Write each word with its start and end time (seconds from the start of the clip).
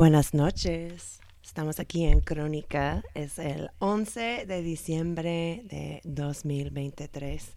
Buenas 0.00 0.32
noches. 0.32 1.20
Estamos 1.44 1.78
aquí 1.78 2.06
en 2.06 2.20
Crónica. 2.20 3.04
Es 3.12 3.38
el 3.38 3.70
11 3.80 4.46
de 4.46 4.62
diciembre 4.62 5.60
de 5.66 6.00
2023. 6.04 7.54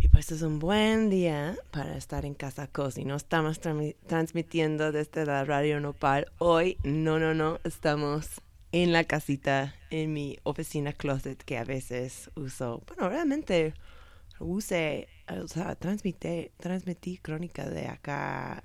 Y 0.00 0.08
pues 0.08 0.32
es 0.32 0.42
un 0.42 0.58
buen 0.58 1.08
día 1.08 1.56
para 1.70 1.96
estar 1.96 2.24
en 2.24 2.34
Casa 2.34 2.66
Cosi. 2.66 3.04
No 3.04 3.14
estamos 3.14 3.60
transmitiendo 3.60 4.90
desde 4.90 5.24
la 5.24 5.44
Radio 5.44 5.78
Nopal. 5.78 6.32
Hoy, 6.38 6.78
no, 6.82 7.20
no, 7.20 7.32
no. 7.32 7.60
Estamos 7.62 8.40
en 8.72 8.92
la 8.92 9.04
casita, 9.04 9.76
en 9.90 10.12
mi 10.12 10.36
oficina 10.42 10.92
closet 10.92 11.40
que 11.44 11.58
a 11.58 11.64
veces 11.64 12.28
uso. 12.34 12.82
Bueno, 12.88 13.08
realmente 13.08 13.74
use, 14.40 15.06
o 15.28 15.46
sea, 15.46 15.76
transmite, 15.76 16.50
transmití 16.58 17.18
Crónica 17.18 17.70
de 17.70 17.86
acá 17.86 18.64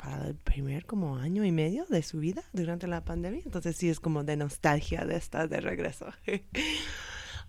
para 0.00 0.26
el 0.28 0.34
primer 0.34 0.86
como 0.86 1.16
año 1.16 1.44
y 1.44 1.52
medio 1.52 1.84
de 1.86 2.02
su 2.02 2.20
vida 2.20 2.42
durante 2.52 2.86
la 2.86 3.04
pandemia. 3.04 3.42
Entonces 3.44 3.76
sí 3.76 3.88
es 3.88 4.00
como 4.00 4.24
de 4.24 4.36
nostalgia 4.36 5.04
de 5.04 5.16
estar 5.16 5.48
de 5.48 5.60
regreso. 5.60 6.06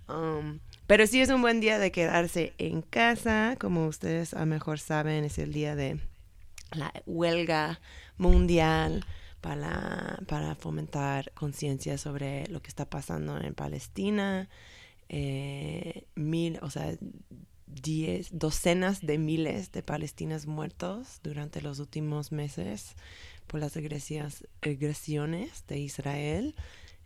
Um, 0.08 0.60
pero 0.88 1.08
sí 1.08 1.22
es 1.22 1.30
un 1.30 1.42
buen 1.42 1.62
día 1.62 1.80
de 1.80 1.94
quedarse 1.94 2.54
en 2.58 2.82
casa. 2.82 3.56
Como 3.58 3.88
ustedes 3.88 4.34
a 4.34 4.42
lo 4.42 4.46
mejor 4.48 4.80
saben, 4.80 5.24
es 5.24 5.38
el 5.38 5.54
día 5.54 5.74
de 5.74 6.02
la 6.74 6.92
huelga 7.06 7.80
mundial 8.18 9.06
para, 9.40 10.20
para 10.28 10.56
fomentar 10.56 11.32
conciencia 11.34 11.98
sobre 11.98 12.46
lo 12.48 12.62
que 12.62 12.68
está 12.68 12.90
pasando 12.90 13.40
en 13.40 13.54
Palestina. 13.54 14.50
Eh, 15.08 16.08
mil, 16.16 16.60
o 16.62 16.70
sea, 16.70 16.94
diez, 17.74 18.30
docenas 18.32 19.02
de 19.02 19.18
miles 19.18 19.72
de 19.72 19.84
palestinos 19.84 20.46
muertos 20.46 21.20
durante 21.24 21.62
los 21.62 21.80
últimos 21.80 22.32
meses 22.32 22.96
por 23.48 23.60
las 23.60 23.76
agresiones 23.78 25.66
de 25.68 25.78
Israel. 25.80 26.56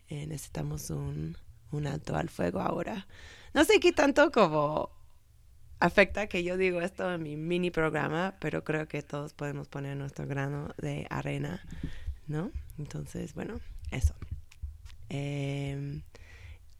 Eh, 0.09 0.27
necesitamos 0.27 0.89
un, 0.89 1.38
un 1.71 1.88
alto 1.88 2.15
al 2.15 2.29
fuego 2.29 2.59
ahora. 2.59 3.07
No 3.53 3.63
sé 3.65 3.79
qué 3.79 3.91
tanto 3.91 4.31
como 4.31 4.89
afecta 5.79 6.27
que 6.27 6.44
yo 6.44 6.57
digo 6.57 6.81
esto 6.81 7.13
en 7.13 7.23
mi 7.23 7.35
mini 7.35 7.71
programa, 7.71 8.35
pero 8.39 8.63
creo 8.63 8.88
que 8.88 9.01
todos 9.01 9.33
podemos 9.33 9.67
poner 9.67 9.97
nuestro 9.97 10.27
grano 10.27 10.73
de 10.77 11.07
arena, 11.09 11.62
¿no? 12.27 12.51
Entonces, 12.77 13.33
bueno, 13.33 13.59
eso. 13.91 14.15
Em, 15.09 16.01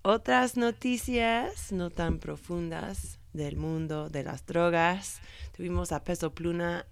otras 0.02 0.58
noticias 0.58 1.72
no 1.72 1.90
tan 1.90 2.20
profundas 2.20 3.20
del 3.36 3.58
mundo 3.58 4.10
de 4.10 4.24
las 4.24 4.46
drogas. 4.46 5.22
Tuvimos 5.56 5.92
a 5.92 6.04
Peso 6.04 6.34
Pluma 6.34 6.86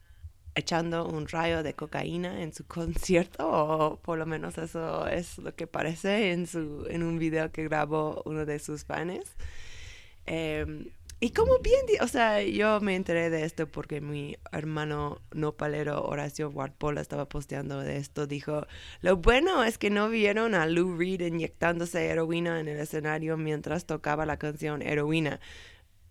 echando 0.56 1.08
un 1.08 1.28
rayo 1.28 1.64
de 1.64 1.74
cocaína 1.74 2.44
en 2.44 2.54
su 2.54 2.66
concierto, 2.68 3.50
o 3.50 4.00
por 4.02 4.18
lo 4.18 4.26
menos 4.26 4.58
eso 4.58 5.08
es 5.08 5.38
lo 5.38 5.56
que 5.56 5.68
parece 5.68 6.32
en, 6.32 6.48
su, 6.48 6.86
en 6.90 7.04
un 7.04 7.18
video 7.18 7.52
que 7.52 7.64
grabó 7.64 8.22
uno 8.26 8.46
de 8.46 8.60
sus 8.60 8.86
fans. 8.86 9.36
Em, 10.26 10.90
y 11.20 11.32
como 11.32 11.60
bien, 11.60 11.86
o 12.02 12.08
sea, 12.10 12.44
yo 12.44 12.82
me 12.82 12.96
enteré 12.98 13.30
de 13.30 13.46
esto 13.46 13.66
porque 13.66 14.02
mi 14.02 14.36
hermano 14.52 15.22
nopalero 15.32 16.04
Horacio 16.04 16.50
Warpola 16.50 17.00
estaba 17.00 17.30
posteando 17.30 17.80
de 17.80 17.96
esto. 17.96 18.28
Dijo, 18.28 18.68
lo 19.00 19.16
bueno 19.16 19.64
es 19.64 19.78
que 19.78 19.90
no 19.90 20.10
vieron 20.10 20.54
a 20.54 20.66
Lou 20.66 20.98
Reed 20.98 21.22
inyectándose 21.22 22.08
heroína 22.08 22.60
en 22.60 22.68
el 22.68 22.78
escenario 22.78 23.38
mientras 23.38 23.86
tocaba 23.86 24.26
la 24.26 24.38
canción 24.38 24.82
Heroína. 24.82 25.40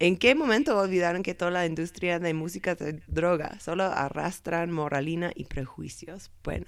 ¿En 0.02 0.16
qué 0.16 0.34
momento 0.34 0.76
olvidaron 0.76 1.22
que 1.22 1.32
toda 1.32 1.52
la 1.52 1.64
industria 1.64 2.18
de 2.18 2.34
música 2.34 2.74
de 2.74 2.94
droga 3.06 3.60
solo 3.60 3.84
arrastran 3.84 4.72
moralina 4.72 5.30
y 5.32 5.44
prejuicios? 5.44 6.32
Bueno, 6.42 6.66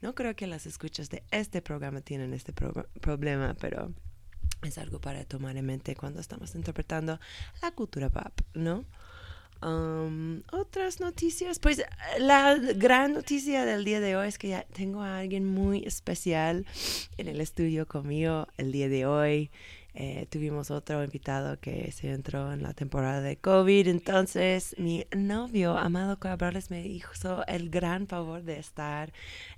no 0.00 0.14
creo 0.14 0.34
que 0.34 0.46
las 0.46 0.64
escuchas 0.64 1.10
de 1.10 1.22
este 1.30 1.60
programa 1.60 2.00
tienen 2.00 2.32
este 2.32 2.54
problema, 2.54 3.54
pero 3.60 3.92
es 4.62 4.78
algo 4.78 4.98
para 4.98 5.26
tomar 5.26 5.58
en 5.58 5.66
mente 5.66 5.94
cuando 5.94 6.20
estamos 6.22 6.54
interpretando 6.54 7.20
la 7.60 7.70
cultura 7.72 8.08
pop, 8.08 8.32
¿no? 8.54 8.86
Um, 9.62 10.42
otras 10.50 11.00
noticias, 11.00 11.58
pues 11.58 11.82
la 12.18 12.54
gran 12.54 13.12
noticia 13.12 13.66
del 13.66 13.84
día 13.84 14.00
de 14.00 14.16
hoy 14.16 14.28
es 14.28 14.38
que 14.38 14.48
ya 14.48 14.62
tengo 14.72 15.02
a 15.02 15.18
alguien 15.18 15.44
muy 15.44 15.84
especial 15.84 16.64
en 17.18 17.28
el 17.28 17.42
estudio 17.42 17.86
conmigo 17.86 18.48
el 18.56 18.72
día 18.72 18.88
de 18.88 19.04
hoy. 19.04 19.50
Eh, 19.94 20.26
tuvimos 20.30 20.70
otro 20.70 21.02
invitado 21.02 21.58
que 21.58 21.90
se 21.90 22.12
entró 22.12 22.52
en 22.52 22.62
la 22.62 22.74
temporada 22.74 23.20
de 23.20 23.36
COVID, 23.36 23.88
entonces 23.88 24.76
mi 24.78 25.04
novio 25.16 25.76
Amado 25.76 26.18
Cabrales 26.18 26.70
me 26.70 26.86
hizo 26.86 27.44
el 27.46 27.70
gran 27.70 28.06
favor 28.06 28.42
de 28.42 28.58
estar 28.58 29.12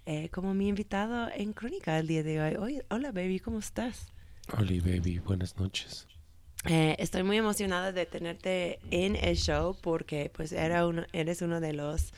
eh, 0.06 0.31
como 0.31 0.55
mi 0.55 0.69
invitado 0.69 1.29
en 1.34 1.52
Crónica 1.52 1.99
el 1.99 2.06
día 2.06 2.23
de 2.23 2.58
hoy. 2.58 2.81
hola 2.88 3.12
baby, 3.12 3.40
¿cómo 3.40 3.58
estás? 3.58 4.12
Hola 4.56 4.73
baby, 4.82 5.19
buenas 5.19 5.58
noches. 5.58 6.08
Eh, 6.64 6.94
estoy 6.99 7.25
muy 7.25 7.37
emocionada 7.38 7.93
de 7.93 8.06
tenerte 8.06 8.78
en 8.90 9.17
el 9.17 9.37
show 9.37 9.76
porque 9.81 10.31
pues 10.32 10.52
era 10.52 10.87
uno, 10.87 11.05
eres 11.12 11.43
uno 11.43 11.61
de 11.61 11.73
los 11.73 12.12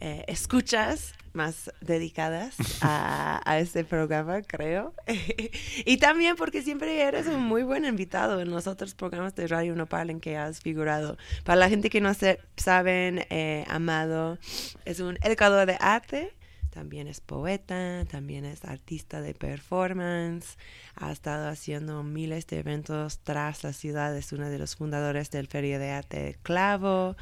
eh, 0.00 0.24
escuchas 0.28 1.14
más 1.32 1.70
dedicadas 1.80 2.56
a, 2.80 3.40
a, 3.44 3.58
este 3.58 3.84
programa, 3.84 4.42
creo. 4.42 4.94
y 5.84 5.98
también 5.98 6.36
porque 6.36 6.62
siempre 6.62 7.02
eres 7.02 7.26
un 7.26 7.42
muy 7.42 7.62
buen 7.62 7.84
invitado 7.84 8.40
en 8.40 8.50
los 8.50 8.66
otros 8.66 8.94
programas 8.94 9.34
de 9.34 9.46
Radio 9.46 9.74
Nopal 9.76 10.10
en 10.10 10.20
que 10.20 10.36
has 10.36 10.60
figurado. 10.60 11.18
Para 11.44 11.60
la 11.60 11.68
gente 11.68 11.90
que 11.90 12.00
no 12.00 12.14
se, 12.14 12.40
saben, 12.56 13.26
eh, 13.30 13.64
Amado 13.68 14.38
es 14.84 15.00
un 15.00 15.18
educador 15.22 15.66
de 15.66 15.76
arte 15.78 16.32
también 16.76 17.08
es 17.08 17.22
poeta, 17.22 18.04
también 18.04 18.44
es 18.44 18.62
artista 18.66 19.22
de 19.22 19.32
performance, 19.32 20.58
ha 20.94 21.10
estado 21.10 21.48
haciendo 21.48 22.02
miles 22.02 22.46
de 22.48 22.58
eventos 22.58 23.20
tras 23.20 23.64
la 23.64 23.72
ciudad, 23.72 24.14
es 24.14 24.30
uno 24.32 24.50
de 24.50 24.58
los 24.58 24.76
fundadores 24.76 25.30
del 25.30 25.46
Feria 25.46 25.78
de 25.78 25.90
Arte 25.92 26.36
Clavo. 26.42 27.16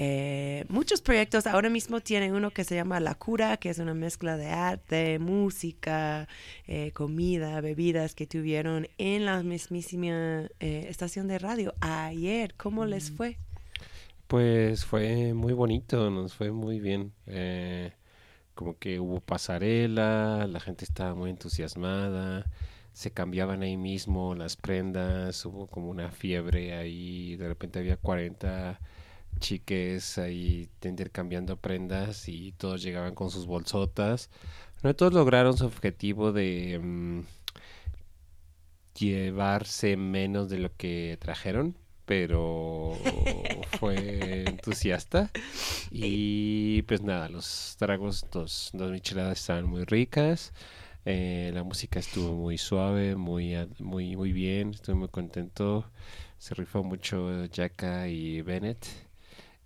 Eh, 0.00 0.64
muchos 0.68 1.00
proyectos, 1.02 1.48
ahora 1.48 1.70
mismo 1.70 1.98
tiene 1.98 2.32
uno 2.32 2.52
que 2.52 2.62
se 2.62 2.76
llama 2.76 3.00
La 3.00 3.16
Cura, 3.16 3.56
que 3.56 3.68
es 3.68 3.80
una 3.80 3.94
mezcla 3.94 4.36
de 4.36 4.46
arte, 4.46 5.18
música, 5.18 6.28
eh, 6.68 6.92
comida, 6.92 7.60
bebidas 7.60 8.14
que 8.14 8.24
tuvieron 8.24 8.86
en 8.98 9.24
la 9.24 9.42
mismísima 9.42 10.42
eh, 10.60 10.86
estación 10.88 11.26
de 11.26 11.40
radio 11.40 11.74
ayer. 11.80 12.54
¿Cómo 12.56 12.86
les 12.86 13.10
mm. 13.10 13.16
fue? 13.16 13.38
Pues 14.28 14.84
fue 14.84 15.34
muy 15.34 15.52
bonito, 15.52 16.10
nos 16.12 16.32
fue 16.32 16.52
muy 16.52 16.78
bien 16.78 17.12
como 18.54 18.78
que 18.78 19.00
hubo 19.00 19.18
pasarela, 19.18 20.46
la 20.46 20.60
gente 20.60 20.84
estaba 20.84 21.16
muy 21.16 21.30
entusiasmada, 21.30 22.44
se 22.92 23.10
cambiaban 23.10 23.62
ahí 23.62 23.76
mismo 23.76 24.36
las 24.36 24.54
prendas, 24.54 25.44
hubo 25.44 25.66
como 25.66 25.90
una 25.90 26.12
fiebre 26.12 26.74
ahí, 26.74 27.34
de 27.34 27.48
repente 27.48 27.80
había 27.80 27.96
40 27.96 28.78
chiques 29.38 30.18
ahí 30.18 30.68
intercambiando 30.82 31.56
prendas 31.56 32.28
y 32.28 32.52
todos 32.52 32.82
llegaban 32.82 33.14
con 33.14 33.30
sus 33.30 33.46
bolsotas. 33.46 34.30
No 34.82 34.94
todos 34.94 35.12
lograron 35.12 35.56
su 35.56 35.66
objetivo 35.66 36.32
de 36.32 36.78
mm, 36.82 37.22
llevarse 38.98 39.96
menos 39.96 40.48
de 40.48 40.58
lo 40.58 40.74
que 40.76 41.18
trajeron, 41.20 41.76
pero 42.04 42.92
fue 43.80 44.44
entusiasta. 44.46 45.30
Y 45.90 46.82
pues 46.82 47.02
nada, 47.02 47.28
los 47.28 47.76
tragos, 47.78 48.26
dos, 48.32 48.70
dos 48.72 48.90
micheladas 48.92 49.40
estaban 49.40 49.66
muy 49.66 49.84
ricas. 49.84 50.52
Eh, 51.04 51.50
la 51.54 51.62
música 51.64 51.98
estuvo 51.98 52.34
muy 52.34 52.58
suave, 52.58 53.16
muy, 53.16 53.54
muy, 53.78 54.16
muy 54.16 54.32
bien. 54.32 54.70
Estoy 54.70 54.94
muy 54.94 55.08
contento. 55.08 55.90
Se 56.38 56.54
rifó 56.54 56.84
mucho 56.84 57.46
Jacka 57.50 58.08
y 58.08 58.42
Bennett. 58.42 59.07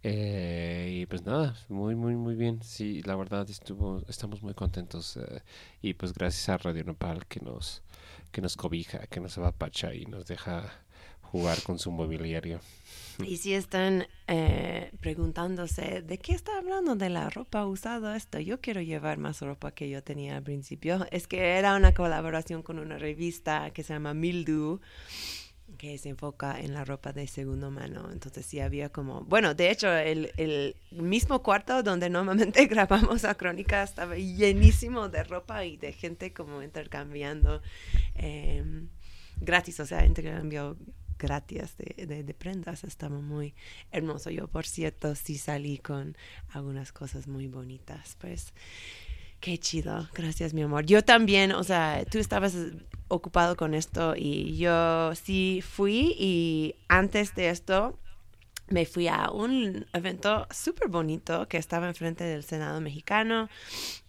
Eh, 0.05 1.01
y 1.03 1.07
pues 1.07 1.25
nada, 1.25 1.55
muy, 1.69 1.95
muy, 1.95 2.17
muy 2.17 2.35
bien. 2.35 2.63
Sí, 2.63 3.03
la 3.03 3.17
verdad 3.17 3.49
estuvo, 3.49 4.03
estamos 4.09 4.43
muy 4.43 4.55
contentos. 4.55 5.17
Eh, 5.17 5.43
y 5.81 5.95
pues 5.95 6.13
gracias 6.13 6.49
a 6.49 6.59
Radio 6.59 6.85
Nopal 6.85 7.27
que 7.27 7.41
nos, 7.41 7.83
que 8.31 8.41
nos 8.41 8.57
cobija, 8.57 9.07
que 9.07 9.21
nos 9.21 9.39
apapacha 9.39 9.95
y 9.95 10.07
nos 10.07 10.27
deja 10.27 10.71
jugar 11.21 11.63
con 11.63 11.79
su 11.79 11.91
mobiliario. 11.91 12.61
Y 13.25 13.37
si 13.37 13.55
están 13.55 14.07
eh, 14.27 14.91
preguntándose, 15.01 16.03
¿de 16.03 16.19
qué 16.19 16.33
está 16.33 16.59
hablando 16.59 16.97
de 16.97 17.11
la 17.11 17.31
ropa 17.31 17.67
usada 17.67 18.17
esto? 18.17 18.39
Yo 18.41 18.61
quiero 18.61 18.81
llevar 18.81 19.19
más 19.19 19.41
ropa 19.41 19.73
que 19.73 19.89
yo 19.89 20.03
tenía 20.03 20.37
al 20.37 20.43
principio. 20.43 21.07
Es 21.11 21.27
que 21.27 21.59
era 21.59 21.77
una 21.77 21.95
colaboración 21.95 22.63
con 22.63 22.79
una 22.79 22.99
revista 22.99 23.71
que 23.71 23.83
se 23.83 23.93
llama 23.93 24.15
Mildew 24.15 24.81
que 25.83 25.99
se 25.99 26.11
enfoca 26.11 26.61
en 26.61 26.75
la 26.75 26.85
ropa 26.85 27.13
de 27.13 27.27
segunda 27.27 27.69
mano. 27.69 28.09
Entonces 28.13 28.47
sí 28.47 28.61
había 28.61 28.91
como, 28.91 29.23
bueno, 29.23 29.53
de 29.53 29.69
hecho 29.69 29.93
el, 29.93 30.31
el 30.37 30.77
mismo 30.93 31.43
cuarto 31.43 31.83
donde 31.83 32.09
normalmente 32.09 32.67
grabamos 32.69 33.25
la 33.25 33.35
crónica 33.35 33.83
estaba 33.83 34.17
llenísimo 34.17 35.09
de 35.09 35.25
ropa 35.25 35.65
y 35.65 35.77
de 35.79 35.93
gente 35.93 36.33
como 36.33 36.63
intercambiando 36.63 37.63
eh, 38.15 38.63
gratis, 39.41 39.81
o 39.81 39.87
sea, 39.87 40.07
intercambio 40.07 40.77
gratis 41.19 41.77
de, 41.77 42.23
de, 42.23 42.35
prendas. 42.35 42.85
Estaba 42.85 43.19
muy 43.19 43.53
hermoso. 43.91 44.31
Yo, 44.31 44.47
por 44.47 44.67
cierto, 44.67 45.17
sí 45.17 45.37
salí 45.37 45.79
con 45.79 46.17
algunas 46.51 46.93
cosas 46.93 47.27
muy 47.27 47.49
bonitas. 47.49 48.17
Pues, 48.21 48.55
qué 49.43 49.59
chido. 49.59 50.09
Gracias, 50.15 50.55
mi 50.55 50.63
amor. 50.63 50.87
Yo 50.87 51.05
también, 51.05 51.53
o 51.53 51.65
sea, 51.65 52.05
tú 52.11 52.19
estabas 52.19 52.57
ocupado 53.09 53.57
con 53.57 53.75
esto 53.75 54.15
y 54.17 54.57
yo 54.57 55.15
sí 55.17 55.63
fui 55.63 56.15
y 56.19 56.77
antes 56.89 57.35
de 57.35 57.51
esto 57.51 57.99
me 58.69 58.87
fui 58.87 59.09
a 59.09 59.31
un 59.31 59.85
evento 59.93 60.47
súper 60.51 60.89
bonito 60.89 61.47
que 61.49 61.59
estaba 61.59 61.89
enfrente 61.89 62.25
del 62.25 62.45
Senado 62.45 62.81
mexicano 62.81 63.51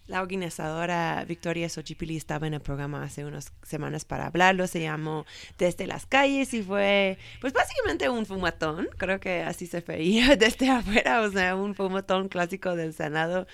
la 0.06 0.20
organizadora 0.20 1.24
Victoria 1.26 1.68
Xochipilli 1.68 2.16
estaba 2.16 2.46
en 2.46 2.54
el 2.54 2.60
programa 2.60 3.02
hace 3.02 3.24
unas 3.24 3.52
semanas 3.62 4.04
para 4.04 4.26
hablarlo, 4.26 4.66
se 4.66 4.82
llamó 4.82 5.24
Desde 5.56 5.86
las 5.86 6.04
calles 6.04 6.52
y 6.52 6.62
fue 6.62 7.16
pues 7.40 7.52
básicamente 7.52 8.08
un 8.10 8.26
fumatón, 8.26 8.88
creo 8.98 9.18
que 9.18 9.42
así 9.42 9.66
se 9.66 9.80
veía 9.80 10.36
desde 10.36 10.70
afuera, 10.70 11.22
o 11.22 11.30
sea, 11.30 11.56
un 11.56 11.74
fumatón 11.74 12.28
clásico 12.28 12.76
del 12.76 12.92
Senado, 12.92 13.46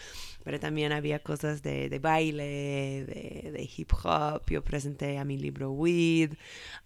pero 0.44 0.58
también 0.58 0.92
había 0.92 1.18
cosas 1.18 1.62
de, 1.62 1.88
de 1.88 1.98
baile, 1.98 3.04
de, 3.04 3.52
de, 3.52 3.70
hip 3.76 3.92
hop, 4.02 4.42
yo 4.48 4.62
presenté 4.62 5.18
a 5.18 5.24
mi 5.24 5.36
libro 5.36 5.72
Weed, 5.72 6.32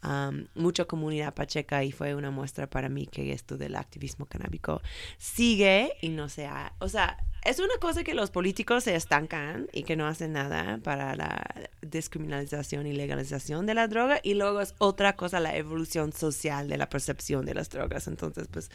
um, 0.03 0.47
mucha 0.55 0.85
comunidad 0.85 1.35
pacheca 1.35 1.85
y 1.85 1.93
fue 1.93 2.15
una 2.15 2.31
muestra 2.31 2.69
para 2.69 2.89
mí 2.89 3.07
que 3.07 3.33
esto 3.33 3.57
del 3.57 3.77
activismo 3.77 4.27
canábico 4.27 4.81
sigue 5.19 5.93
y 6.01 6.09
no 6.09 6.29
sea, 6.29 6.75
o 6.79 6.89
sea, 6.89 7.17
es 7.45 7.59
una 7.59 7.77
cosa 7.81 8.05
que 8.05 8.15
los 8.15 8.31
políticos 8.31 8.85
se 8.85 8.95
estancan 8.95 9.69
y 9.73 9.83
que 9.83 9.97
no 9.97 10.07
hacen 10.07 10.33
nada 10.33 10.79
para 10.83 11.15
la 11.15 11.45
descriminalización 11.83 12.87
y 12.87 12.93
legalización 12.93 13.67
de 13.67 13.75
la 13.75 13.87
droga 13.87 14.19
y 14.23 14.35
luego 14.35 14.61
es 14.61 14.75
otra 14.79 15.15
cosa 15.15 15.41
la 15.41 15.55
evolución 15.57 16.13
social 16.13 16.69
de 16.69 16.79
la 16.79 16.89
percepción 16.89 17.45
de 17.45 17.55
las 17.55 17.69
drogas. 17.69 18.09
Entonces, 18.09 18.49
pues 18.51 18.71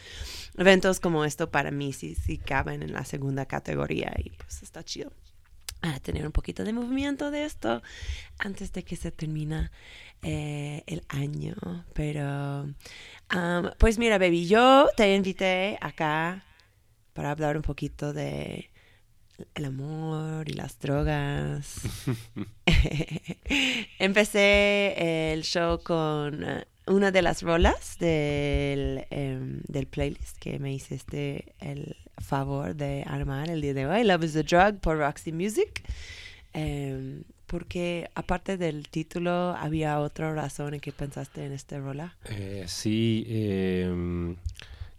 eventos 0.56 1.00
como 1.00 1.24
esto 1.24 1.50
para 1.50 1.70
mí 1.70 1.92
sí, 1.92 2.14
sí 2.14 2.38
caben 2.38 2.82
en 2.82 2.92
la 2.92 3.04
segunda 3.04 3.46
categoría 3.46 4.12
y 4.18 4.30
pues 4.30 4.62
está 4.62 4.84
chido 4.84 5.12
a 5.82 5.98
tener 6.00 6.26
un 6.26 6.32
poquito 6.32 6.62
de 6.62 6.72
movimiento 6.72 7.30
de 7.30 7.44
esto 7.44 7.82
antes 8.38 8.72
de 8.72 8.82
que 8.82 8.96
se 8.96 9.10
termine 9.10 9.70
eh, 10.22 10.84
el 10.86 11.02
año. 11.08 11.56
Pero, 11.94 12.68
pues 13.78 13.98
mira, 13.98 14.18
baby, 14.18 14.46
yo 14.46 14.88
te 14.96 15.14
invité 15.14 15.78
acá 15.80 16.44
para 17.12 17.30
hablar 17.30 17.56
un 17.56 17.62
poquito 17.62 18.12
de 18.12 18.70
el 19.54 19.64
amor 19.64 20.48
y 20.48 20.52
las 20.52 20.78
drogas. 20.78 21.80
Empecé 23.98 25.32
el 25.32 25.42
show 25.42 25.82
con 25.82 26.44
eh, 26.44 26.64
una 26.86 27.10
de 27.10 27.22
las 27.22 27.42
rolas 27.42 27.96
del, 27.98 29.06
em, 29.10 29.60
del 29.66 29.86
playlist 29.86 30.38
que 30.38 30.58
me 30.58 30.72
hiciste 30.72 31.54
el 31.60 31.96
favor 32.18 32.74
de 32.74 33.04
armar 33.06 33.50
el 33.50 33.60
día 33.60 33.74
de 33.74 33.86
hoy, 33.86 34.04
Love 34.04 34.24
is 34.24 34.36
a 34.36 34.42
Drug 34.42 34.80
por 34.80 34.98
Roxy 34.98 35.32
Music. 35.32 35.82
Em, 36.52 37.22
porque 37.46 38.08
aparte 38.14 38.56
del 38.56 38.88
título, 38.88 39.56
¿había 39.56 39.98
otra 39.98 40.32
razón 40.32 40.74
en 40.74 40.80
que 40.80 40.92
pensaste 40.92 41.44
en 41.44 41.52
esta 41.52 41.78
rola? 41.80 42.16
Eh, 42.26 42.64
sí, 42.68 43.24
eh, 43.28 44.36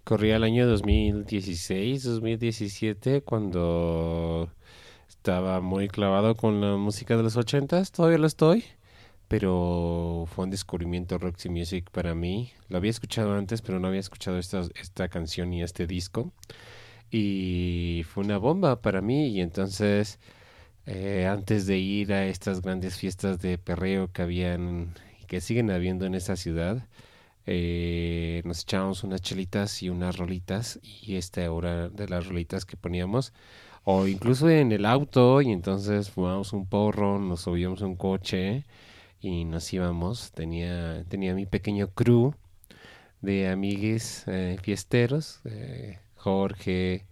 corría 0.03 0.36
el 0.38 0.43
año 0.43 0.67
2016, 0.67 2.03
2017, 2.03 3.22
cuando 3.22 4.50
estaba 5.08 5.62
muy 5.62 5.88
clavado 5.88 6.36
con 6.36 6.62
la 6.62 6.77
música 6.77 7.15
de 7.17 7.24
los 7.24 7.38
ochentas, 7.38 7.91
todavía 7.91 8.17
lo 8.17 8.27
estoy, 8.27 8.63
pero 9.27 10.25
fue 10.27 10.46
un 10.46 10.51
descubrimiento 10.51 11.17
Roxy 11.17 11.50
Music 11.50 11.89
para 11.91 12.15
mí. 12.15 12.51
Lo 12.70 12.77
había 12.77 12.91
escuchado 12.91 13.34
antes, 13.36 13.62
pero 13.62 13.79
no 13.79 13.88
había 13.88 14.00
escuchado 14.00 14.38
esta, 14.38 14.63
esta 14.75 15.08
canción 15.10 15.53
y 15.53 15.63
este 15.63 15.88
disco. 15.88 16.31
Y 17.12 18.03
fue 18.10 18.24
una 18.24 18.38
bomba 18.38 18.81
para 18.81 19.01
mí 19.01 19.27
y 19.29 19.41
entonces 19.41 20.20
eh, 20.86 21.27
antes 21.27 21.67
de 21.67 21.77
ir 21.77 22.13
a 22.13 22.25
estas 22.25 22.62
grandes 22.62 22.98
fiestas 22.98 23.39
de 23.39 23.58
perreo 23.58 24.12
que 24.12 24.22
habían 24.24 24.93
y 25.22 25.25
que 25.25 25.41
siguen 25.41 25.70
habiendo 25.72 26.05
en 26.05 26.15
esa 26.15 26.36
ciudad, 26.36 26.88
eh, 27.45 28.41
nos 28.45 28.62
echábamos 28.62 29.03
unas 29.03 29.21
chelitas 29.21 29.81
y 29.83 29.89
unas 29.89 30.17
rolitas 30.17 30.79
y 30.83 31.15
esta 31.15 31.51
hora 31.51 31.89
de 31.89 32.07
las 32.07 32.27
rolitas 32.27 32.65
que 32.65 32.77
poníamos 32.77 33.33
o 33.83 34.07
incluso 34.07 34.50
en 34.50 34.71
el 34.71 34.86
auto 34.86 35.41
y 35.41 35.51
entonces 35.51 36.10
fumábamos 36.12 36.53
un 36.53 36.67
porro, 36.67 37.19
nos 37.19 37.41
subíamos 37.41 37.81
un 37.81 37.95
coche 37.95 38.65
y 39.21 39.45
nos 39.45 39.71
íbamos. 39.74 40.31
Tenía, 40.33 41.03
tenía 41.10 41.33
mi 41.36 41.45
pequeño 41.45 41.89
crew 41.93 42.33
de 43.21 43.50
amigues 43.50 44.24
eh, 44.27 44.57
fiesteros, 44.62 45.41
eh, 45.45 46.00
Jorge, 46.15 47.05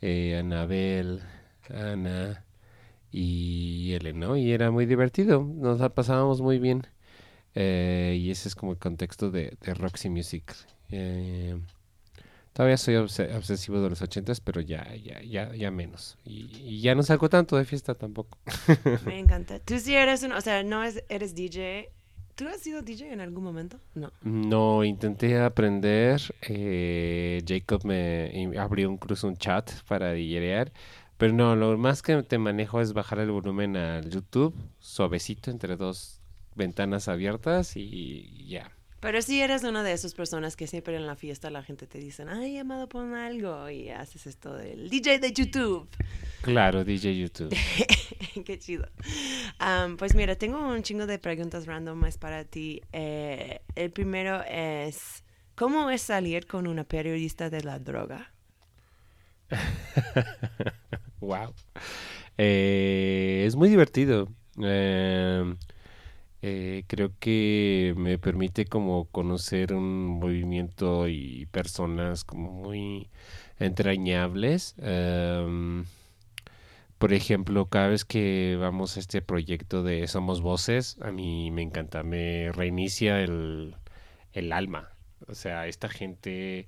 eh, 0.00 0.36
Anabel, 0.38 1.22
Ana 1.70 2.44
y 3.10 3.92
Ellen. 3.94 4.22
Y 4.38 4.52
era 4.52 4.70
muy 4.70 4.86
divertido, 4.86 5.42
nos 5.44 5.80
pasábamos 5.92 6.40
muy 6.40 6.58
bien. 6.58 6.86
Eh, 7.54 8.16
y 8.20 8.30
ese 8.30 8.48
es 8.48 8.54
como 8.54 8.72
el 8.72 8.78
contexto 8.78 9.30
de, 9.30 9.56
de 9.60 9.74
Roxy 9.74 10.08
Music. 10.10 10.54
Eh, 10.90 11.56
todavía 12.52 12.76
soy 12.76 12.94
obse- 12.94 13.34
obsesivo 13.36 13.80
de 13.80 13.90
los 13.90 14.02
ochentas, 14.02 14.40
pero 14.40 14.60
ya, 14.60 14.94
ya, 14.96 15.22
ya, 15.22 15.54
ya 15.54 15.70
menos. 15.70 16.16
Y, 16.24 16.50
y 16.60 16.80
ya 16.80 16.94
no 16.94 17.02
salgo 17.02 17.28
tanto 17.28 17.56
de 17.56 17.64
fiesta 17.64 17.94
tampoco. 17.94 18.38
Me 19.06 19.18
encanta. 19.18 19.58
Tú 19.60 19.78
sí 19.78 19.94
eres 19.94 20.22
uno, 20.22 20.36
o 20.36 20.40
sea, 20.40 20.62
no 20.62 20.82
es, 20.84 21.02
eres 21.08 21.34
DJ. 21.34 21.90
¿Tú 22.34 22.48
has 22.48 22.60
sido 22.60 22.82
DJ 22.82 23.12
en 23.12 23.20
algún 23.20 23.44
momento? 23.44 23.78
No. 23.94 24.10
No, 24.22 24.82
intenté 24.82 25.38
aprender. 25.38 26.20
eh, 26.48 27.40
Jacob 27.46 27.84
me 27.84 28.50
abrió 28.58 28.90
incluso 28.90 29.28
un 29.28 29.36
chat 29.36 29.70
para 29.86 30.12
DJear. 30.12 30.72
Pero 31.16 31.32
no, 31.32 31.54
lo 31.54 31.78
más 31.78 32.02
que 32.02 32.20
te 32.24 32.38
manejo 32.38 32.80
es 32.80 32.92
bajar 32.92 33.20
el 33.20 33.30
volumen 33.30 33.76
al 33.76 34.10
YouTube, 34.10 34.52
suavecito, 34.80 35.52
entre 35.52 35.76
dos 35.76 36.20
ventanas 36.54 37.08
abiertas 37.08 37.76
y 37.76 38.46
ya. 38.48 38.70
Pero 39.04 39.20
sí 39.20 39.42
eres 39.42 39.64
una 39.64 39.82
de 39.82 39.92
esas 39.92 40.14
personas 40.14 40.56
que 40.56 40.66
siempre 40.66 40.96
en 40.96 41.06
la 41.06 41.14
fiesta 41.14 41.50
la 41.50 41.62
gente 41.62 41.86
te 41.86 41.98
dice, 41.98 42.24
ay, 42.26 42.56
amado, 42.56 42.88
pon 42.88 43.14
algo. 43.14 43.68
Y 43.68 43.90
haces 43.90 44.26
esto 44.26 44.54
del 44.54 44.88
DJ 44.88 45.18
de 45.18 45.30
YouTube. 45.30 45.86
Claro, 46.40 46.86
DJ 46.86 47.14
YouTube. 47.14 47.54
Qué 48.46 48.58
chido. 48.58 48.88
Pues 49.98 50.14
mira, 50.14 50.36
tengo 50.36 50.58
un 50.58 50.82
chingo 50.82 51.06
de 51.06 51.18
preguntas 51.18 51.66
randomas 51.66 52.16
para 52.16 52.46
ti. 52.46 52.80
Eh, 52.92 53.60
el 53.74 53.90
primero 53.90 54.42
es, 54.48 55.22
¿cómo 55.54 55.90
es 55.90 56.00
salir 56.00 56.46
con 56.46 56.66
una 56.66 56.84
periodista 56.84 57.50
de 57.50 57.62
la 57.62 57.78
droga? 57.78 58.32
Wow. 61.20 61.54
Eh, 62.38 63.44
es 63.46 63.54
muy 63.54 63.68
divertido. 63.68 64.28
Eh, 64.62 65.56
eh, 66.46 66.84
creo 66.88 67.10
que 67.18 67.94
me 67.96 68.18
permite 68.18 68.66
como 68.66 69.06
conocer 69.06 69.72
un 69.72 70.06
movimiento 70.20 71.08
y 71.08 71.46
personas 71.46 72.22
como 72.24 72.52
muy 72.52 73.08
entrañables. 73.58 74.74
Em, 74.78 75.86
por 76.98 77.14
ejemplo, 77.14 77.66
cada 77.70 77.88
vez 77.88 78.04
que 78.04 78.58
vamos 78.60 78.96
a 78.96 79.00
este 79.00 79.22
proyecto 79.22 79.82
de 79.82 80.06
Somos 80.06 80.42
Voces, 80.42 80.98
a 81.00 81.10
mí 81.12 81.50
me 81.50 81.62
encanta, 81.62 82.02
me 82.02 82.52
reinicia 82.52 83.22
el, 83.22 83.76
el 84.34 84.52
alma. 84.52 84.90
O 85.26 85.34
sea, 85.34 85.66
esta 85.66 85.88
gente 85.88 86.66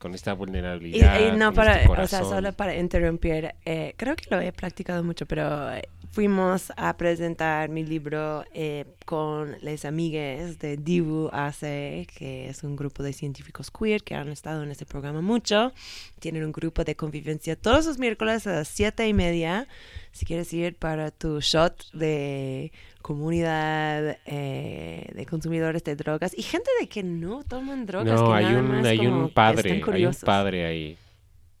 con 0.00 0.14
esta 0.14 0.32
Y, 0.32 0.34
vulnerabilidad. 0.34 1.20
y 1.20 1.36
no 1.36 1.46
con 1.46 1.56
para, 1.56 1.82
este 1.82 1.92
o 1.92 2.06
sea, 2.06 2.24
solo 2.24 2.52
para 2.54 2.74
interrumpir, 2.74 3.54
eh, 3.66 3.94
creo 3.98 4.16
que 4.16 4.24
lo 4.30 4.40
he 4.40 4.50
practicado 4.50 5.04
mucho, 5.04 5.26
pero 5.26 5.70
eh, 5.72 5.82
fuimos 6.10 6.72
a 6.76 6.96
presentar 6.96 7.68
mi 7.68 7.84
libro 7.84 8.42
eh, 8.54 8.86
con 9.04 9.56
les 9.60 9.84
amigues 9.84 10.58
de 10.58 10.78
Divu 10.78 11.28
AC, 11.32 11.60
que 11.60 12.48
es 12.48 12.64
un 12.64 12.76
grupo 12.76 13.02
de 13.02 13.12
científicos 13.12 13.70
queer 13.70 14.02
que 14.02 14.14
han 14.14 14.30
estado 14.30 14.62
en 14.62 14.70
este 14.70 14.86
programa 14.86 15.20
mucho. 15.20 15.72
Tienen 16.18 16.44
un 16.44 16.52
grupo 16.52 16.82
de 16.82 16.96
convivencia 16.96 17.54
todos 17.54 17.84
los 17.84 17.98
miércoles 17.98 18.46
a 18.46 18.52
las 18.52 18.68
siete 18.68 19.06
y 19.06 19.12
media. 19.12 19.68
Si 20.12 20.24
quieres 20.24 20.50
ir 20.54 20.76
para 20.76 21.10
tu 21.10 21.40
shot 21.40 21.92
de 21.92 22.72
comunidad 23.02 24.18
eh, 24.26 25.10
de 25.14 25.26
consumidores 25.26 25.82
de 25.84 25.96
drogas 25.96 26.32
y 26.36 26.42
gente 26.42 26.70
de 26.80 26.88
que 26.88 27.02
no 27.02 27.42
toman 27.44 27.86
drogas. 27.86 28.20
No, 28.20 28.28
que 28.28 28.34
hay 28.34 28.44
nada 28.44 28.58
un, 28.60 28.68
más 28.68 28.86
hay 28.86 28.96
como 28.98 29.24
un 29.24 29.30
padre, 29.30 29.82
hay 29.92 30.06
un 30.06 30.14
padre 30.14 30.66
ahí. 30.66 30.98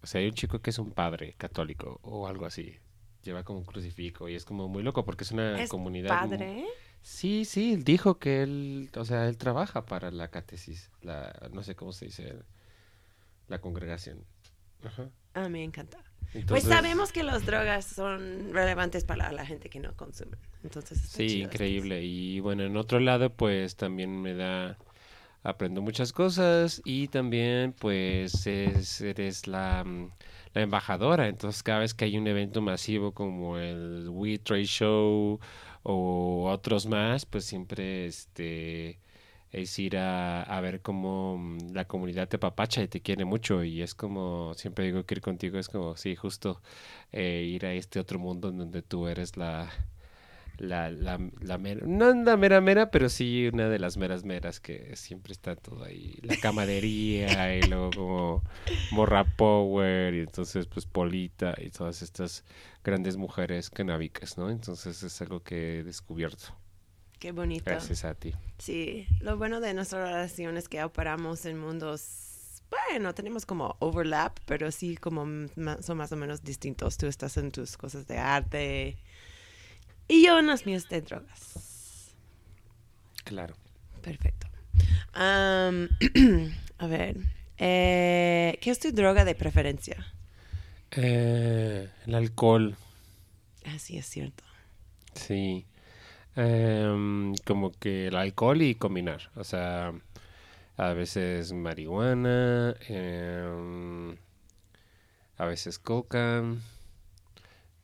O 0.02 0.06
sea, 0.06 0.20
hay 0.20 0.28
un 0.28 0.34
chico 0.34 0.60
que 0.60 0.70
es 0.70 0.78
un 0.78 0.90
padre 0.92 1.34
católico 1.36 1.98
o 2.02 2.26
algo 2.26 2.46
así. 2.46 2.76
Lleva 3.22 3.42
como 3.44 3.58
un 3.58 3.64
crucifijo 3.64 4.28
y 4.28 4.34
es 4.34 4.44
como 4.44 4.66
muy 4.68 4.82
loco 4.82 5.04
porque 5.04 5.24
es 5.24 5.30
una 5.32 5.62
¿Es 5.62 5.68
comunidad. 5.68 6.22
mu- 6.24 6.30
padre? 6.30 6.64
Sí, 7.02 7.44
sí, 7.44 7.76
dijo 7.76 8.18
que 8.18 8.42
él, 8.42 8.90
o 8.96 9.04
sea, 9.04 9.26
él 9.28 9.36
trabaja 9.38 9.84
para 9.86 10.10
la 10.10 10.28
catecis, 10.28 10.90
la, 11.02 11.48
no 11.52 11.62
sé 11.62 11.74
cómo 11.74 11.92
se 11.92 12.06
dice, 12.06 12.34
la 13.48 13.60
congregación. 13.60 14.24
Ajá. 14.84 15.08
Ah, 15.34 15.48
me 15.48 15.62
encanta. 15.64 15.98
Pues 16.46 16.64
sabemos 16.64 17.12
que 17.12 17.22
las 17.22 17.44
drogas 17.44 17.84
son 17.86 18.52
relevantes 18.52 19.04
para 19.04 19.32
la 19.32 19.44
gente 19.44 19.68
que 19.68 19.80
no 19.80 19.94
consume. 19.96 20.36
Entonces, 20.62 20.98
Sí, 21.00 21.26
chido 21.26 21.46
increíble. 21.48 22.04
Y 22.04 22.40
bueno, 22.40 22.62
en 22.64 22.76
otro 22.76 23.00
lado, 23.00 23.30
pues 23.30 23.76
también 23.76 24.20
me 24.22 24.34
da, 24.34 24.78
aprendo 25.42 25.80
muchas 25.82 26.12
cosas 26.12 26.82
y 26.84 27.08
también, 27.08 27.72
pues, 27.72 28.46
es- 28.46 29.00
eres 29.00 29.46
la, 29.46 29.82
mm, 29.84 30.10
la 30.54 30.60
embajadora. 30.62 31.28
Entonces, 31.28 31.62
cada 31.62 31.80
vez 31.80 31.94
que 31.94 32.04
hay 32.04 32.16
un 32.18 32.26
evento 32.26 32.60
masivo 32.60 33.12
como 33.12 33.58
el 33.58 34.06
We 34.10 34.38
Trade 34.38 34.64
Show 34.66 35.40
o 35.82 36.50
otros 36.50 36.86
más, 36.86 37.24
pues 37.26 37.44
siempre, 37.46 38.06
este, 38.06 39.00
es 39.52 39.78
ir 39.78 39.96
a, 39.98 40.42
a 40.42 40.60
ver 40.60 40.80
cómo 40.82 41.38
mm, 41.38 41.72
la 41.72 41.86
comunidad 41.86 42.28
te 42.28 42.38
papacha 42.38 42.82
y 42.82 42.88
te 42.88 43.00
quiere 43.00 43.24
mucho. 43.24 43.64
Y 43.64 43.82
es 43.82 43.94
como, 43.94 44.54
siempre 44.54 44.86
digo 44.86 45.04
que 45.04 45.14
ir 45.14 45.20
contigo 45.20 45.58
es 45.58 45.68
como, 45.68 45.96
sí, 45.96 46.16
justo 46.16 46.62
eh, 47.12 47.44
ir 47.46 47.66
a 47.66 47.72
este 47.74 48.00
otro 48.00 48.18
mundo 48.18 48.48
en 48.50 48.58
donde 48.58 48.82
tú 48.82 49.08
eres 49.08 49.36
la 49.36 49.70
la, 50.60 50.90
la, 50.90 51.18
la 51.40 51.58
mera, 51.58 51.86
no 51.86 52.12
la 52.12 52.36
mera 52.36 52.60
mera, 52.60 52.90
pero 52.90 53.08
sí 53.08 53.48
una 53.52 53.68
de 53.68 53.78
las 53.78 53.96
meras 53.96 54.24
meras 54.24 54.60
que 54.60 54.94
siempre 54.94 55.32
está 55.32 55.56
todo 55.56 55.84
ahí, 55.84 56.18
la 56.22 56.36
camadería 56.36 57.56
y 57.56 57.62
luego 57.62 57.90
como 57.90 58.42
Morra 58.92 59.24
Power 59.24 60.14
y 60.14 60.20
entonces 60.20 60.66
pues 60.66 60.84
Polita 60.86 61.54
y 61.58 61.70
todas 61.70 62.02
estas 62.02 62.44
grandes 62.84 63.16
mujeres 63.16 63.70
canábicas, 63.70 64.36
¿no? 64.36 64.50
Entonces 64.50 65.02
es 65.02 65.22
algo 65.22 65.42
que 65.42 65.78
he 65.78 65.82
descubierto 65.82 66.54
Qué 67.20 67.32
bonito. 67.32 67.70
gracias 67.70 68.04
a 68.04 68.14
ti. 68.14 68.34
Sí, 68.58 69.06
lo 69.20 69.36
bueno 69.36 69.60
de 69.60 69.74
nuestra 69.74 70.02
relación 70.04 70.56
es 70.56 70.68
que 70.68 70.82
operamos 70.82 71.44
en 71.44 71.58
mundos, 71.58 72.62
bueno, 72.70 73.14
tenemos 73.14 73.44
como 73.46 73.76
overlap, 73.78 74.38
pero 74.46 74.72
sí 74.72 74.96
como 74.96 75.24
son 75.82 75.96
más 75.98 76.12
o 76.12 76.16
menos 76.16 76.42
distintos. 76.42 76.96
Tú 76.96 77.06
estás 77.06 77.36
en 77.36 77.52
tus 77.52 77.76
cosas 77.76 78.06
de 78.08 78.18
arte 78.18 78.96
y 80.08 80.24
yo 80.24 80.38
en 80.38 80.46
las 80.46 80.64
mías 80.66 80.88
de 80.88 81.02
drogas. 81.02 82.14
Claro. 83.24 83.54
Perfecto. 84.02 84.48
A 85.12 86.86
ver, 86.86 87.16
eh, 87.58 88.58
¿qué 88.62 88.70
es 88.70 88.78
tu 88.78 88.92
droga 88.92 89.24
de 89.26 89.34
preferencia? 89.34 90.14
Eh, 90.92 91.90
el 92.06 92.14
alcohol, 92.14 92.76
Así 93.66 93.98
es 93.98 94.06
cierto. 94.06 94.42
sí. 95.14 95.66
Em, 96.36 97.34
como 97.44 97.72
que 97.72 98.06
el 98.06 98.16
alcohol 98.16 98.62
y 98.62 98.74
combinar, 98.76 99.30
o 99.34 99.44
sea, 99.44 99.92
a 100.76 100.92
veces 100.92 101.52
marihuana, 101.52 102.74
em, 102.88 104.16
a 105.36 105.44
veces 105.44 105.78
coca. 105.78 106.44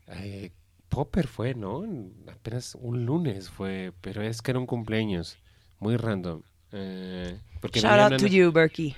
Eh, 0.09 0.53
Popper 0.89 1.27
fue, 1.27 1.55
¿no? 1.55 1.85
Apenas 2.33 2.77
un 2.77 3.05
lunes 3.05 3.51
fue, 3.51 3.93
pero 4.01 4.23
es 4.23 4.41
que 4.41 4.53
era 4.53 4.61
un 4.61 4.67
cumpleaños, 4.67 5.39
muy 5.81 5.97
random. 5.97 6.43
Eh, 6.73 7.39
porque 7.61 7.81
Shout 7.81 8.13
out 8.13 8.21
to 8.21 8.27
you, 8.29 8.53
Berkey. 8.53 8.95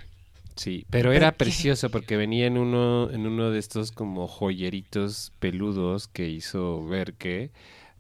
Sí, 0.57 0.85
pero 0.90 1.12
era 1.12 1.33
precioso 1.33 1.88
porque 1.88 2.17
venía 2.17 2.47
en 2.47 2.59
uno, 2.59 3.11
en 3.12 3.26
uno 3.26 3.50
de 3.50 3.61
estos 3.61 3.93
como 3.93 4.26
joyeritos 4.26 5.33
peludos 5.38 6.09
que 6.09 6.28
hizo 6.28 6.85
Berke 6.85 7.52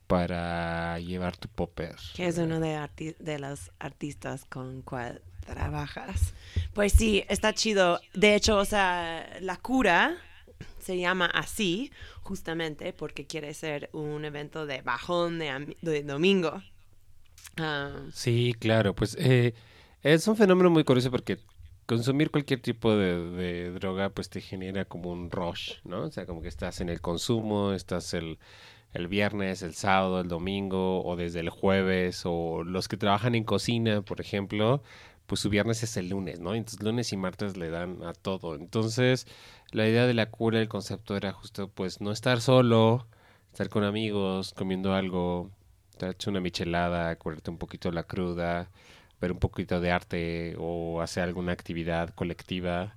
para 0.08 0.98
llevar 0.98 1.36
tu 1.36 1.48
popper. 1.48 1.94
que 2.16 2.26
es 2.26 2.38
uno 2.38 2.58
de, 2.60 2.76
arti- 2.76 3.16
de 3.18 3.38
los 3.38 3.70
artistas 3.78 4.44
con 4.46 4.82
cual 4.82 5.22
trabajas. 5.46 6.34
Pues 6.74 6.92
sí, 6.92 7.24
está 7.28 7.54
chido. 7.54 8.00
De 8.14 8.34
hecho, 8.34 8.56
o 8.58 8.64
sea, 8.64 9.38
la 9.40 9.56
cura 9.56 10.16
se 10.80 10.98
llama 10.98 11.26
así 11.26 11.92
justamente 12.22 12.92
porque 12.92 13.26
quiere 13.26 13.54
ser 13.54 13.90
un 13.92 14.24
evento 14.24 14.66
de 14.66 14.82
bajón 14.82 15.38
de 15.38 16.02
domingo. 16.04 16.62
Ah, 17.56 17.92
Sí, 18.12 18.54
claro, 18.58 18.94
pues 18.94 19.16
eh, 19.18 19.54
es 20.02 20.26
un 20.28 20.36
fenómeno 20.36 20.70
muy 20.70 20.84
curioso 20.84 21.10
porque 21.10 21.38
consumir 21.86 22.30
cualquier 22.30 22.60
tipo 22.60 22.94
de, 22.96 23.30
de 23.30 23.70
droga 23.72 24.10
pues 24.10 24.28
te 24.30 24.40
genera 24.40 24.84
como 24.84 25.10
un 25.10 25.30
rush, 25.30 25.74
¿no? 25.84 26.02
O 26.04 26.10
sea, 26.10 26.26
como 26.26 26.42
que 26.42 26.48
estás 26.48 26.80
en 26.80 26.88
el 26.88 27.00
consumo, 27.00 27.72
estás 27.72 28.14
el, 28.14 28.38
el 28.92 29.08
viernes, 29.08 29.62
el 29.62 29.74
sábado, 29.74 30.20
el 30.20 30.28
domingo 30.28 31.04
o 31.04 31.16
desde 31.16 31.40
el 31.40 31.50
jueves 31.50 32.22
o 32.24 32.64
los 32.64 32.88
que 32.88 32.96
trabajan 32.96 33.34
en 33.34 33.44
cocina, 33.44 34.02
por 34.02 34.20
ejemplo, 34.20 34.82
pues 35.26 35.40
su 35.40 35.50
viernes 35.50 35.82
es 35.82 35.96
el 35.96 36.08
lunes, 36.10 36.40
¿no? 36.40 36.54
Entonces 36.54 36.82
lunes 36.82 37.12
y 37.12 37.16
martes 37.16 37.56
le 37.56 37.70
dan 37.70 38.02
a 38.04 38.12
todo. 38.14 38.54
Entonces 38.56 39.26
la 39.72 39.86
idea 39.88 40.06
de 40.06 40.14
la 40.14 40.30
cura, 40.30 40.60
el 40.60 40.68
concepto 40.68 41.16
era 41.16 41.32
justo 41.32 41.68
pues 41.68 42.00
no 42.00 42.12
estar 42.12 42.40
solo, 42.40 43.06
estar 43.52 43.68
con 43.68 43.84
amigos, 43.84 44.54
comiendo 44.54 44.94
algo, 44.94 45.50
hecho 46.00 46.30
una 46.30 46.40
michelada, 46.40 47.14
curarte 47.16 47.50
un 47.50 47.58
poquito 47.58 47.90
la 47.92 48.04
cruda, 48.04 48.70
ver 49.20 49.32
un 49.32 49.38
poquito 49.38 49.80
de 49.80 49.90
arte 49.92 50.56
o 50.58 51.00
hacer 51.02 51.24
alguna 51.24 51.52
actividad 51.52 52.10
colectiva 52.14 52.94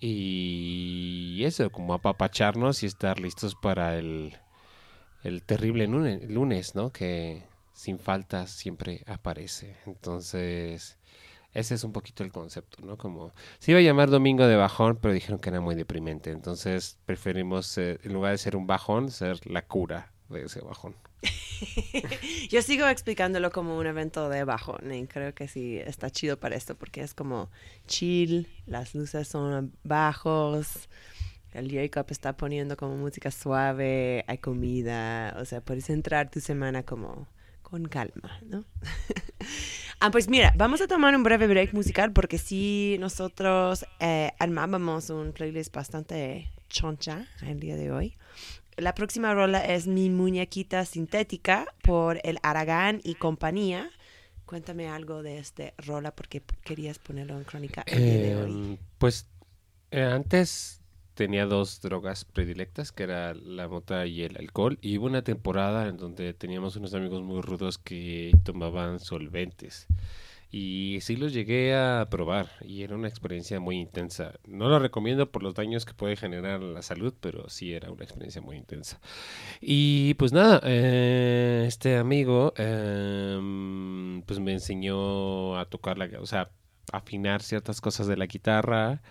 y 0.00 1.42
eso, 1.44 1.70
como 1.70 1.94
apapacharnos 1.94 2.82
y 2.82 2.86
estar 2.86 3.20
listos 3.20 3.54
para 3.56 3.96
el, 3.98 4.36
el 5.22 5.42
terrible 5.42 5.86
lunes, 5.86 6.74
¿no? 6.74 6.90
Que 6.90 7.42
sin 7.72 7.98
falta 7.98 8.46
siempre 8.46 9.02
aparece. 9.06 9.76
Entonces, 9.86 10.98
ese 11.54 11.74
es 11.74 11.84
un 11.84 11.92
poquito 11.92 12.24
el 12.24 12.32
concepto, 12.32 12.84
¿no? 12.84 12.96
Como 12.96 13.32
se 13.58 13.72
iba 13.72 13.80
a 13.80 13.82
llamar 13.82 14.10
Domingo 14.10 14.46
de 14.46 14.56
Bajón, 14.56 14.98
pero 15.00 15.14
dijeron 15.14 15.38
que 15.38 15.50
era 15.50 15.60
muy 15.60 15.74
deprimente. 15.74 16.30
Entonces, 16.30 16.98
preferimos, 17.06 17.78
eh, 17.78 17.98
en 18.02 18.12
lugar 18.12 18.32
de 18.32 18.38
ser 18.38 18.56
un 18.56 18.66
bajón, 18.66 19.10
ser 19.10 19.44
la 19.46 19.62
cura 19.62 20.12
de 20.28 20.44
ese 20.44 20.60
bajón. 20.60 20.94
Yo 22.48 22.62
sigo 22.62 22.86
explicándolo 22.86 23.50
como 23.50 23.76
un 23.76 23.86
evento 23.86 24.28
de 24.28 24.44
bajón 24.44 24.92
y 24.92 25.06
creo 25.06 25.34
que 25.34 25.48
sí 25.48 25.78
está 25.78 26.10
chido 26.10 26.38
para 26.38 26.54
esto 26.54 26.76
porque 26.76 27.00
es 27.00 27.14
como 27.14 27.50
chill, 27.86 28.48
las 28.66 28.94
luces 28.94 29.26
son 29.26 29.72
bajos, 29.82 30.88
el 31.52 31.70
Jacob 31.72 32.06
está 32.10 32.36
poniendo 32.36 32.76
como 32.76 32.96
música 32.96 33.30
suave, 33.30 34.24
hay 34.26 34.38
comida, 34.38 35.36
o 35.40 35.44
sea, 35.44 35.60
puedes 35.60 35.88
entrar 35.90 36.30
tu 36.30 36.40
semana 36.40 36.82
como 36.82 37.26
con 37.62 37.86
calma, 37.86 38.40
¿no? 38.46 38.64
ah, 40.00 40.10
pues 40.10 40.28
mira, 40.28 40.54
vamos 40.56 40.80
a 40.80 40.86
tomar 40.86 41.14
un 41.14 41.22
breve 41.22 41.46
break 41.46 41.74
musical 41.74 42.12
porque 42.12 42.38
sí, 42.38 42.96
nosotros 42.98 43.84
eh, 44.00 44.32
armábamos 44.38 45.10
un 45.10 45.32
playlist 45.32 45.74
bastante 45.74 46.50
choncha 46.68 47.26
el 47.42 47.60
día 47.60 47.76
de 47.76 47.90
hoy. 47.90 48.16
La 48.76 48.94
próxima 48.94 49.34
rola 49.34 49.64
es 49.64 49.86
Mi 49.86 50.08
Muñequita 50.08 50.84
Sintética 50.84 51.66
por 51.82 52.20
el 52.22 52.38
Aragán 52.42 53.00
y 53.02 53.16
compañía. 53.16 53.90
Cuéntame 54.46 54.88
algo 54.88 55.22
de 55.22 55.38
este 55.38 55.74
rola 55.78 56.14
porque 56.14 56.42
querías 56.64 56.98
ponerlo 56.98 57.36
en 57.36 57.44
crónica 57.44 57.82
el 57.86 57.98
día 57.98 58.18
de 58.18 58.36
hoy. 58.36 58.50
Em, 58.52 58.78
pues 58.98 59.26
eh, 59.90 60.02
antes 60.02 60.77
tenía 61.18 61.46
dos 61.46 61.80
drogas 61.80 62.24
predilectas, 62.24 62.92
que 62.92 63.02
era 63.02 63.34
la 63.34 63.66
mota 63.66 64.06
y 64.06 64.22
el 64.22 64.36
alcohol. 64.36 64.78
Y 64.80 64.98
hubo 64.98 65.06
una 65.06 65.22
temporada 65.22 65.88
en 65.88 65.96
donde 65.96 66.32
teníamos 66.32 66.76
unos 66.76 66.94
amigos 66.94 67.22
muy 67.22 67.40
rudos 67.42 67.76
que 67.76 68.30
tomaban 68.44 69.00
solventes. 69.00 69.88
Y 70.52 70.98
sí 71.00 71.16
los 71.16 71.32
llegué 71.32 71.74
a 71.74 72.06
probar 72.08 72.50
y 72.64 72.84
era 72.84 72.94
una 72.94 73.08
experiencia 73.08 73.58
muy 73.58 73.78
intensa. 73.80 74.34
No 74.46 74.68
lo 74.68 74.78
recomiendo 74.78 75.28
por 75.32 75.42
los 75.42 75.54
daños 75.54 75.84
que 75.84 75.92
puede 75.92 76.14
generar 76.14 76.62
la 76.62 76.82
salud, 76.82 77.12
pero 77.20 77.48
sí 77.48 77.72
era 77.72 77.90
una 77.90 78.04
experiencia 78.04 78.40
muy 78.40 78.56
intensa. 78.56 79.00
Y 79.60 80.14
pues 80.14 80.32
nada, 80.32 80.60
eh, 80.62 81.64
este 81.66 81.96
amigo 81.96 82.54
em, 82.56 84.22
pues 84.22 84.38
me 84.38 84.52
enseñó 84.52 85.58
a 85.58 85.64
tocar 85.66 85.98
la, 85.98 86.08
o 86.20 86.26
sea, 86.26 86.48
afinar 86.92 87.42
ciertas 87.42 87.80
cosas 87.80 88.06
de 88.06 88.16
la 88.16 88.26
guitarra 88.26 89.02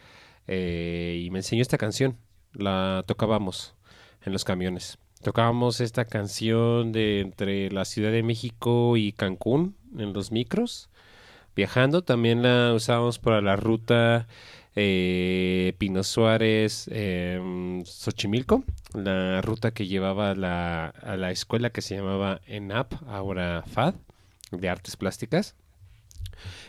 eh, 0.47 1.21
y 1.23 1.29
me 1.29 1.39
enseñó 1.39 1.61
esta 1.61 1.77
canción. 1.77 2.17
La 2.53 3.03
tocábamos 3.05 3.75
en 4.23 4.33
los 4.33 4.43
camiones. 4.43 4.97
Tocábamos 5.21 5.81
esta 5.81 6.05
canción 6.05 6.91
de 6.91 7.21
entre 7.21 7.71
la 7.71 7.85
Ciudad 7.85 8.11
de 8.11 8.23
México 8.23 8.97
y 8.97 9.11
Cancún 9.11 9.75
en 9.97 10.13
los 10.13 10.31
micros. 10.31 10.89
Viajando 11.55 12.03
también 12.03 12.43
la 12.43 12.73
usábamos 12.73 13.17
para 13.17 13.41
la 13.41 13.55
ruta 13.55 14.27
eh, 14.75 15.73
Pino 15.79 16.03
Suárez, 16.03 16.87
em, 16.91 17.83
Xochimilco, 17.83 18.63
la 18.93 19.41
ruta 19.41 19.71
que 19.71 19.87
llevaba 19.87 20.35
la, 20.35 20.89
a 20.89 21.17
la 21.17 21.31
escuela 21.31 21.71
que 21.71 21.81
se 21.81 21.95
llamaba 21.95 22.41
ENAP, 22.45 22.93
ahora 23.07 23.63
FAD, 23.65 23.95
de 24.51 24.69
artes 24.69 24.95
plásticas. 24.95 25.55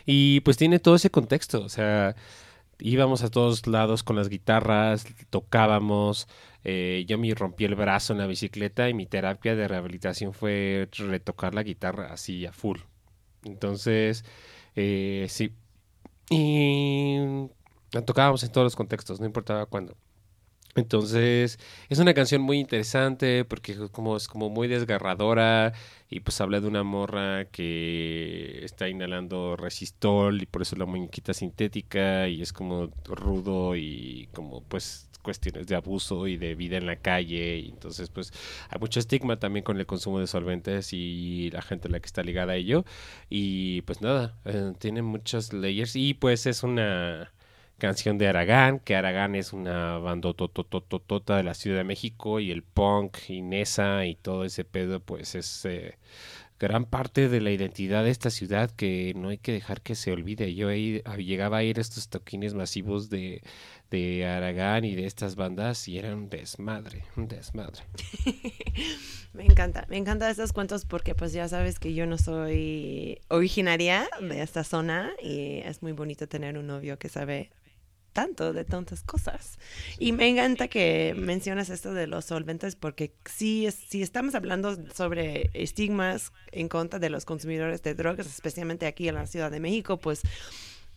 Y 0.07 0.39
pues 0.41 0.57
tiene 0.57 0.79
todo 0.79 0.95
ese 0.95 1.11
contexto, 1.11 1.61
o 1.61 1.69
sea, 1.69 2.15
íbamos 2.79 3.23
a 3.23 3.29
todos 3.29 3.67
lados 3.67 4.03
con 4.03 4.15
las 4.15 4.29
guitarras, 4.29 5.05
tocábamos, 5.29 6.27
eh, 6.63 7.05
yo 7.07 7.17
me 7.17 7.33
rompí 7.33 7.65
el 7.65 7.75
brazo 7.75 8.13
en 8.13 8.19
la 8.19 8.27
bicicleta 8.27 8.89
y 8.89 8.93
mi 8.93 9.05
terapia 9.05 9.55
de 9.55 9.67
rehabilitación 9.67 10.33
fue 10.33 10.89
retocar 10.91 11.55
la 11.55 11.63
guitarra 11.63 12.13
así 12.13 12.45
a 12.45 12.51
full. 12.51 12.79
Entonces, 13.43 14.25
eh, 14.75 15.27
sí. 15.29 15.53
Y 16.29 17.17
tocábamos 18.05 18.43
en 18.43 18.51
todos 18.51 18.65
los 18.65 18.75
contextos, 18.75 19.19
no 19.19 19.25
importaba 19.25 19.65
cuándo. 19.65 19.95
Entonces, 20.79 21.59
es 21.89 21.99
una 21.99 22.13
canción 22.13 22.41
muy 22.41 22.59
interesante 22.59 23.45
porque 23.45 23.75
como 23.91 24.17
es 24.17 24.27
como 24.27 24.49
muy 24.49 24.67
desgarradora 24.67 25.73
y 26.09 26.21
pues 26.21 26.39
habla 26.41 26.59
de 26.59 26.67
una 26.67 26.83
morra 26.83 27.45
que 27.45 28.63
está 28.63 28.89
inhalando 28.89 29.55
resistol 29.55 30.41
y 30.41 30.45
por 30.45 30.61
eso 30.63 30.75
la 30.75 30.85
muñequita 30.85 31.33
sintética 31.33 32.27
y 32.27 32.41
es 32.41 32.53
como 32.53 32.89
rudo 33.05 33.75
y 33.75 34.29
como 34.33 34.61
pues 34.63 35.09
cuestiones 35.21 35.67
de 35.67 35.75
abuso 35.75 36.27
y 36.27 36.37
de 36.37 36.55
vida 36.55 36.77
en 36.77 36.85
la 36.85 36.95
calle. 36.97 37.59
Y 37.59 37.69
entonces 37.69 38.09
pues 38.09 38.31
hay 38.69 38.79
mucho 38.79 38.99
estigma 38.99 39.37
también 39.39 39.63
con 39.63 39.77
el 39.77 39.85
consumo 39.85 40.19
de 40.19 40.27
solventes 40.27 40.93
y 40.93 41.49
la 41.51 41.61
gente 41.61 41.87
a 41.87 41.91
la 41.91 41.99
que 41.99 42.07
está 42.07 42.23
ligada 42.23 42.53
a 42.53 42.55
ello. 42.55 42.85
Y 43.29 43.81
pues 43.83 44.01
nada, 44.01 44.35
eh, 44.45 44.73
tiene 44.79 45.01
muchos 45.01 45.53
layers 45.53 45.95
y 45.95 46.13
pues 46.13 46.45
es 46.45 46.63
una 46.63 47.31
canción 47.79 48.17
de 48.19 48.27
Aragán, 48.27 48.79
que 48.79 48.95
Aragán 48.95 49.35
es 49.35 49.53
una 49.53 49.97
banda 49.97 50.33
totototota 50.33 51.37
de 51.37 51.43
la 51.43 51.55
Ciudad 51.55 51.77
de 51.77 51.83
México 51.83 52.39
y 52.39 52.51
el 52.51 52.61
punk 52.61 53.17
y 53.29 53.41
Nesa 53.41 54.05
y 54.05 54.15
todo 54.15 54.45
ese 54.45 54.63
pedo, 54.65 54.99
pues 54.99 55.33
es 55.33 55.65
eh, 55.65 55.97
gran 56.59 56.85
parte 56.85 57.29
de 57.29 57.41
la 57.41 57.51
identidad 57.51 58.03
de 58.03 58.11
esta 58.11 58.29
ciudad 58.29 58.69
que 58.69 59.13
no 59.15 59.29
hay 59.29 59.37
que 59.37 59.53
dejar 59.53 59.81
que 59.81 59.95
se 59.95 60.11
olvide. 60.11 60.53
Yo 60.53 60.67
ahí 60.67 61.01
ah, 61.05 61.15
llegaba 61.15 61.57
a 61.57 61.63
ir 61.63 61.77
a 61.77 61.81
estos 61.81 62.09
toquines 62.09 62.53
masivos 62.53 63.09
de, 63.09 63.41
de 63.89 64.27
Aragán 64.27 64.83
y 64.83 64.93
de 64.93 65.05
estas 65.05 65.35
bandas 65.35 65.87
y 65.87 65.97
era 65.97 66.13
un 66.13 66.29
desmadre, 66.29 67.03
un 67.15 67.27
desmadre. 67.27 67.83
Me 69.33 69.45
encanta, 69.45 69.85
me 69.89 69.97
encanta 69.97 70.27
estos 70.27 70.53
cuentos 70.53 70.85
porque 70.85 71.13
pues 71.13 71.33
ya 71.33 71.47
sabes 71.47 71.77
que 71.77 71.93
yo 71.93 72.07
no 72.07 72.17
soy 72.17 73.21
originaria 73.27 74.09
de 74.19 74.41
esta 74.41 74.63
zona 74.63 75.11
y 75.21 75.59
es 75.59 75.83
muy 75.83 75.91
bonito 75.91 76.27
tener 76.27 76.57
un 76.57 76.65
novio 76.65 76.97
que 76.97 77.09
sabe 77.09 77.51
tanto 78.13 78.53
de 78.53 78.65
tantas 78.65 79.03
cosas. 79.03 79.59
Y 79.97 80.11
me 80.11 80.27
encanta 80.27 80.67
que 80.67 81.13
mencionas 81.17 81.69
esto 81.69 81.93
de 81.93 82.07
los 82.07 82.25
solventes 82.25 82.75
porque 82.75 83.13
sí, 83.25 83.65
es- 83.65 83.75
si 83.75 84.01
estamos 84.01 84.35
hablando 84.35 84.77
sobre 84.93 85.49
estigmas 85.53 86.31
en 86.51 86.67
contra 86.69 86.99
de 86.99 87.09
los 87.09 87.25
consumidores 87.25 87.81
de 87.83 87.93
drogas, 87.95 88.27
especialmente 88.27 88.85
aquí 88.87 89.07
en 89.07 89.15
la 89.15 89.27
Ciudad 89.27 89.51
de 89.51 89.59
México, 89.59 89.97
pues 89.97 90.21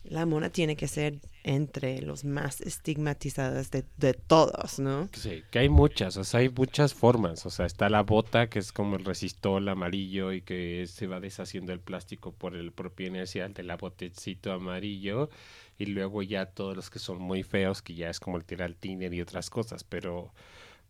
la 0.03 0.25
mona 0.25 0.49
tiene 0.49 0.75
que 0.75 0.87
ser 0.87 1.19
entre 1.43 2.01
los 2.01 2.23
más 2.23 2.61
estigmatizados 2.61 3.71
de, 3.71 3.83
de 3.97 4.13
todos, 4.13 4.79
¿no? 4.79 5.09
Sí, 5.13 5.43
que 5.51 5.59
hay 5.59 5.69
muchas, 5.69 6.15
o 6.17 6.23
sea, 6.23 6.41
hay 6.41 6.49
muchas 6.49 6.93
formas. 6.93 7.45
O 7.45 7.49
sea, 7.49 7.65
está 7.65 7.89
la 7.89 8.03
bota, 8.03 8.47
que 8.47 8.59
es 8.59 8.71
como 8.71 8.95
el 8.95 9.05
resistol 9.05 9.67
amarillo 9.67 10.31
y 10.31 10.41
que 10.41 10.85
se 10.87 11.07
va 11.07 11.19
deshaciendo 11.19 11.73
el 11.73 11.79
plástico 11.79 12.31
por 12.33 12.55
el 12.55 12.71
propio 12.71 13.07
inercia 13.07 13.47
del 13.47 13.67
la 13.67 13.77
botecito 13.77 14.51
amarillo. 14.51 15.29
Y 15.77 15.87
luego 15.87 16.21
ya 16.21 16.45
todos 16.45 16.75
los 16.75 16.89
que 16.89 16.99
son 16.99 17.19
muy 17.19 17.43
feos, 17.43 17.81
que 17.81 17.95
ya 17.95 18.09
es 18.09 18.19
como 18.19 18.37
el 18.37 18.45
tirar 18.45 18.75
y 18.81 19.21
otras 19.21 19.49
cosas. 19.49 19.83
Pero 19.83 20.33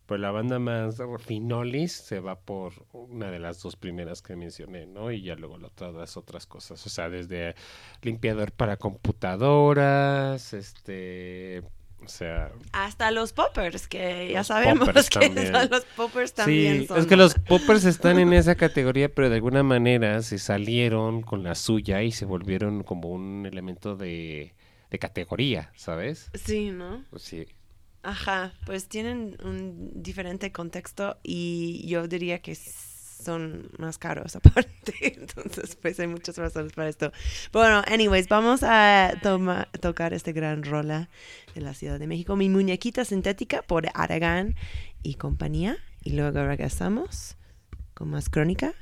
pues 0.06 0.20
la 0.20 0.30
banda 0.30 0.58
más 0.58 0.96
finolis 1.20 1.92
se 1.92 2.20
va 2.20 2.38
por 2.38 2.86
una 2.92 3.30
de 3.30 3.38
las 3.38 3.62
dos 3.62 3.76
primeras 3.76 4.20
que 4.20 4.36
mencioné, 4.36 4.86
¿no? 4.86 5.10
Y 5.10 5.22
ya 5.22 5.34
luego 5.34 5.56
las 5.58 5.70
otras 5.72 6.16
otras 6.16 6.46
cosas. 6.46 6.84
O 6.86 6.90
sea, 6.90 7.08
desde 7.08 7.54
limpiador 8.02 8.52
para 8.52 8.76
computadoras, 8.76 10.52
este... 10.52 11.62
O 12.02 12.08
sea, 12.08 12.52
Hasta 12.72 13.10
los 13.10 13.32
poppers, 13.32 13.88
que 13.88 14.30
ya 14.30 14.44
sabemos 14.44 14.88
poppers 14.88 15.08
que 15.18 15.20
también. 15.20 15.52
son 15.52 15.70
los 15.70 15.84
poppers 15.86 16.34
también 16.34 16.80
Sí, 16.82 16.86
son 16.86 16.98
es 16.98 17.06
que 17.06 17.16
los 17.16 17.34
poppers 17.48 17.86
están 17.86 18.18
en 18.18 18.34
esa 18.34 18.56
categoría, 18.56 19.08
pero 19.14 19.30
de 19.30 19.36
alguna 19.36 19.62
manera 19.62 20.20
se 20.20 20.38
salieron 20.38 21.22
con 21.22 21.42
la 21.42 21.54
suya 21.54 22.02
y 22.02 22.12
se 22.12 22.26
volvieron 22.26 22.82
como 22.82 23.08
un 23.08 23.46
elemento 23.46 23.96
de, 23.96 24.54
de 24.90 24.98
categoría, 24.98 25.72
¿sabes? 25.76 26.30
Sí, 26.34 26.70
¿no? 26.72 27.06
Pues 27.08 27.22
sí. 27.22 27.46
Ajá, 28.04 28.52
pues 28.66 28.86
tienen 28.86 29.38
un 29.42 29.90
diferente 30.02 30.52
contexto 30.52 31.16
y 31.22 31.86
yo 31.88 32.06
diría 32.06 32.40
que 32.40 32.54
son 32.54 33.70
más 33.78 33.96
caros 33.96 34.36
aparte. 34.36 34.94
Entonces, 35.00 35.76
pues 35.76 35.98
hay 35.98 36.06
muchas 36.06 36.36
razones 36.36 36.74
para 36.74 36.90
esto. 36.90 37.12
Bueno, 37.50 37.82
anyways, 37.86 38.28
vamos 38.28 38.62
a 38.62 39.14
tocar 39.80 40.12
este 40.12 40.32
gran 40.32 40.62
rola 40.62 41.08
de 41.54 41.62
la 41.62 41.72
Ciudad 41.72 41.98
de 41.98 42.06
México. 42.06 42.36
Mi 42.36 42.50
muñequita 42.50 43.06
sintética 43.06 43.62
por 43.62 43.86
Aragán 43.94 44.54
y 45.02 45.14
compañía. 45.14 45.78
Y 46.02 46.12
luego 46.12 46.44
regresamos 46.44 47.36
con 47.94 48.10
más 48.10 48.28
crónica 48.28 48.74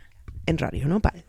en 0.46 0.58
Radio 0.58 0.88
Nopal. 0.88 1.24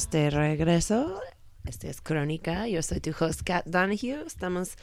Estamos 0.00 0.12
de 0.12 0.30
regreso. 0.30 1.20
Esta 1.66 1.88
es 1.88 2.00
Crónica. 2.00 2.66
Yo 2.66 2.82
soy 2.82 3.00
tu 3.00 3.10
host, 3.10 3.42
Kat 3.44 3.66
Donahue. 3.66 4.24
Estamos 4.26 4.76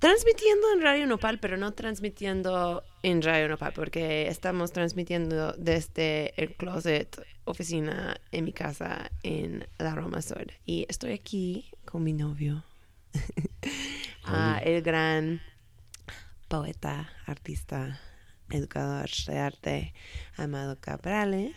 transmitiendo 0.00 0.72
en 0.74 0.82
Radio 0.82 1.06
Nopal, 1.06 1.38
pero 1.38 1.56
no 1.56 1.72
transmitiendo 1.72 2.82
en 3.04 3.22
Radio 3.22 3.48
Nopal, 3.48 3.72
porque 3.74 4.26
estamos 4.26 4.72
transmitiendo 4.72 5.52
desde 5.52 6.34
el 6.36 6.56
closet 6.56 7.24
oficina 7.44 8.20
en 8.32 8.44
mi 8.44 8.52
casa 8.52 9.08
en 9.22 9.68
la 9.78 9.94
Roma 9.94 10.20
Sur. 10.20 10.48
Y 10.66 10.84
estoy 10.88 11.12
aquí 11.12 11.70
con 11.84 12.02
mi 12.02 12.12
novio, 12.12 12.64
Ah, 14.24 14.60
el 14.64 14.82
gran 14.82 15.40
poeta, 16.48 17.08
artista, 17.24 18.00
educador 18.50 19.10
de 19.28 19.38
arte, 19.38 19.94
Amado 20.36 20.76
Cabrales. 20.80 21.54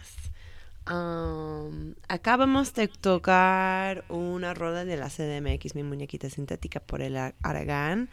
Um, 0.92 1.96
acabamos 2.10 2.74
de 2.74 2.88
tocar 2.90 4.04
una 4.10 4.54
rola 4.54 4.84
de 4.84 4.98
la 4.98 5.10
CDMX, 5.10 5.74
mi 5.76 5.84
muñequita 5.84 6.30
sintética 6.30 6.80
por 6.82 7.02
el 7.02 7.16
Ar- 7.16 7.36
Aragán, 7.44 8.10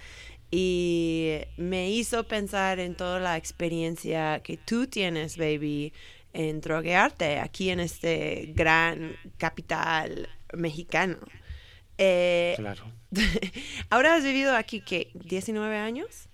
y 0.51 1.39
me 1.57 1.91
hizo 1.91 2.25
pensar 2.29 2.79
en 2.79 2.95
toda 2.95 3.19
la 3.21 3.37
experiencia 3.37 4.41
que 4.45 4.57
tú 4.57 4.87
tienes, 4.87 5.37
baby, 5.37 5.93
en 6.33 6.61
droguearte 6.61 7.39
aquí 7.41 7.71
en 7.71 7.81
este 7.81 8.53
gran 8.55 9.17
capital 9.39 10.29
mexicano. 10.55 11.19
Eh, 11.99 12.55
Claro. 12.57 12.85
Ahora 13.91 14.15
has 14.15 14.23
vivido 14.25 14.55
aquí, 14.55 14.81
¿qué? 14.83 15.11
¿19 15.15 15.75
años? 15.75 16.29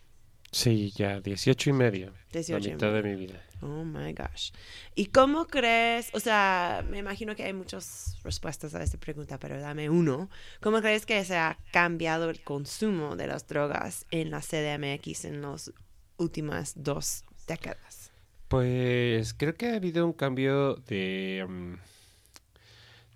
Sí, 0.53 0.93
ya 0.95 1.21
18 1.21 1.71
y 1.71 1.73
medio. 1.73 2.13
18 2.33 2.59
y 2.59 2.69
la 2.69 2.75
mitad 2.75 2.93
de 2.93 3.03
mi 3.03 3.17
vida. 3.17 3.43
Oh 3.67 3.83
my 3.83 4.13
gosh. 4.13 4.51
¿Y 4.95 5.07
cómo 5.07 5.47
crees? 5.47 6.11
O 6.13 6.21
sea, 6.21 6.85
me 6.91 6.99
imagino 6.99 7.35
que 7.35 7.45
hay 7.45 7.55
muchas 7.55 8.19
respuestas 8.23 8.75
a 8.75 8.83
esta 8.83 8.99
pregunta, 8.99 9.39
pero 9.39 9.59
dame 9.59 9.89
uno. 9.89 10.29
¿Cómo 10.61 10.83
crees 10.83 11.07
que 11.07 11.25
se 11.25 11.37
ha 11.39 11.57
cambiado 11.73 12.29
el 12.29 12.43
consumo 12.43 13.17
de 13.17 13.27
las 13.27 13.47
drogas 13.49 14.05
en 14.11 14.31
la 14.31 14.43
CDMX 14.43 15.25
en 15.25 15.41
las 15.41 15.73
últimas 16.19 16.75
dos 16.77 17.25
décadas? 17.49 18.11
Pues 18.49 19.33
creo 19.33 19.55
que 19.55 19.69
ha 19.71 19.77
habido 19.77 20.05
un 20.05 20.13
cambio 20.13 20.75
de, 20.75 21.47
mm, 21.49 21.75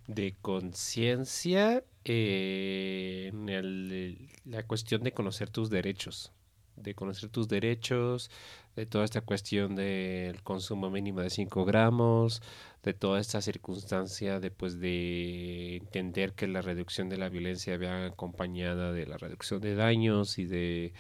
de 0.06 0.34
conciencia 0.40 1.84
en 2.04 3.48
el- 3.50 4.30
la 4.46 4.62
cuestión 4.62 5.02
de 5.02 5.12
conocer 5.12 5.50
tus 5.50 5.68
derechos, 5.68 6.32
de 6.78 6.94
conocer 6.94 7.28
tus 7.30 7.48
derechos, 7.48 8.30
de 8.76 8.86
toda 8.86 9.04
esta 9.04 9.20
cuestión 9.20 9.74
del 9.74 10.42
consumo 10.42 10.90
mínimo 10.90 11.20
de 11.20 11.30
5 11.30 11.64
gramos, 11.64 12.42
de 12.82 12.94
toda 12.94 13.20
esta 13.20 13.40
circunstancia 13.42 14.40
de, 14.40 14.50
pues, 14.50 14.80
de 14.80 15.76
entender 15.76 16.32
que 16.32 16.46
la 16.46 16.62
reducción 16.62 17.08
de 17.08 17.18
la 17.18 17.28
violencia 17.28 17.78
va 17.78 18.06
acompañada 18.06 18.92
de 18.92 19.06
la 19.06 19.16
reducción 19.18 19.60
de 19.60 19.74
daños 19.74 20.38
y 20.38 20.46
de, 20.46 20.92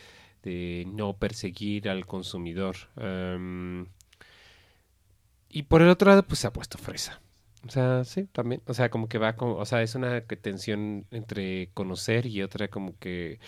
de 0.42 0.84
no 0.88 1.16
perseguir 1.16 1.88
al 1.88 2.06
consumidor. 2.06 2.76
Am, 2.96 3.86
y 5.48 5.62
por 5.64 5.82
el 5.82 5.88
otro 5.88 6.10
lado, 6.10 6.22
pues 6.22 6.40
se 6.40 6.46
ha 6.46 6.52
puesto 6.52 6.78
fresa. 6.78 7.20
O 7.66 7.70
sea, 7.70 8.04
sí, 8.04 8.24
también. 8.26 8.62
O 8.66 8.74
sea, 8.74 8.90
como 8.90 9.08
que 9.08 9.18
va 9.18 9.34
o 9.38 9.64
sea, 9.66 9.82
es 9.82 9.94
una 9.94 10.20
tensión 10.22 11.06
entre 11.10 11.70
conocer 11.74 12.26
y 12.26 12.42
otra 12.42 12.68
como 12.68 12.96
que 12.98 13.40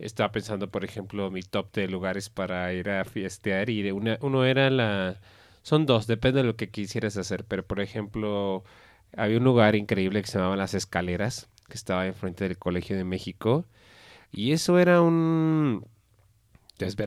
estaba 0.00 0.32
pensando, 0.32 0.70
por 0.70 0.84
ejemplo, 0.84 1.30
mi 1.30 1.42
top 1.42 1.72
de 1.74 1.88
lugares 1.88 2.30
para 2.30 2.72
ir 2.72 2.90
a 2.90 3.04
fiestear 3.04 3.70
y 3.70 3.82
de 3.82 3.92
una, 3.92 4.18
uno 4.22 4.44
era 4.44 4.70
la, 4.70 5.20
son 5.62 5.86
dos, 5.86 6.06
depende 6.06 6.40
de 6.40 6.46
lo 6.46 6.56
que 6.56 6.70
quisieras 6.70 7.16
hacer, 7.16 7.44
pero 7.44 7.64
por 7.66 7.80
ejemplo, 7.80 8.64
había 9.16 9.38
un 9.38 9.44
lugar 9.44 9.76
increíble 9.76 10.22
que 10.22 10.28
se 10.28 10.38
llamaba 10.38 10.56
Las 10.56 10.74
Escaleras, 10.74 11.48
que 11.68 11.74
estaba 11.74 12.06
enfrente 12.06 12.44
del 12.48 12.58
Colegio 12.58 12.96
de 12.96 13.04
México, 13.04 13.64
y 14.32 14.52
eso 14.52 14.78
era 14.78 15.02
un 15.02 15.86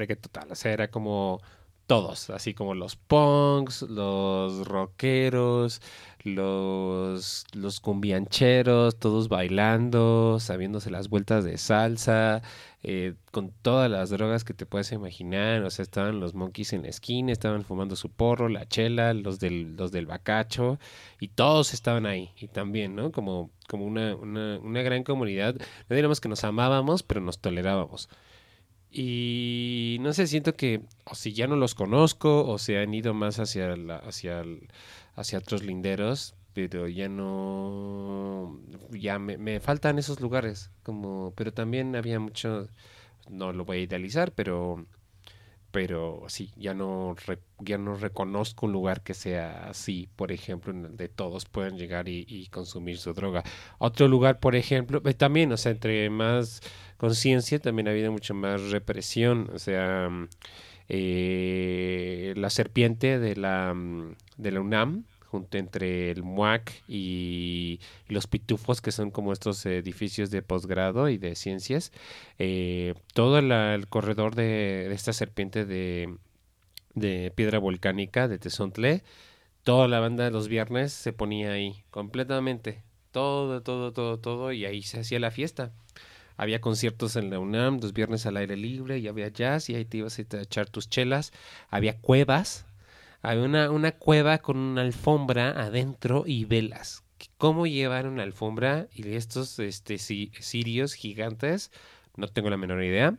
que 0.07 0.15
total, 0.15 0.51
o 0.51 0.55
sea, 0.55 0.71
era 0.71 0.89
como 0.89 1.41
todos, 1.87 2.29
así 2.29 2.53
como 2.53 2.75
los 2.75 2.95
punks, 2.95 3.83
los 3.83 4.67
rockeros, 4.67 5.81
los, 6.23 7.45
los 7.53 7.79
cumbiancheros, 7.81 8.97
todos 8.97 9.27
bailando, 9.27 10.37
sabiéndose 10.39 10.89
las 10.89 11.09
vueltas 11.09 11.43
de 11.43 11.57
salsa, 11.57 12.41
eh, 12.83 13.15
con 13.31 13.51
todas 13.61 13.89
las 13.91 14.09
drogas 14.09 14.43
que 14.43 14.53
te 14.53 14.65
puedes 14.65 14.91
imaginar, 14.91 15.63
o 15.63 15.69
sea, 15.69 15.83
estaban 15.83 16.19
los 16.19 16.33
monkeys 16.33 16.73
en 16.73 16.83
la 16.83 16.89
esquina, 16.89 17.31
estaban 17.31 17.63
fumando 17.63 17.95
su 17.95 18.09
porro, 18.09 18.49
la 18.49 18.65
chela, 18.67 19.13
los 19.13 19.39
del, 19.39 19.75
los 19.75 19.91
del 19.91 20.05
bacacho, 20.05 20.79
y 21.19 21.29
todos 21.29 21.73
estaban 21.73 22.05
ahí, 22.05 22.31
y 22.37 22.47
también, 22.47 22.95
¿no? 22.95 23.11
Como, 23.11 23.49
como 23.67 23.85
una, 23.85 24.15
una, 24.15 24.59
una 24.59 24.81
gran 24.81 25.03
comunidad, 25.03 25.55
no 25.55 25.95
diríamos 25.95 26.21
que 26.21 26.29
nos 26.29 26.43
amábamos, 26.43 27.03
pero 27.03 27.21
nos 27.21 27.39
tolerábamos. 27.39 28.09
Y 28.95 29.97
no 30.01 30.13
sé, 30.13 30.27
siento 30.27 30.55
que 30.55 30.81
o 31.05 31.15
si 31.15 31.33
ya 31.33 31.47
no 31.47 31.55
los 31.55 31.73
conozco 31.73 32.45
o 32.45 32.59
se 32.59 32.77
han 32.77 32.93
ido 32.93 33.15
más 33.15 33.39
hacia, 33.39 33.75
la, 33.75 33.97
hacia, 33.97 34.43
hacia 35.15 35.39
otros 35.39 35.63
linderos, 35.63 36.35
pero 36.53 36.87
ya 36.87 37.09
no, 37.09 38.59
ya 38.91 39.17
me, 39.17 39.39
me, 39.39 39.59
faltan 39.59 39.97
esos 39.97 40.21
lugares, 40.21 40.69
como, 40.83 41.33
pero 41.35 41.51
también 41.51 41.95
había 41.95 42.19
mucho, 42.19 42.67
no 43.27 43.51
lo 43.51 43.65
voy 43.65 43.77
a 43.77 43.81
idealizar, 43.81 44.31
pero, 44.31 44.85
pero 45.71 46.25
sí, 46.27 46.51
ya 46.55 46.75
no, 46.75 47.15
ya 47.61 47.79
no 47.79 47.95
reconozco 47.95 48.67
un 48.67 48.73
lugar 48.73 49.01
que 49.01 49.15
sea 49.15 49.69
así, 49.69 50.07
por 50.15 50.31
ejemplo, 50.31 50.71
en 50.71 50.83
donde 50.83 51.09
todos 51.09 51.45
puedan 51.45 51.79
llegar 51.79 52.07
y, 52.07 52.27
y 52.27 52.45
consumir 52.49 52.99
su 52.99 53.13
droga. 53.13 53.43
Otro 53.79 54.07
lugar, 54.07 54.39
por 54.39 54.55
ejemplo, 54.55 55.01
eh, 55.03 55.15
también, 55.15 55.51
o 55.51 55.57
sea, 55.57 55.71
entre 55.71 56.11
más 56.11 56.61
conciencia 57.03 57.59
también 57.59 57.89
ha 57.89 57.91
habido 57.91 58.13
mucho 58.13 58.33
más 58.33 58.71
represión, 58.71 59.49
o 59.53 59.59
sea, 59.59 60.07
mm, 60.09 60.29
eh, 60.87 62.33
la 62.37 62.49
serpiente 62.49 63.19
de 63.19 63.35
la, 63.35 63.73
mm, 63.73 64.15
de 64.37 64.51
la 64.51 64.61
UNAM, 64.61 65.03
junto 65.27 65.57
entre 65.57 66.11
el 66.11 66.23
MUAC 66.23 66.71
y, 66.87 67.81
los 68.07 68.27
pitufos, 68.27 68.79
que 68.79 68.93
son 68.93 69.11
como 69.11 69.33
estos 69.33 69.65
edificios 69.65 70.31
de 70.31 70.43
posgrado 70.43 71.09
y 71.09 71.17
de 71.17 71.35
ciencias, 71.35 71.91
eh, 72.39 72.93
todo 73.13 73.39
el 73.39 73.87
corredor 73.89 74.35
de, 74.35 74.89
esta 74.93 75.11
serpiente 75.11 75.65
de, 75.65 76.15
de 76.95 77.33
piedra 77.35 77.59
volcánica 77.59 78.29
de 78.29 78.39
Tezontle, 78.39 79.03
toda 79.63 79.89
la 79.89 79.99
banda 79.99 80.23
de 80.23 80.31
los 80.31 80.47
viernes 80.47 80.93
se 80.93 81.11
ponía 81.11 81.51
ahí, 81.51 81.83
completamente, 81.91 82.81
todo, 83.11 83.61
todo, 83.61 83.91
todo, 83.91 84.19
todo, 84.19 84.53
y 84.53 84.65
ahí 84.65 84.83
se 84.83 85.01
hacía 85.01 85.19
la 85.19 85.31
fiesta 85.31 85.73
había 86.37 86.61
conciertos 86.61 87.15
en 87.15 87.29
la 87.29 87.39
UNAM, 87.39 87.79
los 87.81 87.93
viernes 87.93 88.25
al 88.25 88.37
aire 88.37 88.57
libre, 88.57 88.99
y 88.99 89.07
había 89.07 89.29
jazz, 89.29 89.69
y 89.69 89.75
ahí 89.75 89.85
te 89.85 89.97
ibas 89.97 90.17
a 90.17 90.21
echar 90.41 90.69
tus 90.69 90.89
chelas. 90.89 91.31
Había 91.69 91.99
cuevas, 91.99 92.65
había 93.21 93.43
una, 93.43 93.71
una 93.71 93.91
cueva 93.91 94.39
con 94.39 94.57
una 94.57 94.81
alfombra 94.81 95.49
adentro 95.49 96.23
y 96.25 96.45
velas. 96.45 97.03
¿Cómo 97.37 97.67
llevar 97.67 98.07
una 98.07 98.23
alfombra 98.23 98.87
y 98.93 99.07
estos 99.13 99.59
este, 99.59 99.97
sirios 99.97 100.93
gigantes? 100.93 101.71
No 102.17 102.27
tengo 102.27 102.49
la 102.49 102.57
menor 102.57 102.83
idea. 102.83 103.17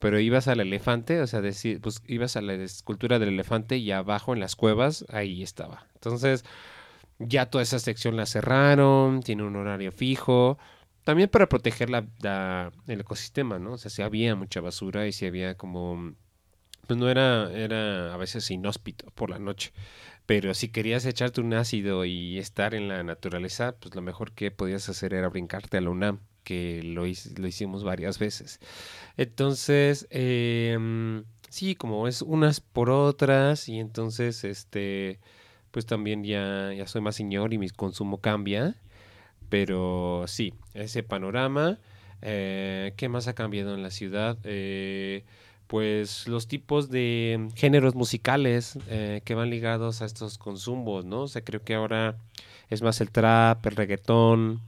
Pero 0.00 0.20
ibas 0.20 0.46
al 0.46 0.60
elefante, 0.60 1.20
o 1.20 1.26
sea, 1.26 1.40
decir, 1.40 1.80
pues 1.80 2.02
ibas 2.06 2.36
a 2.36 2.40
la 2.40 2.54
escultura 2.54 3.18
del 3.18 3.30
elefante 3.30 3.78
y 3.78 3.90
abajo 3.90 4.32
en 4.32 4.38
las 4.38 4.54
cuevas, 4.54 5.04
ahí 5.08 5.42
estaba. 5.42 5.86
Entonces, 5.94 6.44
ya 7.18 7.46
toda 7.46 7.62
esa 7.62 7.80
sección 7.80 8.16
la 8.16 8.26
cerraron, 8.26 9.22
tiene 9.22 9.42
un 9.42 9.56
horario 9.56 9.90
fijo 9.90 10.58
también 11.08 11.30
para 11.30 11.48
proteger 11.48 11.88
la, 11.88 12.70
el 12.86 13.00
ecosistema, 13.00 13.58
¿no? 13.58 13.72
O 13.72 13.78
sea, 13.78 13.90
si 13.90 14.02
había 14.02 14.34
mucha 14.34 14.60
basura 14.60 15.06
y 15.06 15.12
si 15.12 15.24
había 15.24 15.56
como... 15.56 16.12
Pues 16.86 17.00
no 17.00 17.08
era, 17.08 17.50
era 17.50 18.12
a 18.12 18.16
veces 18.18 18.50
inhóspito 18.50 19.10
por 19.14 19.30
la 19.30 19.38
noche. 19.38 19.72
Pero 20.26 20.52
si 20.52 20.68
querías 20.68 21.06
echarte 21.06 21.40
un 21.40 21.54
ácido 21.54 22.04
y 22.04 22.36
estar 22.36 22.74
en 22.74 22.88
la 22.88 23.02
naturaleza, 23.04 23.74
pues 23.80 23.94
lo 23.94 24.02
mejor 24.02 24.32
que 24.32 24.50
podías 24.50 24.86
hacer 24.90 25.14
era 25.14 25.30
brincarte 25.30 25.78
a 25.78 25.80
la 25.80 25.88
UNAM, 25.88 26.20
que 26.44 26.82
lo, 26.82 27.04
lo 27.04 27.46
hicimos 27.46 27.84
varias 27.84 28.18
veces. 28.18 28.60
Entonces, 29.16 30.08
eh, 30.10 30.76
sí, 31.48 31.74
como 31.74 32.06
es 32.06 32.20
unas 32.20 32.60
por 32.60 32.90
otras, 32.90 33.66
y 33.70 33.78
entonces, 33.78 34.44
este, 34.44 35.20
pues 35.70 35.86
también 35.86 36.22
ya, 36.22 36.74
ya 36.74 36.86
soy 36.86 37.00
más 37.00 37.16
señor 37.16 37.54
y 37.54 37.58
mi 37.58 37.70
consumo 37.70 38.20
cambia. 38.20 38.76
Pero 39.48 40.24
sí, 40.26 40.54
ese 40.74 41.02
panorama. 41.02 41.78
Eh, 42.22 42.94
¿Qué 42.96 43.08
más 43.08 43.28
ha 43.28 43.34
cambiado 43.34 43.74
en 43.74 43.82
la 43.82 43.90
ciudad? 43.90 44.38
Eh, 44.44 45.24
pues 45.66 46.26
los 46.26 46.48
tipos 46.48 46.90
de 46.90 47.48
géneros 47.54 47.94
musicales 47.94 48.78
eh, 48.88 49.20
que 49.24 49.34
van 49.34 49.50
ligados 49.50 50.02
a 50.02 50.06
estos 50.06 50.38
consumos, 50.38 51.04
¿no? 51.04 51.22
O 51.22 51.28
sea, 51.28 51.42
creo 51.42 51.62
que 51.62 51.74
ahora 51.74 52.16
es 52.70 52.82
más 52.82 53.00
el 53.00 53.10
trap, 53.10 53.64
el 53.66 53.76
reggaetón 53.76 54.62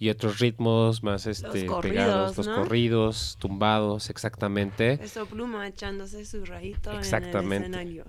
y 0.00 0.10
otros 0.10 0.38
ritmos 0.38 1.02
más 1.02 1.26
este, 1.26 1.64
los 1.66 1.82
pegados, 1.82 2.36
los 2.36 2.48
corridos, 2.48 3.36
tumbados, 3.40 4.10
exactamente. 4.10 4.98
Eso 5.02 5.26
pluma 5.26 5.66
echándose 5.66 6.24
su 6.24 6.44
rayito 6.44 6.92
exactamente. 6.92 7.66
en 7.66 7.74
el 7.74 7.80
escenario. 7.80 8.04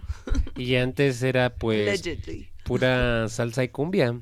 y 0.55 0.75
antes 0.75 1.23
era 1.23 1.49
pues 1.55 2.03
pura 2.63 3.27
salsa 3.27 3.63
y 3.63 3.69
cumbia 3.69 4.21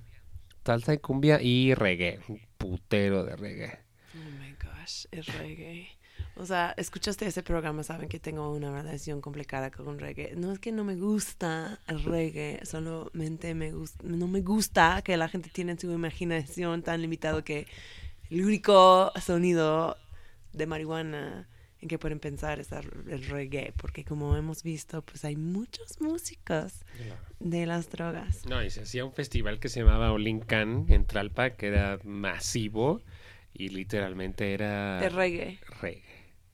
salsa 0.68 0.94
y 0.94 0.98
cumbia 0.98 1.42
y 1.42 1.74
reggae. 1.74 2.20
Un 2.28 2.42
putero 2.58 3.24
de 3.24 3.38
reggae. 3.38 3.80
Oh 4.14 4.30
my 4.42 4.52
gosh, 4.62 5.06
el 5.12 5.26
reggae. 5.26 5.88
O 6.36 6.46
sea, 6.46 6.74
escuchaste 6.76 7.26
ese 7.26 7.42
programa, 7.42 7.84
saben 7.84 8.10
que 8.10 8.20
tengo 8.20 8.52
una 8.52 8.70
relación 8.72 9.22
complicada 9.22 9.72
con 9.72 9.98
reggae. 9.98 10.36
No 10.36 10.52
es 10.52 10.60
que 10.60 10.74
no 10.74 10.84
me 10.84 10.98
gusta 10.98 11.80
el 11.88 12.04
reggae, 12.04 12.60
solamente 12.66 13.56
me 13.56 13.72
gusta, 13.72 14.04
no 14.04 14.28
me 14.28 14.42
gusta 14.42 15.02
que 15.04 15.16
la 15.16 15.30
gente 15.30 15.50
tiene 15.50 15.80
su 15.80 15.90
imaginación 15.90 16.84
tan 16.84 17.02
limitado 17.02 17.46
que 17.46 17.66
el 18.30 18.44
único 18.44 19.14
sonido 19.22 19.96
de 20.52 20.68
marihuana 20.68 21.48
en 21.82 21.88
que 21.88 22.00
pueden 22.00 22.20
pensar 22.20 22.60
es 22.60 22.72
el 22.72 23.26
reggae, 23.26 23.74
porque 23.78 24.04
como 24.04 24.36
hemos 24.36 24.64
visto, 24.64 25.02
pues 25.02 25.24
hay 25.26 25.36
muchos 25.36 26.02
músicos 26.02 26.86
de 27.40 27.66
las 27.66 27.90
drogas. 27.90 28.46
No, 28.46 28.64
y 28.64 28.70
se 28.70 28.82
hacía 28.82 29.06
un 29.06 29.14
festival 29.14 29.60
que 29.60 29.70
se 29.70 29.82
llamaba 29.82 30.12
Olincan 30.12 30.86
en 30.90 31.06
Tralpa, 31.06 31.52
que 31.52 31.68
era 31.68 32.00
masivo 32.04 33.02
y 33.54 33.70
literalmente 33.70 34.54
era... 34.54 35.00
De 35.00 35.10
reggae. 35.10 35.60
Reggae. 35.82 36.04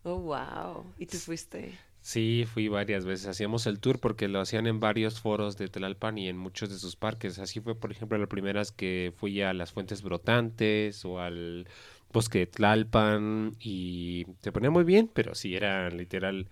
Oh, 0.03 0.19
wow. 0.19 0.93
¿Y 0.97 1.05
tú 1.05 1.17
fuiste? 1.17 1.73
Sí, 2.01 2.45
fui 2.45 2.67
varias 2.67 3.05
veces. 3.05 3.27
Hacíamos 3.27 3.65
el 3.65 3.79
tour 3.79 3.97
porque 3.97 4.27
lo 4.27 4.41
hacían 4.41 4.67
en 4.67 4.81
varios 4.81 5.21
foros 5.21 5.57
de 5.57 5.69
Tlalpan 5.69 6.17
y 6.17 6.27
en 6.27 6.38
muchos 6.38 6.69
de 6.69 6.77
sus 6.77 6.97
parques. 6.97 7.39
Así 7.39 7.62
fue, 7.62 7.75
por 7.75 7.91
ejemplo, 7.91 8.17
la 8.17 8.27
primera 8.27 8.59
vez 8.59 8.73
que 8.73 9.13
fui 9.15 9.41
a 9.41 9.53
las 9.53 9.71
Fuentes 9.71 10.01
Brotantes 10.01 11.05
o 11.05 11.19
al 11.21 11.65
Bosque 12.13 12.39
de 12.39 12.47
Tlalpan 12.47 13.56
y 13.60 14.26
te 14.41 14.52
ponía 14.52 14.69
muy 14.69 14.84
bien, 14.84 15.10
pero 15.13 15.36
sí 15.36 15.56
era 15.56 15.89
literal. 15.89 16.49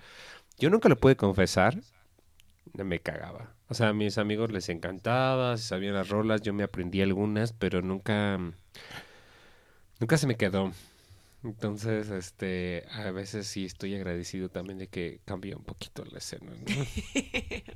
Yo 0.60 0.70
nunca 0.70 0.90
lo 0.90 0.98
pude 0.98 1.16
confesar, 1.16 1.78
me 2.74 3.00
cagaba. 3.00 3.54
O 3.70 3.74
sea, 3.74 3.90
a 3.90 3.94
mis 3.94 4.18
amigos 4.18 4.52
les 4.52 4.70
encantaba, 4.70 5.58
se 5.58 5.64
sabían 5.64 5.94
las 5.94 6.10
rolas, 6.10 6.42
yo 6.42 6.54
me 6.54 6.64
aprendí 6.64 7.02
algunas, 7.02 7.54
pero 7.54 7.82
nunca, 7.82 8.40
nunca 10.00 10.18
se 10.18 10.28
me 10.28 10.36
quedó. 10.36 10.74
Entonces, 11.44 12.10
este, 12.12 12.86
a 12.92 13.10
veces 13.10 13.48
sí 13.48 13.66
estoy 13.66 13.96
agradecido 13.96 14.50
también 14.50 14.78
de 14.78 14.88
que 14.88 15.22
cambie 15.26 15.56
un 15.56 15.64
poquito 15.64 16.06
la 16.06 16.20
escena. 16.20 16.52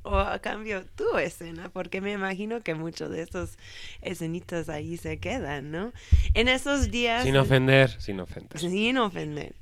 o 0.04 0.17
a 0.17 0.38
cambio 0.41 0.86
tu 0.95 1.17
escena, 1.17 1.69
porque 1.69 1.99
me 1.99 2.12
imagino 2.12 2.62
que 2.62 2.75
muchos 2.75 3.10
de 3.10 3.23
esos 3.23 3.58
escenitas 4.01 4.69
ahí 4.69 4.97
se 4.97 5.17
quedan, 5.17 5.71
¿no? 5.71 5.93
En 6.36 6.47
esos 6.47 6.91
días... 6.91 7.23
Sin 7.23 7.38
ofender, 7.38 7.89
sin 7.99 8.19
ofender. 8.19 8.60
Sin 8.60 8.97
ofender. 8.99 9.56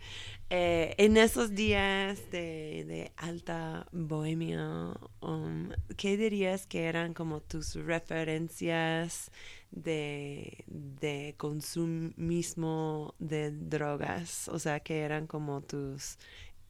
Eh, 0.50 0.94
en 0.98 1.18
esos 1.18 1.56
días 1.56 2.30
de, 2.32 3.12
alta 3.18 3.88
bohemia, 3.92 4.94
um, 5.22 5.70
¿qué 5.98 6.16
dirías 6.18 6.68
que 6.68 6.86
eran 6.86 7.14
como 7.14 7.42
tus 7.42 7.76
referencias 7.76 9.32
de, 9.72 10.64
de 10.68 11.34
consumismo 11.38 13.16
de 13.20 13.52
drogas? 13.52 14.48
O 14.50 14.60
sea, 14.60 14.80
que 14.82 15.02
eran 15.02 15.26
como 15.28 15.62
tus 15.62 16.18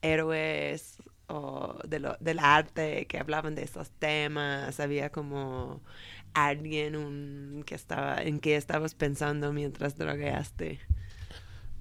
héroes 0.02 0.98
o 1.26 1.78
de 1.86 1.98
lo, 2.00 2.16
del 2.20 2.38
arte 2.38 3.06
que 3.06 3.18
hablaban 3.18 3.54
de 3.54 3.64
esos 3.64 3.90
temas. 3.90 4.80
Había 4.80 5.10
como 5.10 5.82
alguien 6.34 6.96
un, 6.96 7.64
que 7.66 7.74
estaba, 7.74 8.22
en 8.22 8.40
qué 8.40 8.56
estabas 8.56 8.94
pensando 8.94 9.52
mientras 9.52 9.96
drogueaste. 9.96 10.80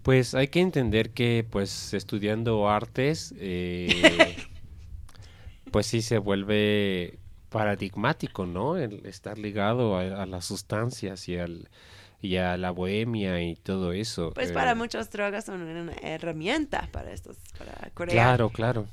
Pues 0.03 0.35
hay 0.35 0.49
que 0.49 0.59
entender 0.59 1.11
que 1.11 1.45
pues 1.49 1.93
estudiando 1.93 2.69
artes, 2.69 3.33
eh, 3.37 4.35
pues 5.71 5.87
sí 5.87 6.01
se 6.01 6.17
vuelve 6.17 7.19
paradigmático, 7.49 8.45
¿no? 8.45 8.77
El 8.77 9.05
estar 9.05 9.37
ligado 9.37 9.97
a, 9.97 10.23
a 10.23 10.25
las 10.25 10.45
sustancias 10.45 11.27
y 11.29 11.37
al 11.37 11.69
y 12.23 12.37
a 12.37 12.55
la 12.57 12.71
bohemia 12.71 13.41
y 13.43 13.55
todo 13.55 13.91
eso. 13.91 14.31
Pues 14.33 14.51
eh, 14.51 14.53
para 14.53 14.75
muchas 14.75 15.11
drogas 15.11 15.43
son 15.45 15.61
una 15.61 15.91
herramienta 16.01 16.87
para 16.91 17.11
estos, 17.11 17.37
para 17.57 17.73
crear. 17.93 18.11
Claro, 18.11 18.49
claro. 18.49 18.87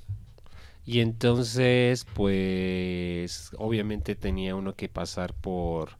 Y 0.85 0.99
entonces, 0.99 2.05
pues, 2.15 3.53
obviamente 3.57 4.17
tenía 4.17 4.57
uno 4.57 4.75
que 4.75 4.89
pasar 4.89 5.33
por 5.33 6.00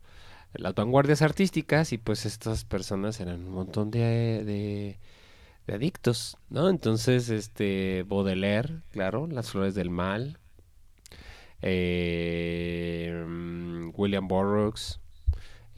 las 0.55 0.75
vanguardias 0.75 1.23
artísticas 1.23 1.93
y 1.93 1.99
pues 1.99 2.27
estas 2.27 2.65
personas 2.65 3.21
eran 3.21 3.47
un 3.47 3.53
montón 3.53 3.91
de, 3.91 4.45
de, 4.45 4.99
adictos, 5.73 6.37
¿no? 6.49 6.69
Entonces, 6.69 7.31
este, 7.31 8.05
Baudelaire, 8.07 8.81
claro, 8.91 9.29
Las 9.29 9.51
Flores 9.51 9.77
del 9.77 9.89
Mal, 9.89 10.39
eh, 11.63 13.25
William 13.95 14.27
Burroughs, 14.27 14.99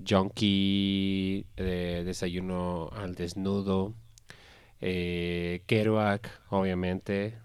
Junkie, 0.09 1.47
eh, 1.57 2.03
Desayuno 2.07 2.89
al 2.93 3.15
Desnudo, 3.15 3.95
eh, 4.81 5.63
Kerouac, 5.67 6.29
obviamente, 6.51 7.39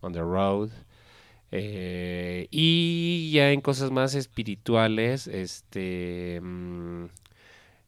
On 0.00 0.12
the 0.12 0.20
Road. 0.20 0.70
Eh, 1.52 2.48
y 2.50 3.30
ya 3.32 3.52
en 3.52 3.60
cosas 3.60 3.90
más 3.90 4.14
espirituales, 4.14 5.26
este. 5.28 6.40
mm, 6.42 7.06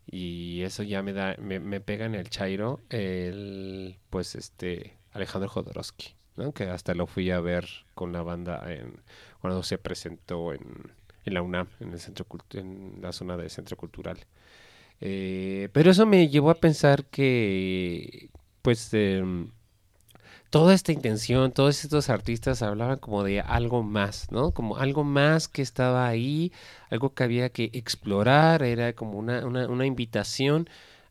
y 0.07 0.63
eso 0.63 0.83
ya 0.83 1.03
me 1.03 1.13
da, 1.13 1.35
me, 1.39 1.81
pega 1.81 2.07
en 2.07 2.15
el 2.15 2.29
chairo, 2.31 2.81
el, 2.91 3.99
pues 4.11 4.35
este, 4.37 4.97
Alejandro 5.13 5.49
Jodorowsky. 5.49 6.15
Que 6.55 6.65
hasta 6.65 6.95
lo 6.95 7.07
fui 7.07 7.31
a 7.31 7.41
ver 7.41 7.67
con 7.95 8.13
la 8.13 8.23
banda 8.23 8.67
cuando 9.41 9.63
se 9.63 9.79
presentó 9.79 10.53
en, 10.53 10.93
en 11.25 11.35
la 11.35 11.43
UNAM, 11.43 11.69
en 11.81 11.93
el 11.93 12.01
centro 12.01 12.27
en 12.53 12.99
la 13.01 13.13
zona 13.13 13.37
del 13.37 13.51
centro 13.51 13.77
cultural. 13.77 14.19
Eh, 15.01 15.69
pero 15.73 15.91
eso 15.91 16.07
me 16.07 16.29
llevó 16.29 16.51
a 16.51 16.55
pensar 16.55 17.05
que, 17.07 18.31
pues, 18.63 18.93
em, 18.95 19.51
toda 20.55 20.73
esta 20.73 20.93
intención, 20.93 21.51
todos 21.51 21.83
estos 21.83 22.09
artistas 22.11 22.63
hablaban 22.63 22.99
como 22.99 23.25
de 23.25 23.41
algo 23.41 23.83
más, 23.83 24.31
¿no? 24.31 24.53
Como 24.53 24.77
algo 24.77 25.03
más 25.03 25.49
que 25.49 25.63
estaba 25.63 26.07
ahí, 26.07 26.53
algo 26.91 27.13
que 27.13 27.25
había 27.25 27.49
que 27.49 27.71
explorar, 27.73 28.63
era 28.63 28.93
como 28.93 29.19
una, 29.19 29.45
una, 29.45 29.67
una 29.67 29.85
invitación 29.85 30.69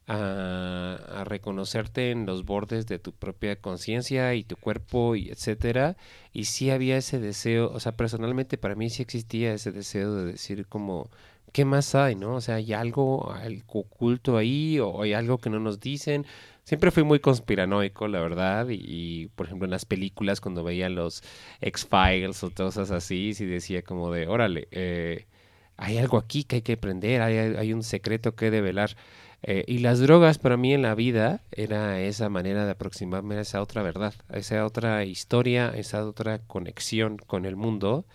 a, 0.08 1.24
reconocerte 1.26 2.12
en 2.12 2.26
los 2.26 2.46
bordes 2.46 2.88
de 2.88 3.00
tu 3.00 3.12
propia 3.12 3.58
conciencia 3.58 4.34
y 4.34 4.46
tu 4.46 4.56
cuerpo 4.56 5.18
y 5.18 5.28
etcétera. 5.30 5.98
Y 6.32 6.46
sí 6.46 6.72
había 6.72 6.96
ese 6.96 7.20
deseo, 7.20 7.70
o 7.70 7.82
sea, 7.82 7.92
personalmente 7.98 8.58
para 8.58 8.76
mí 8.76 8.90
sí 8.90 9.02
existía 9.02 9.54
ese 9.54 9.74
deseo 9.74 10.16
de 10.16 10.26
decir 10.32 10.68
como, 10.68 11.10
¿qué 11.52 11.66
más 11.66 11.96
hay, 11.96 12.16
no? 12.16 12.36
O 12.36 12.42
sea, 12.42 12.56
hay 12.56 12.72
algo, 12.74 13.32
algo 13.34 13.80
oculto 13.82 14.38
ahí 14.38 14.80
o 14.80 15.02
hay 15.02 15.14
algo 15.14 15.38
que 15.38 15.50
no 15.50 15.60
nos 15.60 15.80
dicen. 15.82 16.26
Siempre 16.64 16.92
fui 16.92 17.04
muy 17.04 17.20
conspiranoico, 17.20 18.08
la 18.08 18.22
verdad, 18.22 18.70
y, 18.70 18.80
y, 18.86 19.28
por 19.36 19.48
ejemplo 19.48 19.66
en 19.66 19.72
las 19.72 19.86
películas 19.86 20.40
cuando 20.42 20.64
veía 20.64 20.90
los 20.90 21.22
X-Files 21.62 22.42
o 22.44 22.52
cosas 22.52 22.92
así, 22.92 23.34
sí 23.34 23.46
decía 23.46 23.82
como 23.82 24.12
de, 24.12 24.28
órale, 24.28 24.68
eh, 24.72 25.26
hay 25.78 25.98
algo 25.98 26.18
aquí 26.18 26.44
que 26.44 26.58
hay 26.58 26.62
que 26.62 26.74
aprender, 26.74 27.22
hay, 27.22 27.74
un 27.74 27.84
secreto 27.84 28.36
que 28.36 28.52
develar. 28.52 28.96
Eh, 29.42 29.66
y 29.68 29.80
las 29.80 30.00
drogas 30.00 30.38
para 30.38 30.56
mí 30.56 30.74
en 30.74 30.82
la 30.82 30.96
vida 30.96 31.42
era 31.52 32.00
esa 32.00 32.30
manera 32.30 32.66
de 32.66 32.72
aproximarme 32.72 33.36
a 33.36 33.42
esa 33.42 33.62
otra 33.62 33.84
verdad, 33.84 34.14
a 34.30 34.38
esa 34.38 34.66
otra 34.66 35.04
historia, 35.04 35.70
a 35.70 35.78
esa 35.78 36.06
otra 36.06 36.40
conexión 36.40 37.18
con 37.18 37.46
el 37.46 37.56
mundo. 37.56 38.06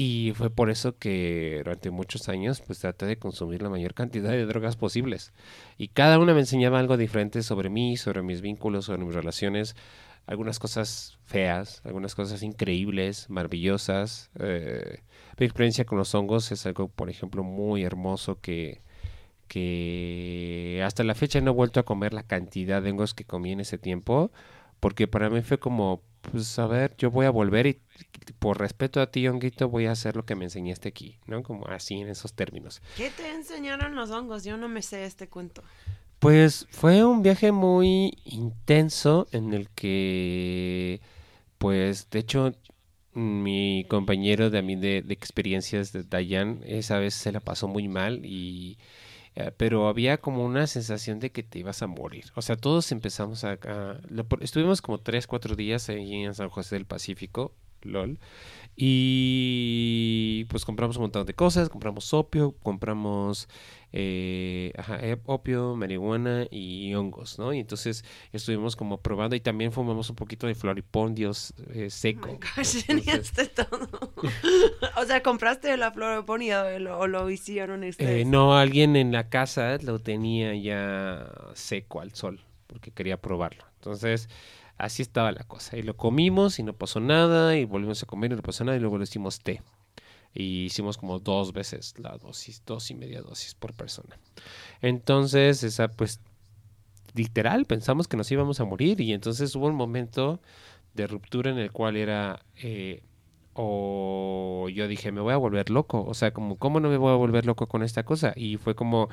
Y 0.00 0.32
fue 0.36 0.48
por 0.48 0.70
eso 0.70 0.96
que 0.96 1.56
durante 1.64 1.90
muchos 1.90 2.28
años 2.28 2.60
pues 2.60 2.78
traté 2.78 3.04
de 3.04 3.18
consumir 3.18 3.62
la 3.62 3.68
mayor 3.68 3.94
cantidad 3.94 4.30
de 4.30 4.46
drogas 4.46 4.76
posibles. 4.76 5.32
Y 5.76 5.88
cada 5.88 6.20
una 6.20 6.34
me 6.34 6.38
enseñaba 6.38 6.78
algo 6.78 6.96
diferente 6.96 7.42
sobre 7.42 7.68
mí, 7.68 7.96
sobre 7.96 8.22
mis 8.22 8.40
vínculos, 8.40 8.84
sobre 8.84 9.04
mis 9.04 9.12
relaciones. 9.12 9.74
Algunas 10.24 10.60
cosas 10.60 11.18
feas, 11.24 11.82
algunas 11.84 12.14
cosas 12.14 12.44
increíbles, 12.44 13.28
maravillosas. 13.28 14.30
Eh, 14.38 15.00
mi 15.36 15.46
experiencia 15.46 15.84
con 15.84 15.98
los 15.98 16.14
hongos 16.14 16.52
es 16.52 16.64
algo, 16.64 16.86
por 16.86 17.10
ejemplo, 17.10 17.42
muy 17.42 17.82
hermoso 17.82 18.40
que, 18.40 18.82
que 19.48 20.80
hasta 20.86 21.02
la 21.02 21.16
fecha 21.16 21.40
no 21.40 21.50
he 21.50 21.54
vuelto 21.54 21.80
a 21.80 21.84
comer 21.84 22.14
la 22.14 22.22
cantidad 22.22 22.80
de 22.82 22.92
hongos 22.92 23.14
que 23.14 23.24
comí 23.24 23.50
en 23.50 23.58
ese 23.58 23.78
tiempo. 23.78 24.30
Porque 24.78 25.08
para 25.08 25.28
mí 25.28 25.42
fue 25.42 25.58
como, 25.58 26.02
pues 26.20 26.58
a 26.58 26.66
ver, 26.66 26.94
yo 26.98 27.10
voy 27.10 27.26
a 27.26 27.30
volver 27.30 27.66
y 27.66 27.80
por 28.38 28.58
respeto 28.58 29.00
a 29.00 29.10
ti, 29.10 29.26
honguito, 29.28 29.68
voy 29.68 29.86
a 29.86 29.92
hacer 29.92 30.16
lo 30.16 30.24
que 30.24 30.34
me 30.34 30.44
enseñaste 30.44 30.88
aquí, 30.88 31.18
¿no? 31.26 31.42
Como 31.42 31.66
así 31.66 31.94
en 31.94 32.08
esos 32.08 32.32
términos. 32.34 32.82
¿Qué 32.96 33.10
te 33.10 33.30
enseñaron 33.30 33.94
los 33.94 34.10
hongos? 34.10 34.44
Yo 34.44 34.56
no 34.56 34.68
me 34.68 34.82
sé 34.82 35.04
este 35.04 35.28
cuento. 35.28 35.62
Pues 36.18 36.66
fue 36.70 37.04
un 37.04 37.22
viaje 37.22 37.52
muy 37.52 38.18
intenso 38.24 39.28
en 39.32 39.54
el 39.54 39.70
que, 39.70 41.00
pues, 41.58 42.10
de 42.10 42.18
hecho, 42.18 42.52
mi 43.14 43.86
compañero 43.88 44.50
de 44.50 44.58
a 44.58 44.62
mí 44.62 44.76
de, 44.76 45.02
de 45.02 45.14
experiencias 45.14 45.92
de 45.92 46.02
Dayan, 46.02 46.60
esa 46.66 46.98
vez 46.98 47.14
se 47.14 47.32
la 47.32 47.40
pasó 47.40 47.68
muy 47.68 47.88
mal 47.88 48.24
y 48.24 48.78
pero 49.56 49.88
había 49.88 50.18
como 50.18 50.44
una 50.44 50.66
sensación 50.66 51.20
de 51.20 51.30
que 51.30 51.42
te 51.42 51.58
ibas 51.58 51.82
a 51.82 51.86
morir. 51.86 52.26
O 52.34 52.42
sea, 52.42 52.56
todos 52.56 52.92
empezamos 52.92 53.44
a... 53.44 53.58
estuvimos 54.40 54.82
como 54.82 54.98
tres, 54.98 55.26
cuatro 55.26 55.56
días 55.56 55.88
ahí 55.88 56.24
en 56.24 56.34
San 56.34 56.48
José 56.48 56.76
del 56.76 56.86
Pacífico, 56.86 57.54
LOL. 57.82 58.18
Y 58.76 60.46
pues 60.50 60.64
compramos 60.64 60.96
un 60.96 61.02
montón 61.02 61.26
de 61.26 61.34
cosas, 61.34 61.68
compramos 61.68 62.14
opio, 62.14 62.52
compramos 62.62 63.48
eh, 63.92 64.72
ajá, 64.76 64.98
eh, 65.00 65.16
opio, 65.24 65.74
marihuana 65.74 66.46
y 66.50 66.92
hongos, 66.94 67.38
¿no? 67.38 67.52
Y 67.52 67.60
entonces 67.60 68.04
estuvimos 68.32 68.76
como 68.76 68.98
probando 69.00 69.34
y 69.34 69.40
también 69.40 69.72
fumamos 69.72 70.10
un 70.10 70.16
poquito 70.16 70.46
de 70.46 70.54
floripondios 70.54 71.54
eh, 71.72 71.86
Oh 71.86 71.90
seco. 71.90 72.28
my 72.28 72.34
gosh, 72.56 72.84
Entonces- 72.88 73.54
todo. 73.54 73.88
o 74.96 75.04
sea, 75.06 75.22
¿compraste 75.22 75.76
la 75.76 75.90
floroponía 75.92 76.64
o 76.98 77.06
lo, 77.06 77.30
hicieron 77.30 77.82
Eh, 77.84 77.88
ustedes? 77.90 78.26
no, 78.26 78.56
alguien 78.56 78.94
en 78.96 79.12
la 79.12 79.28
casa 79.30 79.78
lo 79.82 79.98
tenía 79.98 80.54
ya 80.54 81.30
seco 81.54 82.00
al 82.00 82.14
sol 82.14 82.40
porque 82.66 82.90
quería 82.90 83.16
probarlo. 83.20 83.64
Entonces, 83.76 84.28
así 84.76 85.00
estaba 85.00 85.32
la 85.32 85.44
cosa. 85.44 85.78
Y 85.78 85.82
lo 85.82 85.96
comimos 85.96 86.58
y 86.58 86.62
no 86.62 86.74
pasó 86.74 87.00
nada 87.00 87.56
y 87.56 87.64
volvimos 87.64 88.02
a 88.02 88.06
comer 88.06 88.32
y 88.32 88.36
no 88.36 88.42
pasó 88.42 88.64
nada 88.64 88.76
y 88.76 88.80
luego 88.80 88.98
le 88.98 89.04
hicimos 89.04 89.38
té. 89.40 89.62
Y 90.34 90.66
hicimos 90.66 90.98
como 90.98 91.18
dos 91.18 91.52
veces 91.52 91.94
la 91.98 92.16
dosis, 92.18 92.62
dos 92.66 92.90
y 92.90 92.94
media 92.94 93.22
dosis 93.22 93.54
por 93.54 93.72
persona. 93.74 94.18
Entonces, 94.80 95.64
esa 95.64 95.88
pues 95.88 96.20
literal 97.14 97.64
pensamos 97.64 98.06
que 98.08 98.16
nos 98.16 98.30
íbamos 98.30 98.60
a 98.60 98.64
morir 98.64 99.00
y 99.00 99.12
entonces 99.12 99.54
hubo 99.56 99.66
un 99.66 99.74
momento 99.74 100.40
de 100.94 101.06
ruptura 101.06 101.50
en 101.50 101.58
el 101.58 101.72
cual 101.72 101.96
era 101.96 102.40
eh, 102.56 103.02
o 103.54 104.68
yo 104.72 104.86
dije 104.88 105.10
me 105.12 105.20
voy 105.20 105.32
a 105.32 105.36
volver 105.36 105.70
loco 105.70 106.04
o 106.04 106.14
sea 106.14 106.32
como 106.32 106.56
cómo 106.56 106.80
no 106.80 106.88
me 106.88 106.96
voy 106.96 107.12
a 107.12 107.16
volver 107.16 107.46
loco 107.46 107.66
con 107.66 107.82
esta 107.82 108.04
cosa 108.04 108.32
y 108.36 108.56
fue 108.56 108.74
como 108.74 109.08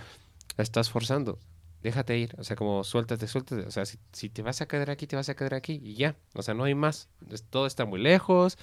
"La 0.57 0.63
estás 0.63 0.89
forzando 0.89 1.39
déjate 1.83 2.17
ir 2.17 2.35
o 2.37 2.43
sea 2.43 2.55
como 2.55 2.83
suéltate 2.83 3.27
suéltate 3.27 3.61
o 3.63 3.71
sea 3.71 3.85
si, 3.85 3.97
si 4.11 4.29
te 4.29 4.41
vas 4.41 4.61
a 4.61 4.67
quedar 4.67 4.89
aquí 4.89 5.07
te 5.07 5.15
vas 5.15 5.29
a 5.29 5.35
quedar 5.35 5.53
aquí 5.55 5.79
y 5.83 5.95
ya 5.95 6.15
o 6.33 6.41
sea 6.43 6.53
no 6.53 6.63
hay 6.65 6.75
más 6.75 7.09
todo 7.49 7.65
está 7.65 7.85
muy 7.85 7.99
lejos 8.01 8.57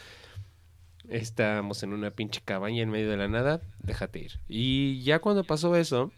estamos 1.12 1.82
en 1.82 1.92
una 1.92 2.10
pinche 2.10 2.40
cabaña 2.44 2.82
en 2.82 2.90
medio 2.90 3.10
de 3.10 3.16
la 3.16 3.28
nada 3.28 3.60
déjate 3.80 4.20
ir 4.20 4.40
y 4.48 5.02
ya 5.02 5.20
cuando 5.20 5.44
pasó 5.44 5.76
eso 5.76 6.10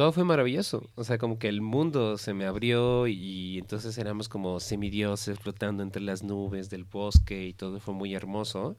todo 0.00 0.12
fue 0.12 0.24
maravilloso. 0.24 0.88
O 0.94 1.04
sea, 1.04 1.18
como 1.18 1.38
que 1.38 1.48
el 1.48 1.60
mundo 1.60 2.16
se 2.16 2.32
me 2.32 2.46
abrió 2.46 3.06
y 3.06 3.58
entonces 3.58 3.98
éramos 3.98 4.30
como 4.30 4.58
semidioses 4.58 5.38
flotando 5.38 5.82
entre 5.82 6.00
las 6.00 6.22
nubes 6.22 6.70
del 6.70 6.84
bosque 6.84 7.46
y 7.48 7.52
todo 7.52 7.80
fue 7.80 7.92
muy 7.92 8.14
hermoso. 8.14 8.76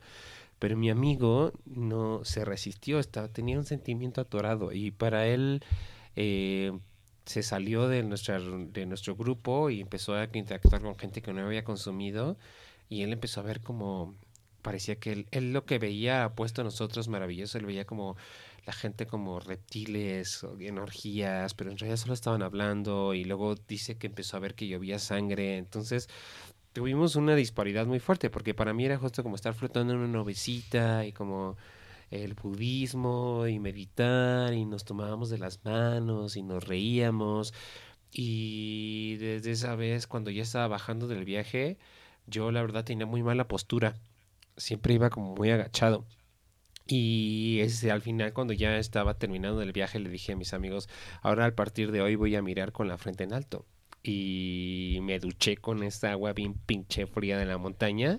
Pero 0.57 0.77
mi 0.77 0.89
amigo 0.89 1.51
no 1.65 2.23
se 2.23 2.43
resistió, 2.43 2.99
estaba, 2.99 3.27
tenía 3.27 3.59
un 3.59 3.65
sentimiento 3.65 4.19
atorado 4.21 4.71
y 4.71 4.89
para 4.89 5.27
él 5.27 5.63
eh, 6.15 6.71
se 7.25 7.43
salió 7.43 7.87
de, 7.87 8.01
nuestra, 8.03 8.39
de 8.39 8.85
nuestro 8.87 9.15
grupo 9.15 9.69
y 9.69 9.81
empezó 9.81 10.15
a 10.15 10.27
interactuar 10.33 10.81
con 10.81 10.97
gente 10.97 11.21
que 11.21 11.33
no 11.33 11.45
había 11.45 11.63
consumido 11.63 12.37
y 12.89 13.03
él 13.03 13.13
empezó 13.13 13.41
a 13.41 13.43
ver 13.43 13.61
como 13.61 14.15
parecía 14.61 14.97
que 14.97 15.11
él, 15.11 15.27
él 15.31 15.53
lo 15.53 15.65
que 15.65 15.79
veía 15.79 16.33
puesto 16.35 16.61
a 16.61 16.63
nosotros 16.63 17.07
maravilloso, 17.07 17.57
él 17.57 17.65
veía 17.65 17.85
como 17.85 18.15
la 18.65 18.73
gente 18.73 19.07
como 19.07 19.39
reptiles 19.39 20.43
o 20.43 20.57
energías, 20.59 21.53
pero 21.53 21.71
en 21.71 21.77
realidad 21.77 21.97
solo 21.97 22.13
estaban 22.13 22.43
hablando 22.43 23.13
y 23.13 23.23
luego 23.23 23.55
dice 23.55 23.97
que 23.97 24.07
empezó 24.07 24.37
a 24.37 24.41
ver 24.41 24.55
que 24.55 24.67
llovía 24.67 24.99
sangre, 24.99 25.57
entonces 25.57 26.09
tuvimos 26.73 27.15
una 27.15 27.35
disparidad 27.35 27.85
muy 27.85 27.99
fuerte, 27.99 28.29
porque 28.29 28.53
para 28.53 28.73
mí 28.73 28.85
era 28.85 28.97
justo 28.97 29.23
como 29.23 29.35
estar 29.35 29.53
flotando 29.53 29.93
en 29.93 29.99
una 29.99 30.07
novecita 30.07 31.05
y 31.05 31.11
como 31.13 31.57
el 32.11 32.33
budismo 32.33 33.47
y 33.47 33.59
meditar 33.59 34.53
y 34.53 34.65
nos 34.65 34.85
tomábamos 34.85 35.29
de 35.29 35.37
las 35.37 35.63
manos 35.65 36.35
y 36.35 36.43
nos 36.43 36.67
reíamos. 36.67 37.53
Y 38.11 39.15
desde 39.17 39.51
esa 39.51 39.75
vez, 39.75 40.07
cuando 40.07 40.31
ya 40.31 40.43
estaba 40.43 40.67
bajando 40.67 41.07
del 41.07 41.23
viaje, 41.25 41.77
yo 42.27 42.51
la 42.51 42.61
verdad 42.61 42.83
tenía 42.83 43.05
muy 43.05 43.23
mala 43.23 43.47
postura. 43.47 43.95
Siempre 44.61 44.93
iba 44.93 45.09
como 45.09 45.35
muy 45.35 45.49
agachado. 45.51 46.05
Y 46.87 47.59
ese, 47.61 47.91
al 47.91 48.01
final, 48.01 48.33
cuando 48.33 48.53
ya 48.53 48.77
estaba 48.77 49.17
terminando 49.17 49.61
el 49.61 49.71
viaje, 49.71 49.99
le 49.99 50.09
dije 50.09 50.33
a 50.33 50.35
mis 50.35 50.53
amigos, 50.53 50.89
ahora 51.21 51.45
a 51.45 51.55
partir 51.55 51.91
de 51.91 52.01
hoy 52.01 52.15
voy 52.15 52.35
a 52.35 52.41
mirar 52.41 52.71
con 52.71 52.87
la 52.87 52.97
frente 52.97 53.23
en 53.23 53.33
alto. 53.33 53.65
Y 54.03 54.99
me 55.03 55.19
duché 55.19 55.57
con 55.57 55.83
esta 55.83 56.11
agua 56.11 56.33
bien 56.33 56.53
pinche 56.53 57.05
fría 57.05 57.37
de 57.37 57.45
la 57.45 57.57
montaña 57.57 58.17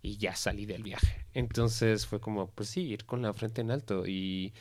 y 0.00 0.16
ya 0.18 0.36
salí 0.36 0.66
del 0.66 0.82
viaje. 0.82 1.26
Entonces 1.34 2.06
fue 2.06 2.20
como, 2.20 2.50
pues 2.50 2.68
sí, 2.68 2.82
ir 2.82 3.04
con 3.04 3.22
la 3.22 3.32
frente 3.34 3.60
en 3.62 3.70
alto 3.70 4.06
y, 4.06 4.54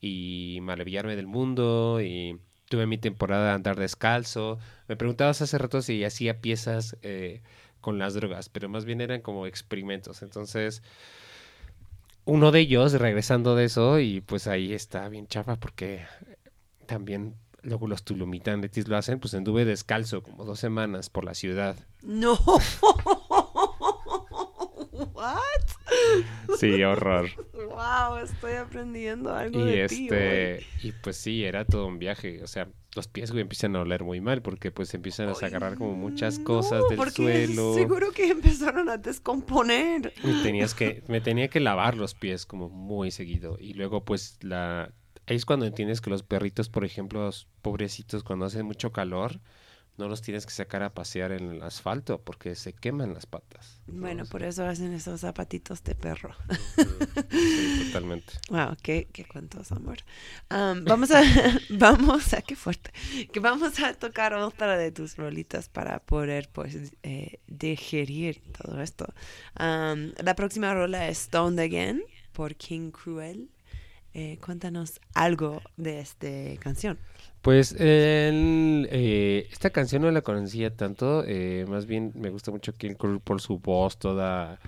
y 0.00 0.58
maravillarme 0.62 1.16
del 1.16 1.26
mundo 1.26 2.00
y 2.00 2.40
tuve 2.68 2.86
mi 2.86 2.98
temporada 2.98 3.48
de 3.48 3.52
andar 3.52 3.76
descalzo. 3.78 4.58
Me 4.88 4.96
preguntabas 4.96 5.42
hace 5.42 5.58
rato 5.58 5.82
si 5.82 6.04
hacía 6.04 6.40
piezas 6.40 6.96
eh, 7.02 7.42
con 7.84 7.98
las 7.98 8.14
drogas, 8.14 8.48
pero 8.48 8.70
más 8.70 8.86
bien 8.86 9.02
eran 9.02 9.20
como 9.20 9.46
experimentos. 9.46 10.22
Entonces, 10.22 10.82
uno 12.24 12.50
de 12.50 12.60
ellos, 12.60 12.94
regresando 12.94 13.54
de 13.54 13.66
eso, 13.66 14.00
y 14.00 14.22
pues 14.22 14.46
ahí 14.46 14.72
está 14.72 15.06
bien 15.10 15.26
chafa 15.26 15.56
porque 15.56 16.06
también 16.86 17.34
luego 17.60 17.86
los 17.86 18.02
tulumitantes 18.02 18.88
lo 18.88 18.96
hacen, 18.96 19.20
pues 19.20 19.34
anduve 19.34 19.66
descalzo 19.66 20.22
como 20.22 20.46
dos 20.46 20.58
semanas 20.58 21.10
por 21.10 21.24
la 21.24 21.34
ciudad. 21.34 21.76
No. 22.02 22.38
Sí, 26.58 26.82
horror. 26.82 27.28
Wow, 27.52 28.18
estoy 28.22 28.54
aprendiendo 28.54 29.34
algo 29.34 29.60
Y 29.60 29.72
de 29.72 29.86
ti 29.86 30.04
este, 30.04 30.66
y 30.82 30.92
pues 30.92 31.16
sí, 31.16 31.44
era 31.44 31.64
todo 31.64 31.86
un 31.86 31.98
viaje. 31.98 32.42
O 32.42 32.46
sea, 32.46 32.68
los 32.94 33.08
pies, 33.08 33.30
güey, 33.30 33.42
empiezan 33.42 33.76
a 33.76 33.80
oler 33.80 34.04
muy 34.04 34.20
mal 34.20 34.42
porque 34.42 34.70
pues 34.70 34.94
empiezan 34.94 35.28
a 35.28 35.32
agarrar 35.32 35.76
como 35.76 35.94
muchas 35.94 36.38
no, 36.38 36.44
cosas 36.44 36.82
del 36.88 36.96
porque 36.96 37.46
suelo. 37.46 37.74
Seguro 37.74 38.12
que 38.12 38.30
empezaron 38.30 38.88
a 38.88 38.96
descomponer. 38.96 40.12
Y 40.22 40.42
tenías 40.42 40.74
que, 40.74 41.02
me 41.08 41.20
tenía 41.20 41.48
que 41.48 41.60
lavar 41.60 41.96
los 41.96 42.14
pies 42.14 42.46
como 42.46 42.68
muy 42.68 43.10
seguido. 43.10 43.56
Y 43.58 43.74
luego, 43.74 44.04
pues, 44.04 44.38
la. 44.42 44.92
Ahí 45.26 45.36
es 45.36 45.46
cuando 45.46 45.64
entiendes 45.64 46.00
que 46.02 46.10
los 46.10 46.22
perritos, 46.22 46.68
por 46.68 46.84
ejemplo, 46.84 47.24
los 47.24 47.48
pobrecitos, 47.62 48.22
cuando 48.22 48.44
hace 48.44 48.62
mucho 48.62 48.92
calor, 48.92 49.40
no 49.96 50.08
los 50.08 50.22
tienes 50.22 50.44
que 50.46 50.52
sacar 50.52 50.82
a 50.82 50.92
pasear 50.92 51.32
en 51.32 51.50
el 51.50 51.62
asfalto 51.62 52.20
porque 52.20 52.54
se 52.54 52.72
queman 52.72 53.14
las 53.14 53.26
patas. 53.26 53.80
Bueno, 53.86 54.24
por 54.24 54.42
eso 54.42 54.66
hacen 54.66 54.92
esos 54.92 55.20
zapatitos 55.20 55.82
de 55.84 55.94
perro. 55.94 56.34
Sí, 57.30 57.86
totalmente. 57.86 58.34
Wow, 58.48 58.76
qué, 58.82 59.08
qué 59.12 59.24
cuentos, 59.24 59.72
amor. 59.72 59.98
Am, 60.50 60.84
vamos 60.84 61.10
a, 61.10 61.22
vamos 61.70 62.32
a, 62.32 62.42
qué 62.42 62.54
fuerte, 62.54 62.92
que 63.32 63.40
vamos 63.40 63.80
a 63.80 63.94
tocar 63.94 64.34
otra 64.34 64.76
de 64.76 64.92
tus 64.92 65.16
rolitas 65.16 65.68
para 65.68 65.98
poder, 65.98 66.48
pues, 66.52 66.92
eh, 67.02 67.40
digerir 67.46 68.40
todo 68.52 68.80
esto. 68.80 69.06
La 69.56 70.34
próxima 70.36 70.74
rola 70.74 71.08
es 71.08 71.18
Stoned 71.18 71.58
Again 71.58 72.02
por 72.32 72.54
King 72.54 72.90
Cruel. 72.90 73.50
Eh, 74.12 74.38
cuéntanos 74.44 75.00
algo 75.14 75.60
de 75.76 76.00
esta 76.00 76.28
canción. 76.60 76.98
Pues 77.44 77.72
el, 77.72 78.88
eh, 78.90 79.48
esta 79.52 79.68
canción 79.68 80.00
no 80.00 80.10
la 80.10 80.22
conocía 80.22 80.74
tanto, 80.74 81.24
eh, 81.26 81.66
más 81.68 81.84
bien 81.84 82.10
me 82.14 82.30
gusta 82.30 82.50
mucho 82.50 82.72
King 82.72 82.94
Cruel 82.94 83.20
por 83.20 83.42
su 83.42 83.58
voz 83.58 83.98
toda, 83.98 84.58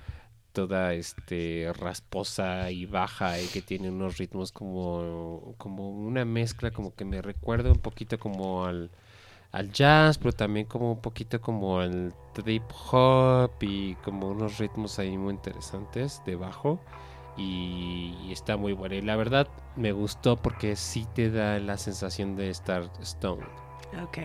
toda 0.52 0.92
este 0.92 1.72
rasposa 1.72 2.70
y 2.70 2.84
baja 2.84 3.40
y 3.40 3.46
que 3.46 3.62
tiene 3.62 3.88
unos 3.88 4.18
ritmos 4.18 4.52
como, 4.52 5.54
como 5.56 5.88
una 5.88 6.26
mezcla 6.26 6.70
como 6.70 6.94
que 6.94 7.06
me 7.06 7.22
recuerda 7.22 7.72
un 7.72 7.78
poquito 7.78 8.18
como 8.18 8.66
al, 8.66 8.90
jazz, 9.72 10.18
pero 10.18 10.32
también 10.32 10.66
como 10.66 10.92
un 10.92 11.00
poquito 11.00 11.40
como 11.40 11.80
al 11.80 12.12
trip 12.34 12.64
hop 12.92 13.52
y 13.62 13.94
como 14.04 14.28
unos 14.28 14.58
ritmos 14.58 14.98
ahí 14.98 15.16
muy 15.16 15.32
interesantes 15.32 16.20
de 16.26 16.36
bajo 16.36 16.78
y, 17.36 18.16
y 18.24 18.32
está 18.32 18.56
muy 18.56 18.72
buena. 18.72 18.96
Y 18.96 19.02
la 19.02 19.16
verdad 19.16 19.48
me 19.76 19.92
gustó 19.92 20.36
porque 20.36 20.76
sí 20.76 21.06
te 21.14 21.30
da 21.30 21.58
la 21.58 21.76
sensación 21.76 22.36
de 22.36 22.50
estar 22.50 22.90
stoned. 23.02 23.46
Ok, 24.02 24.18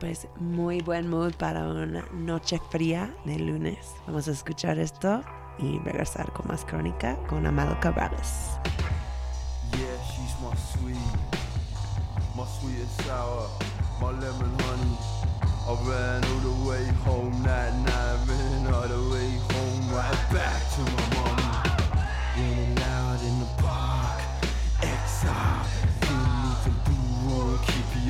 pues 0.00 0.28
muy 0.36 0.80
buen 0.82 1.08
mood 1.08 1.34
para 1.34 1.66
una 1.68 2.04
noche 2.12 2.60
fría 2.70 3.14
de 3.24 3.38
lunes. 3.38 3.78
Vamos 4.06 4.28
a 4.28 4.32
escuchar 4.32 4.78
esto 4.78 5.22
y 5.58 5.78
regresar 5.78 6.32
con 6.32 6.48
más 6.48 6.64
crónica 6.64 7.16
con 7.28 7.46
Amado 7.46 7.78
Cabrales. 7.80 8.58
Yeah, 9.72 9.96
she's 10.04 10.34
my 10.40 10.54
sweet, 10.56 10.96
my 12.36 12.44
sweet 12.60 12.80
and 12.80 12.90
sour, 13.06 13.48
my 14.00 14.10
lemon 14.10 14.58
honey. 14.60 14.98
I 15.66 15.72
ran 15.88 16.24
all 16.24 16.40
the 16.40 16.68
way 16.68 16.84
home 17.06 17.42
that 17.44 17.72
night, 17.86 18.28
ran 18.28 18.74
all 18.74 18.86
the 18.86 19.14
way 19.14 19.30
home, 19.54 19.96
right 19.96 20.32
back 20.32 20.60
to 20.74 20.82
my 20.82 21.13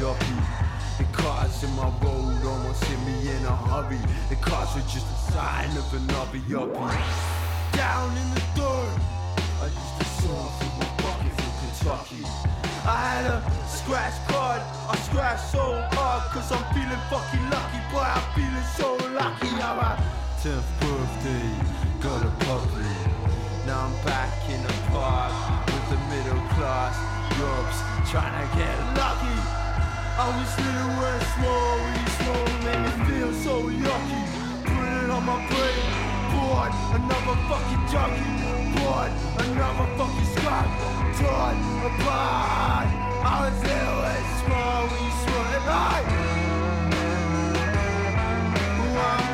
The 0.04 1.04
cars 1.12 1.64
in 1.64 1.72
my 1.76 1.88
road 2.04 2.44
almost 2.44 2.84
hit 2.84 3.00
me 3.08 3.24
in 3.24 3.42
a 3.46 3.56
hurry. 3.56 3.96
The 4.28 4.36
cars 4.36 4.68
were 4.74 4.82
just 4.82 5.08
a 5.08 5.32
sign 5.32 5.70
of 5.78 5.88
an 5.96 6.04
uppy 6.20 6.44
uppy. 6.52 6.92
Down 7.72 8.12
in 8.12 8.28
the 8.36 8.44
dirt, 8.52 9.00
I 9.64 9.72
used 9.72 9.96
to 9.96 10.04
saw 10.20 10.44
from 10.60 10.72
my 10.76 10.90
bucket 11.00 11.32
from 11.40 11.52
Kentucky. 11.56 12.20
I 12.84 13.00
had 13.00 13.24
a 13.32 13.40
scratch 13.66 14.12
card, 14.28 14.60
I 14.92 14.94
scratched 15.08 15.48
so 15.50 15.64
hard 15.96 16.30
cause 16.32 16.52
I'm 16.52 16.60
feeling 16.76 17.00
fucking 17.08 17.48
lucky, 17.48 17.80
boy, 17.88 18.04
I'm 18.04 18.28
feeling 18.36 18.68
so 18.76 19.00
lucky. 19.16 19.56
I'm 19.56 19.80
my 19.80 19.96
10th 20.44 20.68
birthday, 20.84 21.48
got 22.04 22.20
a 22.20 22.32
puppy. 22.44 22.92
Now 23.64 23.88
I'm 23.88 24.04
back 24.04 24.36
in 24.52 24.60
the 24.68 24.74
park 24.92 25.32
with 25.64 25.88
the 25.88 26.00
middle 26.12 26.44
class 26.52 26.92
Europe's 27.40 27.80
trying 28.10 28.36
to 28.36 28.56
get 28.58 28.76
lucky. 29.00 29.63
I 30.16 30.28
was 30.30 30.46
little 30.62 31.02
and 31.10 31.26
small, 31.34 31.74
really 31.82 32.06
small, 32.22 32.46
made 32.62 32.82
me 32.86 32.90
feel 33.10 33.32
so 33.42 33.54
yucky. 33.66 34.22
Put 34.62 34.86
it 35.02 35.10
on 35.10 35.22
my 35.26 35.42
brain, 35.50 35.90
bored, 36.30 36.70
another 36.94 37.34
fucking 37.50 37.84
junkie, 37.90 38.22
bored, 38.78 39.10
another 39.42 39.90
fucking 39.98 40.28
scrap, 40.38 40.70
torn 41.18 41.58
apart. 41.90 42.86
I 43.26 43.50
was 43.50 43.58
little 43.66 44.06
and 44.14 44.26
small, 44.38 44.86
we 44.86 45.02
small 45.18 45.50
and 45.50 45.66
high. 45.66 46.06
I'm 48.96 49.33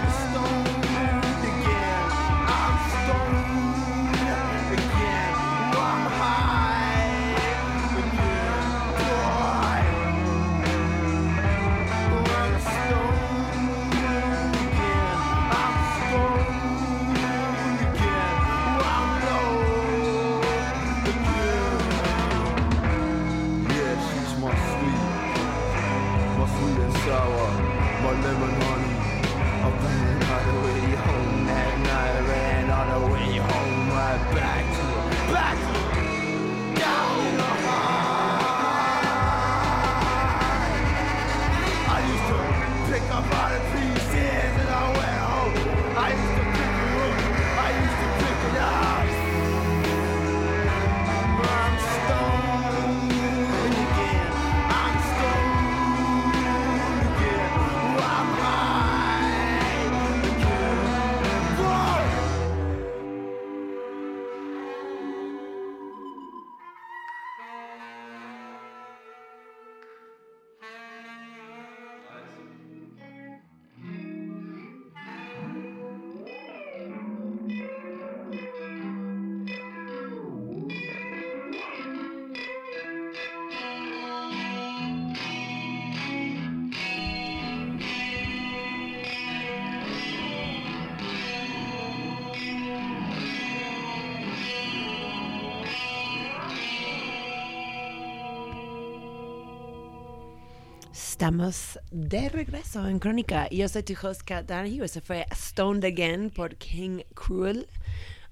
Estamos 101.20 101.78
de 101.90 102.30
regreso 102.30 102.88
en 102.88 102.98
Crónica. 102.98 103.46
Yo 103.50 103.68
soy 103.68 103.82
tu 103.82 103.92
host, 103.92 104.22
Kat 104.24 104.46
Donahue. 104.46 104.86
Ese 104.86 105.02
fue 105.02 105.26
Stoned 105.30 105.84
Again 105.84 106.30
por 106.30 106.56
King 106.56 107.02
Cruel. 107.12 107.68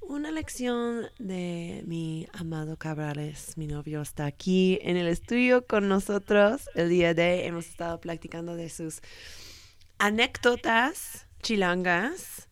Una 0.01 0.31
lección 0.31 1.05
de 1.19 1.85
mi 1.87 2.27
amado 2.33 2.79
Cabrales. 2.79 3.59
Mi 3.59 3.67
novio 3.67 4.01
está 4.01 4.25
aquí 4.25 4.79
en 4.81 4.97
el 4.97 5.07
estudio 5.07 5.67
con 5.67 5.87
nosotros 5.87 6.71
el 6.75 6.89
día 6.89 7.13
de 7.13 7.31
hoy. 7.31 7.41
Hemos 7.47 7.67
estado 7.67 8.01
platicando 8.01 8.57
de 8.57 8.71
sus 8.71 9.03
anécdotas 9.99 11.27
chilangas 11.43 12.49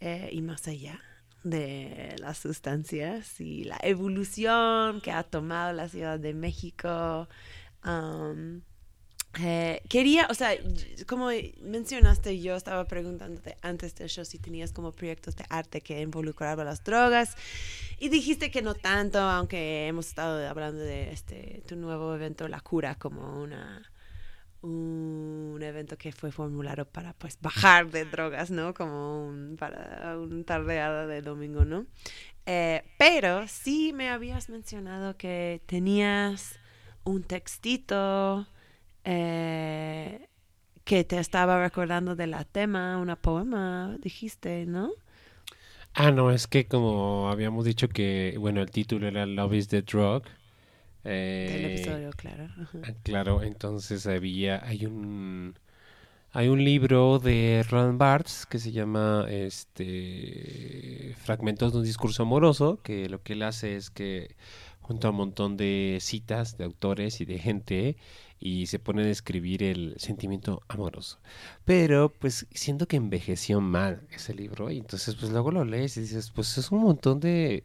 eh, 0.00 0.30
y 0.32 0.40
más 0.40 0.66
allá 0.66 0.98
de 1.42 2.16
las 2.20 2.38
sustancias 2.38 3.38
y 3.38 3.64
la 3.64 3.78
evolución 3.82 5.02
que 5.02 5.12
ha 5.12 5.24
tomado 5.24 5.74
la 5.74 5.90
Ciudad 5.90 6.18
de 6.18 6.32
México. 6.32 7.28
Um, 7.84 8.62
eh, 9.40 9.82
quería, 9.88 10.26
o 10.30 10.34
sea, 10.34 10.50
como 11.06 11.28
mencionaste, 11.60 12.40
yo 12.40 12.56
estaba 12.56 12.84
preguntándote 12.84 13.56
antes 13.62 13.94
del 13.94 14.08
show 14.08 14.24
si 14.24 14.38
tenías 14.38 14.72
como 14.72 14.92
proyectos 14.92 15.36
de 15.36 15.44
arte 15.48 15.80
que 15.80 16.00
involucraban 16.00 16.66
las 16.66 16.84
drogas 16.84 17.36
y 17.98 18.08
dijiste 18.08 18.50
que 18.50 18.62
no 18.62 18.74
tanto, 18.74 19.18
aunque 19.18 19.86
hemos 19.86 20.06
estado 20.06 20.48
hablando 20.48 20.80
de 20.80 21.12
este 21.12 21.62
tu 21.66 21.76
nuevo 21.76 22.14
evento 22.14 22.48
La 22.48 22.60
Cura 22.60 22.96
como 22.96 23.42
una 23.42 23.82
un 24.62 25.60
evento 25.62 25.98
que 25.98 26.10
fue 26.10 26.32
formulado 26.32 26.86
para 26.86 27.12
pues 27.12 27.38
bajar 27.40 27.90
de 27.90 28.06
drogas, 28.06 28.50
¿no? 28.50 28.72
Como 28.72 29.26
un, 29.26 29.56
para 29.58 30.16
un 30.18 30.44
tardeada 30.44 31.06
de 31.06 31.20
domingo, 31.20 31.66
¿no? 31.66 31.84
Eh, 32.46 32.82
pero 32.98 33.46
sí 33.46 33.92
me 33.92 34.08
habías 34.08 34.48
mencionado 34.48 35.18
que 35.18 35.60
tenías 35.66 36.58
un 37.04 37.22
textito 37.22 38.46
eh, 39.04 40.28
que 40.84 41.04
te 41.04 41.18
estaba 41.18 41.60
recordando 41.62 42.16
de 42.16 42.26
la 42.26 42.44
tema, 42.44 42.98
una 42.98 43.16
poema, 43.16 43.96
dijiste, 44.00 44.66
¿no? 44.66 44.92
Ah, 45.94 46.10
no, 46.10 46.30
es 46.30 46.46
que 46.46 46.66
como 46.66 47.30
habíamos 47.30 47.64
dicho 47.64 47.88
que, 47.88 48.36
bueno, 48.38 48.60
el 48.60 48.70
título 48.70 49.06
era 49.06 49.26
Love 49.26 49.54
is 49.54 49.68
the 49.68 49.82
Drug. 49.82 50.24
Del 51.04 51.12
eh, 51.12 51.74
episodio, 51.74 52.10
claro. 52.16 52.44
ajá. 52.60 52.78
Ah, 52.82 52.92
Claro, 53.02 53.42
entonces 53.42 54.06
había, 54.06 54.64
hay 54.64 54.86
un, 54.86 55.54
hay 56.32 56.48
un 56.48 56.64
libro 56.64 57.18
de 57.18 57.64
Roland 57.68 57.98
Barthes 57.98 58.46
que 58.46 58.58
se 58.58 58.72
llama, 58.72 59.26
este, 59.30 61.14
Fragmentos 61.18 61.72
de 61.72 61.78
un 61.78 61.84
discurso 61.84 62.22
amoroso, 62.24 62.80
que 62.82 63.08
lo 63.08 63.22
que 63.22 63.34
él 63.34 63.42
hace 63.42 63.76
es 63.76 63.90
que 63.90 64.36
junta 64.80 65.10
un 65.10 65.16
montón 65.16 65.56
de 65.56 65.98
citas 66.00 66.56
de 66.58 66.64
autores 66.64 67.20
y 67.20 67.24
de 67.24 67.38
gente 67.38 67.96
y 68.44 68.68
se 68.68 68.78
pone 68.80 69.04
a 69.04 69.10
escribir 69.10 69.64
el 69.64 69.96
sentimiento 69.98 70.62
amoroso. 70.68 71.20
Pero 71.66 72.12
pues 72.20 72.46
siento 72.52 72.88
que 72.88 72.98
envejeció 72.98 73.60
mal 73.62 74.06
ese 74.12 74.34
libro 74.34 74.70
y 74.70 74.78
entonces 74.78 75.16
pues 75.16 75.32
luego 75.32 75.52
lo 75.52 75.64
lees 75.66 75.96
y 75.98 76.02
dices, 76.02 76.30
pues 76.32 76.58
es 76.58 76.70
un 76.72 76.82
montón 76.84 77.20
de 77.20 77.64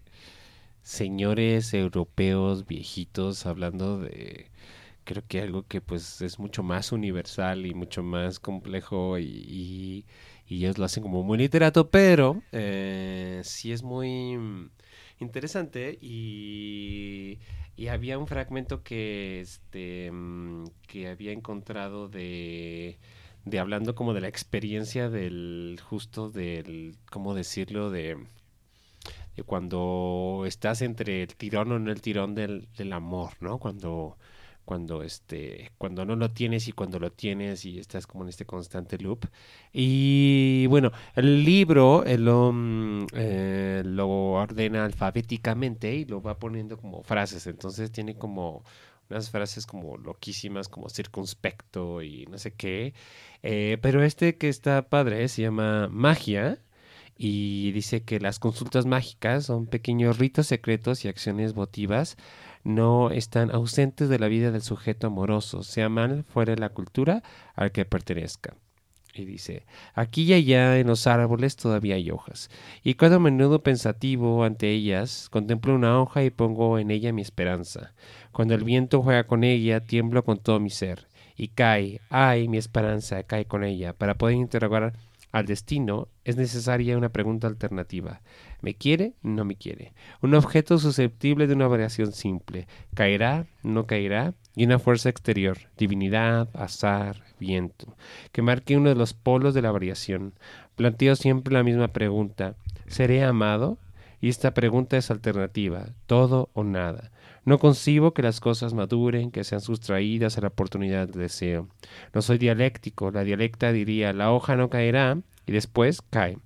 señores 0.84 1.74
europeos 1.74 2.66
viejitos 2.68 3.46
hablando 3.46 4.00
de 4.00 4.50
creo 5.06 5.24
que 5.28 5.42
algo 5.42 5.68
que 5.68 5.82
pues 5.82 6.22
es 6.22 6.40
mucho 6.40 6.64
más 6.64 6.92
universal 6.94 7.66
y 7.66 7.74
mucho 7.76 8.04
más 8.04 8.40
complejo 8.40 9.20
y, 9.20 9.26
y- 9.26 10.06
ellos 10.50 10.78
lo 10.78 10.86
hacen 10.86 11.04
como 11.04 11.24
muy 11.24 11.38
literato, 11.40 11.90
pero 11.92 12.44
eh, 12.52 13.42
sí 13.44 13.72
es 13.72 13.84
muy 13.84 14.38
interesante 15.20 15.98
y, 16.02 17.40
y 17.80 17.88
había 17.88 18.18
un 18.20 18.28
fragmento 18.28 18.84
que 18.84 19.40
este 19.40 20.12
mm, 20.12 20.66
que 20.86 21.08
había 21.08 21.32
encontrado 21.32 22.10
de 22.10 23.00
de 23.46 23.60
hablando 23.60 23.96
como 23.96 24.14
de 24.14 24.20
la 24.20 24.28
experiencia 24.28 25.10
del 25.10 25.80
justo 25.82 26.30
del 26.30 26.98
cómo 27.10 27.34
decirlo 27.34 27.90
de 27.90 28.18
de 29.38 29.44
cuando 29.44 30.44
estás 30.46 30.82
entre 30.82 31.24
el 31.24 31.36
tirón 31.36 31.72
o 31.72 31.80
no 31.80 31.92
el 31.92 32.02
tirón 32.02 32.36
del, 32.36 32.68
del 32.78 32.92
amor, 32.92 33.32
¿no? 33.40 33.60
Cuando, 33.60 34.18
cuando 34.70 35.02
este, 35.02 35.72
cuando 35.80 36.06
no 36.06 36.16
lo 36.16 36.30
tienes 36.30 36.68
y 36.68 36.74
cuando 36.74 37.00
lo 37.00 37.12
tienes 37.12 37.66
y 37.66 37.80
estás 37.80 38.06
como 38.06 38.24
en 38.24 38.30
este 38.30 38.46
constante 38.46 39.00
loop. 39.00 39.26
Y 39.74 40.68
bueno, 40.68 40.92
el 41.16 41.44
libro 41.44 42.06
eh, 42.06 42.20
lo, 42.20 42.52
mm, 42.54 43.08
eh, 43.14 43.82
lo 43.84 44.08
ordena 44.08 44.86
alfabéticamente 44.86 45.96
y 45.96 46.06
lo 46.06 46.22
va 46.22 46.38
poniendo 46.38 46.78
como 46.78 47.02
frases, 47.02 47.48
entonces 47.48 47.92
tiene 47.92 48.16
como 48.16 48.64
unas 49.10 49.32
frases 49.32 49.66
como 49.66 49.98
loquísimas, 49.98 50.70
como 50.70 50.88
circunspecto 50.90 52.04
y 52.04 52.28
no 52.28 52.38
sé 52.38 52.52
qué. 52.54 52.94
Eh, 53.42 53.80
pero 53.82 54.04
este 54.04 54.38
que 54.38 54.50
está 54.50 54.88
padre 54.88 55.28
se 55.30 55.42
llama 55.42 55.88
Magia 55.92 56.60
y 57.18 57.72
dice 57.72 58.04
que 58.04 58.20
las 58.20 58.38
consultas 58.38 58.86
mágicas 58.86 59.46
son 59.46 59.66
pequeños 59.66 60.20
ritos 60.20 60.46
secretos 60.46 61.06
y 61.06 61.08
acciones 61.08 61.54
votivas 61.54 62.18
no 62.64 63.12
están 63.12 63.52
ausentes 63.52 64.10
de 64.10 64.20
la 64.20 64.28
vida 64.28 64.52
del 64.52 64.62
sujeto 64.62 65.08
amoroso, 65.08 65.64
sea 65.64 65.90
mal 65.90 66.24
fuera 66.24 66.54
de 66.54 66.62
la 66.62 66.70
cultura 66.70 67.24
al 67.56 67.72
que 67.72 67.86
pertenezca. 67.86 68.56
Y 69.14 69.26
dice, 69.26 69.66
aquí 69.96 70.24
y 70.24 70.34
allá 70.34 70.78
en 70.78 70.88
los 70.88 71.08
árboles 71.08 71.56
todavía 71.56 71.96
hay 71.96 72.12
hojas, 72.12 72.50
y 72.84 72.94
cuando 72.94 73.18
a 73.18 73.20
menudo 73.20 73.64
pensativo 73.64 74.44
ante 74.44 74.70
ellas, 74.70 75.30
contemplo 75.32 75.74
una 75.74 76.00
hoja 76.00 76.24
y 76.24 76.30
pongo 76.30 76.78
en 76.78 76.92
ella 76.92 77.12
mi 77.12 77.24
esperanza. 77.24 77.94
Cuando 78.32 78.54
el 78.54 78.64
viento 78.64 79.02
juega 79.02 79.26
con 79.26 79.44
ella, 79.44 79.80
tiemblo 79.82 80.24
con 80.24 80.38
todo 80.38 80.60
mi 80.60 80.70
ser, 80.70 81.08
y 81.36 81.48
cae, 81.48 82.02
ay, 82.10 82.48
mi 82.48 82.58
esperanza, 82.58 83.24
cae 83.24 83.46
con 83.46 83.64
ella. 83.64 83.94
Para 83.94 84.16
poder 84.16 84.36
interrogar 84.36 84.94
al 85.32 85.46
destino 85.46 86.08
es 86.24 86.38
necesaria 86.38 86.98
una 86.98 87.10
pregunta 87.10 87.48
alternativa. 87.48 88.22
¿Me 88.62 88.74
quiere? 88.74 89.14
No 89.22 89.46
me 89.46 89.56
quiere. 89.56 89.94
Un 90.22 90.34
objeto 90.34 90.80
susceptible 90.80 91.48
de 91.48 91.54
una 91.54 91.68
variación 91.68 92.12
simple. 92.12 92.68
¿Caerá? 92.96 93.46
¿No 93.62 93.86
caerá? 93.86 94.34
Y 94.56 94.66
una 94.66 94.80
fuerza 94.80 95.10
exterior, 95.10 95.58
divinidad, 95.78 96.50
azar, 96.56 97.24
viento, 97.40 97.96
que 98.32 98.42
marque 98.42 98.76
uno 98.76 98.90
de 98.90 98.96
los 98.96 99.14
polos 99.14 99.54
de 99.54 99.62
la 99.62 99.72
variación. 99.72 100.34
Planteo 100.76 101.16
siempre 101.16 101.54
la 101.54 101.64
misma 101.64 101.90
pregunta. 101.90 102.56
¿Seré 102.88 103.24
amado? 103.24 103.78
Y 104.22 104.30
esta 104.30 104.54
pregunta 104.54 104.98
es 104.98 105.12
alternativa, 105.12 105.90
todo 106.08 106.50
o 106.54 106.64
nada. 106.64 107.12
No 107.50 107.58
concibo 107.58 108.14
que 108.14 108.22
las 108.22 108.40
cosas 108.42 108.76
maduren, 108.76 109.32
que 109.32 109.44
sean 109.44 109.60
sustraídas 109.62 110.38
a 110.38 110.42
la 110.42 110.50
oportunidad 110.50 111.08
del 111.08 111.20
deseo. 111.20 111.68
No 112.14 112.22
soy 112.22 112.38
dialéctico, 112.38 113.10
la 113.10 113.24
dialecta 113.24 113.72
diría 113.72 114.14
la 114.14 114.32
hoja 114.32 114.56
no 114.56 114.70
caerá 114.70 115.18
y 115.48 115.52
después 115.52 116.04
cae. 116.12 116.38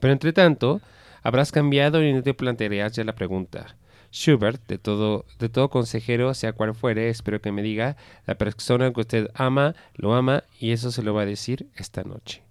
Pero 0.00 0.12
entre 0.12 0.32
tanto, 0.32 0.80
habrás 1.22 1.52
cambiado 1.52 2.02
y 2.02 2.12
no 2.12 2.24
te 2.24 2.34
plantearás 2.34 2.94
ya 2.96 3.04
la 3.04 3.14
pregunta. 3.14 3.76
Schubert, 4.10 4.60
de 4.66 4.78
todo, 4.78 5.24
de 5.38 5.48
todo 5.50 5.70
consejero, 5.70 6.34
sea 6.34 6.52
cual 6.52 6.74
fuere, 6.74 7.10
espero 7.10 7.40
que 7.40 7.52
me 7.52 7.62
diga 7.62 7.96
la 8.26 8.36
persona 8.36 8.92
que 8.92 9.00
usted 9.02 9.30
ama, 9.34 9.76
lo 9.94 10.14
ama, 10.14 10.42
y 10.58 10.72
eso 10.72 10.90
se 10.90 11.04
lo 11.04 11.14
va 11.14 11.22
a 11.22 11.26
decir 11.26 11.68
esta 11.76 12.02
noche. 12.02 12.42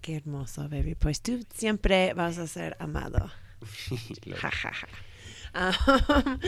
Qué 0.00 0.18
hermoso, 0.18 0.68
baby. 0.68 0.94
Pues 0.94 1.20
tú 1.20 1.44
siempre 1.52 2.14
vas 2.14 2.38
a 2.38 2.46
ser 2.46 2.76
amado. 2.78 3.28
Lo- 4.24 4.36
Ja, 4.36 4.50
ja, 4.52 4.72
ja. 4.72 4.86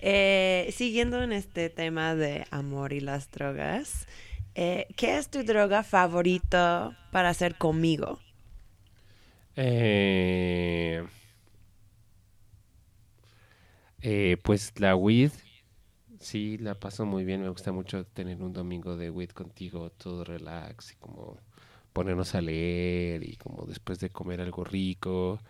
Eh, 0.00 0.70
siguiendo 0.72 1.22
en 1.22 1.32
este 1.32 1.70
tema 1.70 2.14
de 2.14 2.46
amor 2.50 2.92
y 2.92 3.00
las 3.00 3.30
drogas, 3.30 4.06
eh, 4.54 4.86
¿qué 4.96 5.18
es 5.18 5.28
tu 5.30 5.42
droga 5.42 5.82
favorito 5.82 6.94
para 7.10 7.30
hacer 7.30 7.56
conmigo? 7.56 8.20
Eh, 9.56 11.02
eh, 14.00 14.36
pues 14.42 14.72
la 14.80 14.94
weed, 14.96 15.32
sí, 16.20 16.58
la 16.58 16.78
paso 16.78 17.06
muy 17.06 17.24
bien. 17.24 17.42
Me 17.42 17.48
gusta 17.50 17.72
mucho 17.72 18.06
tener 18.06 18.42
un 18.42 18.52
domingo 18.52 18.96
de 18.96 19.10
weed 19.10 19.30
contigo, 19.30 19.90
todo 19.92 20.24
relax 20.24 20.92
y 20.92 20.96
como 20.96 21.42
ponernos 21.92 22.34
a 22.34 22.40
leer 22.42 23.24
y 23.28 23.36
como 23.36 23.66
después 23.66 24.00
de 24.00 24.10
comer 24.10 24.40
algo 24.40 24.64
rico. 24.64 25.40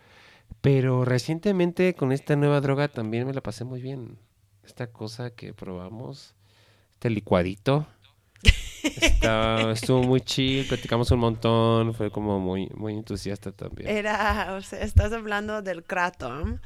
Pero 0.61 1.05
recientemente 1.05 1.93
con 1.95 2.11
esta 2.11 2.35
nueva 2.35 2.59
droga 2.61 2.87
también 2.89 3.25
me 3.25 3.33
la 3.33 3.41
pasé 3.41 3.63
muy 3.63 3.81
bien. 3.81 4.17
Esta 4.63 4.87
cosa 4.87 5.31
que 5.31 5.53
probamos, 5.53 6.35
este 6.93 7.09
licuadito. 7.09 7.87
Está- 8.83 9.71
estuvo 9.71 10.03
muy 10.03 10.21
chill, 10.21 10.65
platicamos 10.67 11.11
un 11.11 11.19
montón, 11.19 11.93
fue 11.93 12.11
como 12.11 12.39
muy, 12.39 12.69
muy 12.75 12.93
entusiasta 12.93 13.51
también. 13.51 13.89
Era, 13.89 14.55
o 14.57 14.61
sea, 14.61 14.79
estás 14.81 15.11
hablando 15.13 15.61
del 15.61 15.83
kratom, 15.83 16.59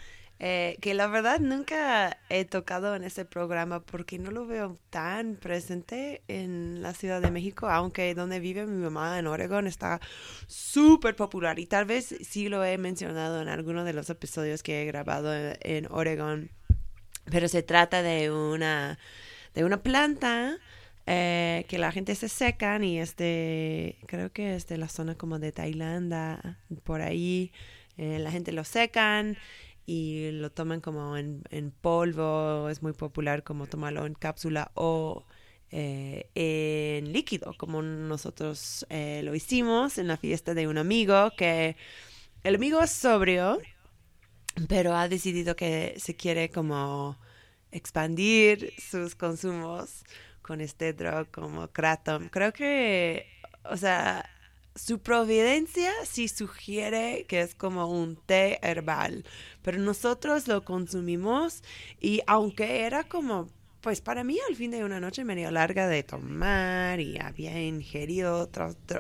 eh, 0.45 0.77
que 0.81 0.93
la 0.93 1.07
verdad 1.07 1.39
nunca 1.39 2.17
he 2.27 2.43
tocado 2.43 2.97
en 2.97 3.05
ese 3.05 3.23
programa 3.23 3.79
porque 3.79 4.19
no 4.19 4.29
lo 4.29 4.45
veo 4.45 4.77
tan 4.89 5.37
presente 5.37 6.21
en 6.27 6.81
la 6.81 6.93
Ciudad 6.93 7.21
de 7.21 7.31
México, 7.31 7.69
aunque 7.69 8.13
donde 8.13 8.41
vive 8.41 8.65
mi 8.65 8.83
mamá 8.83 9.17
en 9.17 9.27
Oregon 9.27 9.67
está 9.67 10.01
súper 10.47 11.15
popular 11.15 11.59
y 11.59 11.65
tal 11.65 11.85
vez 11.85 12.13
sí 12.27 12.49
lo 12.49 12.65
he 12.65 12.77
mencionado 12.77 13.41
en 13.41 13.47
alguno 13.47 13.85
de 13.85 13.93
los 13.93 14.09
episodios 14.09 14.63
que 14.63 14.81
he 14.81 14.85
grabado 14.85 15.33
en, 15.33 15.57
en 15.61 15.87
Oregon, 15.89 16.51
pero 17.31 17.47
se 17.47 17.63
trata 17.63 18.01
de 18.01 18.29
una, 18.29 18.99
de 19.53 19.63
una 19.63 19.81
planta 19.81 20.57
eh, 21.05 21.63
que 21.69 21.77
la 21.77 21.93
gente 21.93 22.15
se 22.15 22.27
secan 22.27 22.83
y 22.83 22.99
este, 22.99 23.97
creo 24.07 24.33
que 24.33 24.55
es 24.55 24.67
de 24.67 24.77
la 24.77 24.89
zona 24.89 25.15
como 25.15 25.39
de 25.39 25.53
Tailandia, 25.53 26.59
por 26.83 26.99
ahí, 26.99 27.53
eh, 27.95 28.19
la 28.19 28.29
gente 28.29 28.51
lo 28.51 28.65
secan 28.65 29.37
y 29.85 30.31
lo 30.31 30.51
toman 30.51 30.81
como 30.81 31.17
en, 31.17 31.43
en 31.49 31.71
polvo, 31.71 32.69
es 32.69 32.81
muy 32.81 32.93
popular 32.93 33.43
como 33.43 33.67
tomarlo 33.67 34.05
en 34.05 34.13
cápsula 34.13 34.71
o 34.75 35.25
eh, 35.71 36.29
en 36.35 37.11
líquido, 37.11 37.55
como 37.57 37.81
nosotros 37.81 38.85
eh, 38.89 39.21
lo 39.23 39.33
hicimos 39.35 39.97
en 39.97 40.07
la 40.07 40.17
fiesta 40.17 40.53
de 40.53 40.67
un 40.67 40.77
amigo, 40.77 41.31
que 41.35 41.75
el 42.43 42.55
amigo 42.55 42.79
es 42.81 42.91
sobrio, 42.91 43.59
pero 44.69 44.95
ha 44.95 45.07
decidido 45.09 45.55
que 45.55 45.95
se 45.97 46.15
quiere 46.15 46.49
como 46.49 47.17
expandir 47.71 48.73
sus 48.77 49.15
consumos 49.15 50.03
con 50.43 50.61
este 50.61 50.93
drug 50.93 51.31
como 51.31 51.67
Kratom. 51.69 52.29
Creo 52.29 52.53
que, 52.53 53.25
o 53.63 53.77
sea, 53.77 54.29
su 54.75 54.99
providencia 54.99 55.91
sí 56.05 56.27
sugiere 56.27 57.25
que 57.27 57.41
es 57.41 57.55
como 57.55 57.87
un 57.87 58.15
té 58.15 58.59
herbal, 58.61 59.25
pero 59.61 59.77
nosotros 59.79 60.47
lo 60.47 60.63
consumimos 60.65 61.63
y 61.99 62.21
aunque 62.27 62.81
era 62.85 63.03
como, 63.03 63.49
pues 63.81 64.01
para 64.01 64.23
mí 64.23 64.37
al 64.49 64.55
fin 64.55 64.71
de 64.71 64.83
una 64.83 64.99
noche 64.99 65.23
medio 65.25 65.51
larga 65.51 65.87
de 65.87 66.03
tomar 66.03 66.99
y 66.99 67.19
había 67.19 67.61
ingerido, 67.63 68.49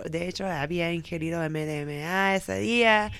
de 0.09 0.27
hecho 0.27 0.45
había 0.45 0.91
ingerido 0.93 1.41
MDMA 1.41 2.35
ese 2.35 2.59
día. 2.59 3.11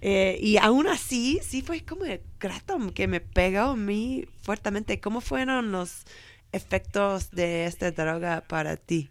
eh, 0.00 0.38
y 0.40 0.58
aún 0.58 0.86
así, 0.88 1.40
sí 1.42 1.62
fue 1.62 1.82
como 1.84 2.04
el 2.04 2.20
kratom 2.38 2.90
que 2.90 3.08
me 3.08 3.20
pegó 3.20 3.60
a 3.72 3.76
mí 3.76 4.26
fuertemente. 4.42 5.00
¿Cómo 5.00 5.20
fueron 5.20 5.72
los 5.72 6.04
efectos 6.52 7.30
de 7.32 7.66
esta 7.66 7.90
droga 7.92 8.42
para 8.48 8.76
ti? 8.76 9.10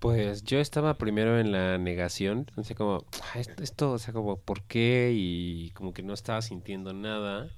Pues 0.00 0.42
yo 0.44 0.58
estaba 0.58 0.94
primero 0.98 1.38
en 1.38 1.52
la 1.52 1.78
negación, 1.78 2.50
o 2.56 2.64
sea, 2.64 2.74
como, 2.74 3.04
"Ah, 3.22 3.38
esto, 3.38 3.62
esto, 3.62 3.92
o 3.92 3.98
sea, 3.98 4.12
como, 4.14 4.36
¿por 4.38 4.62
qué? 4.62 5.12
Y 5.14 5.70
como 5.72 5.92
que 5.92 6.02
no 6.02 6.14
estaba 6.14 6.42
sintiendo 6.42 6.92
nada, 6.94 7.50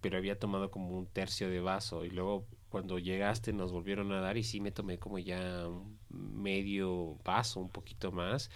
pero 0.00 0.16
había 0.18 0.38
tomado 0.38 0.70
como 0.70 0.96
un 0.96 1.06
tercio 1.06 1.50
de 1.50 1.60
vaso 1.60 2.04
y 2.04 2.10
luego 2.10 2.46
cuando 2.70 2.98
llegaste 2.98 3.52
nos 3.52 3.72
volvieron 3.72 4.12
a 4.12 4.20
dar 4.20 4.36
y 4.36 4.44
sí 4.44 4.60
me 4.60 4.70
tomé 4.70 4.98
como 4.98 5.18
ya 5.18 5.66
medio 6.08 7.16
vaso, 7.24 7.60
un 7.60 7.68
poquito 7.70 8.12
más. 8.12 8.50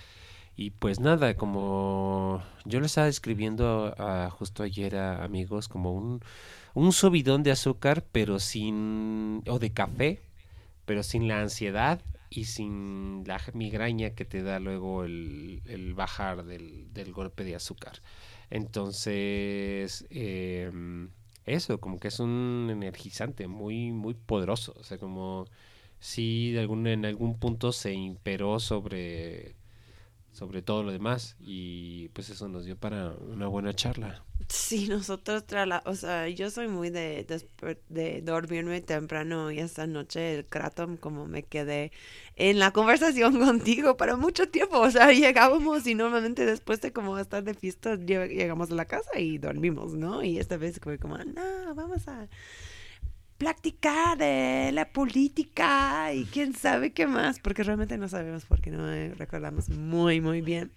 Y 0.56 0.70
pues 0.70 1.00
nada, 1.00 1.36
como 1.36 2.42
yo 2.64 2.80
le 2.80 2.86
estaba 2.86 3.08
escribiendo 3.08 3.94
a, 3.98 4.30
justo 4.30 4.62
ayer 4.62 4.96
a 4.96 5.24
amigos 5.24 5.68
como 5.68 5.92
un, 5.94 6.20
un 6.74 6.92
subidón 6.92 7.42
de 7.42 7.52
azúcar, 7.52 8.04
pero 8.12 8.38
sin, 8.40 9.42
o 9.48 9.58
de 9.58 9.72
café, 9.72 10.20
pero 10.86 11.02
sin 11.02 11.28
la 11.28 11.40
ansiedad 11.40 12.00
y 12.34 12.44
sin 12.44 13.24
la 13.26 13.40
migraña 13.54 14.10
que 14.10 14.24
te 14.24 14.42
da 14.42 14.58
luego 14.58 15.04
el, 15.04 15.62
el 15.66 15.94
bajar 15.94 16.44
del, 16.44 16.92
del 16.92 17.12
golpe 17.12 17.44
de 17.44 17.54
azúcar. 17.54 18.00
Entonces, 18.50 20.06
em, 20.10 21.10
eso, 21.46 21.80
como 21.80 21.98
que 22.00 22.08
es 22.08 22.20
un 22.20 22.68
energizante 22.70 23.46
muy, 23.48 23.92
muy 23.92 24.14
poderoso. 24.14 24.74
O 24.78 24.84
sea, 24.84 24.98
como 24.98 25.46
si 26.00 26.56
en 26.56 27.04
algún 27.06 27.38
punto 27.38 27.72
se 27.72 27.92
imperó 27.94 28.60
sobre, 28.60 29.54
sobre 30.34 30.62
todo 30.62 30.82
lo 30.84 30.92
demás. 30.92 31.36
Y 31.40 32.10
pues 32.10 32.28
eso 32.30 32.48
nos 32.48 32.66
dio 32.66 32.76
para 32.78 33.12
una 33.12 33.48
buena 33.48 33.74
charla. 33.74 34.24
Sí, 34.48 34.88
nosotros, 34.88 35.46
tra- 35.46 35.66
la- 35.66 35.82
o 35.86 35.94
sea, 35.94 36.28
yo 36.28 36.50
soy 36.50 36.68
muy 36.68 36.90
de, 36.90 37.26
desper- 37.26 37.80
de 37.88 38.20
dormirme 38.22 38.82
temprano 38.82 39.50
y 39.50 39.58
esta 39.60 39.86
noche 39.86 40.34
el 40.38 40.46
kratom 40.46 40.96
como 40.98 41.26
me 41.26 41.44
quedé 41.44 41.92
en 42.36 42.58
la 42.58 42.72
conversación 42.72 43.38
contigo 43.40 43.96
para 43.96 44.16
mucho 44.16 44.48
tiempo, 44.50 44.80
o 44.80 44.90
sea, 44.90 45.12
llegábamos 45.12 45.86
y 45.86 45.94
normalmente 45.94 46.44
después 46.46 46.80
de 46.82 46.92
como 46.92 47.18
estar 47.18 47.42
de 47.44 47.54
fiesta 47.54 47.94
lle- 47.96 48.28
llegamos 48.28 48.70
a 48.70 48.74
la 48.74 48.84
casa 48.86 49.18
y 49.18 49.38
dormimos, 49.38 49.94
¿no? 49.94 50.22
Y 50.22 50.38
esta 50.38 50.56
vez 50.58 50.78
fue 50.82 50.98
como, 50.98 51.16
no, 51.18 51.74
vamos 51.74 52.06
a 52.08 52.28
platicar 53.38 54.16
de 54.18 54.70
la 54.72 54.88
política 54.92 56.12
y 56.14 56.24
quién 56.26 56.54
sabe 56.54 56.92
qué 56.92 57.06
más, 57.06 57.40
porque 57.40 57.62
realmente 57.62 57.98
no 57.98 58.08
sabemos 58.08 58.44
porque 58.44 58.70
no 58.70 58.86
recordamos 59.16 59.68
muy, 59.70 60.20
muy 60.20 60.40
bien. 60.40 60.70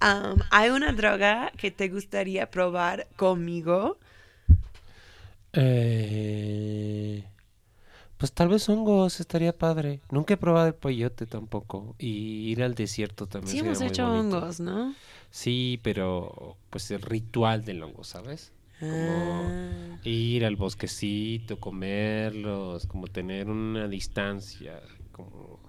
Am, 0.00 0.36
¿Hay 0.50 0.70
una 0.70 0.92
droga 0.92 1.52
que 1.56 1.70
te 1.70 1.88
gustaría 1.88 2.50
probar 2.50 3.06
conmigo? 3.16 3.98
Eh, 5.52 7.24
pues 8.16 8.32
tal 8.32 8.48
vez 8.48 8.68
hongos 8.68 9.20
estaría 9.20 9.56
padre. 9.56 10.00
Nunca 10.10 10.34
he 10.34 10.36
probado 10.36 10.68
el 10.68 10.74
peyote 10.74 11.26
tampoco. 11.26 11.94
Y 11.98 12.50
ir 12.50 12.62
al 12.62 12.74
desierto 12.74 13.26
también 13.26 13.52
Sí, 13.52 13.58
hemos 13.60 13.80
hecho 13.80 14.06
bonito. 14.08 14.36
hongos, 14.38 14.60
¿no? 14.60 14.94
Sí, 15.30 15.80
pero 15.82 16.56
pues 16.70 16.90
el 16.90 17.02
ritual 17.02 17.64
del 17.64 17.82
hongo, 17.82 18.04
¿sabes? 18.04 18.52
Como 18.88 19.52
Ah, 19.52 19.98
ir 20.02 20.44
al 20.44 20.56
bosquecito, 20.56 21.60
comerlos, 21.60 22.86
como 22.86 23.06
tener 23.06 23.48
una 23.48 23.88
distancia, 23.88 24.80
como 25.12 25.60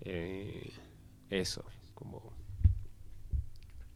eh, 0.00 0.72
eso, 1.30 1.64
como 1.94 2.32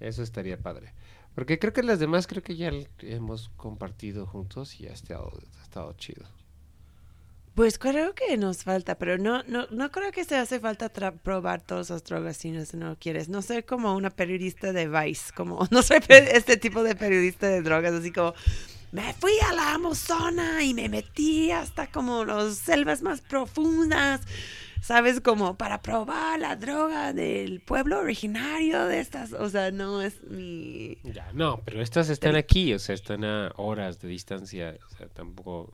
eso 0.01 0.23
estaría 0.23 0.59
padre. 0.63 0.93
Porque 1.35 1.59
creo 1.59 1.73
que 1.73 1.83
las 1.83 1.99
demás 2.01 2.27
creo 2.27 2.43
que 2.43 2.57
ya 2.57 2.71
hemos 3.03 3.51
compartido 3.51 4.27
juntos 4.27 4.81
y 4.81 4.87
ha 4.87 4.93
estado, 4.93 5.31
ha 5.59 5.63
estado 5.63 5.93
chido. 5.95 6.36
Pues 7.57 7.79
creo 7.79 8.15
que 8.15 8.37
nos 8.37 8.65
falta, 8.65 8.99
pero 8.99 9.17
no, 9.17 9.43
no, 9.45 9.67
no 9.71 9.91
creo 9.91 10.13
que 10.13 10.25
se 10.25 10.37
hace 10.37 10.61
falta 10.61 10.91
probar 10.91 11.63
todas 11.63 11.89
las 11.89 12.05
drogas 12.05 12.37
si 12.37 12.51
no, 12.51 12.63
si 12.67 12.77
no 12.77 12.99
quieres. 13.01 13.31
No 13.31 13.41
soy 13.41 13.63
como 13.63 13.97
una 13.97 14.11
periodista 14.11 14.75
de 14.75 14.87
Vice, 14.87 15.33
como 15.35 15.67
no 15.71 15.83
soy 15.83 16.01
este 16.09 16.59
tipo 16.59 16.83
de 16.83 16.95
periodista 16.95 17.47
de 17.47 17.63
drogas, 17.63 17.95
así 17.95 18.13
como 18.13 18.35
me 18.93 19.15
fui 19.15 19.33
a 19.49 19.55
la 19.55 19.73
Amazona 19.73 20.63
y 20.65 20.75
me 20.75 20.91
metí 20.91 21.51
hasta 21.51 21.87
como 21.87 22.27
las 22.27 22.59
selvas 22.59 23.01
más 23.01 23.23
profundas, 23.23 24.21
¿sabes? 24.83 25.23
Como 25.23 25.57
para 25.57 25.81
probar 25.81 26.39
la 26.39 26.57
droga 26.57 27.15
del 27.15 27.63
pueblo 27.63 28.01
originario 28.01 28.85
de 28.85 29.01
estas, 29.01 29.33
o 29.33 29.49
sea, 29.49 29.71
no 29.71 30.03
es 30.03 30.23
mi... 30.25 30.99
Ya, 31.05 31.33
no, 31.33 31.63
pero 31.65 31.81
estas 31.81 32.11
están 32.11 32.37
aquí, 32.37 32.75
o 32.75 32.79
sea, 32.79 32.95
están 32.95 33.25
a 33.25 33.51
horas 33.57 33.99
de 34.03 34.09
distancia, 34.09 34.77
o 34.93 34.97
sea, 34.99 35.09
tampoco 35.09 35.73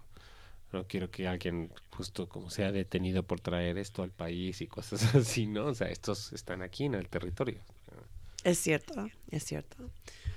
no 0.73 0.87
quiero 0.87 1.11
que 1.11 1.29
alguien 1.29 1.71
justo 1.91 2.29
como 2.29 2.51
sea 2.51 2.73
detenido 2.73 3.23
por 3.23 3.41
traer 3.41 3.79
esto 3.79 4.03
al 4.03 4.11
país 4.11 4.61
y 4.61 4.67
cosas 4.67 5.03
así, 5.15 5.47
¿no? 5.47 5.67
O 5.67 5.75
sea, 5.75 5.89
estos 5.89 6.33
están 6.33 6.63
aquí 6.63 6.85
en 6.85 6.95
el 6.95 7.09
territorio. 7.09 7.61
Es 8.45 8.59
cierto, 8.59 9.09
es 9.31 9.45
cierto. 9.45 9.77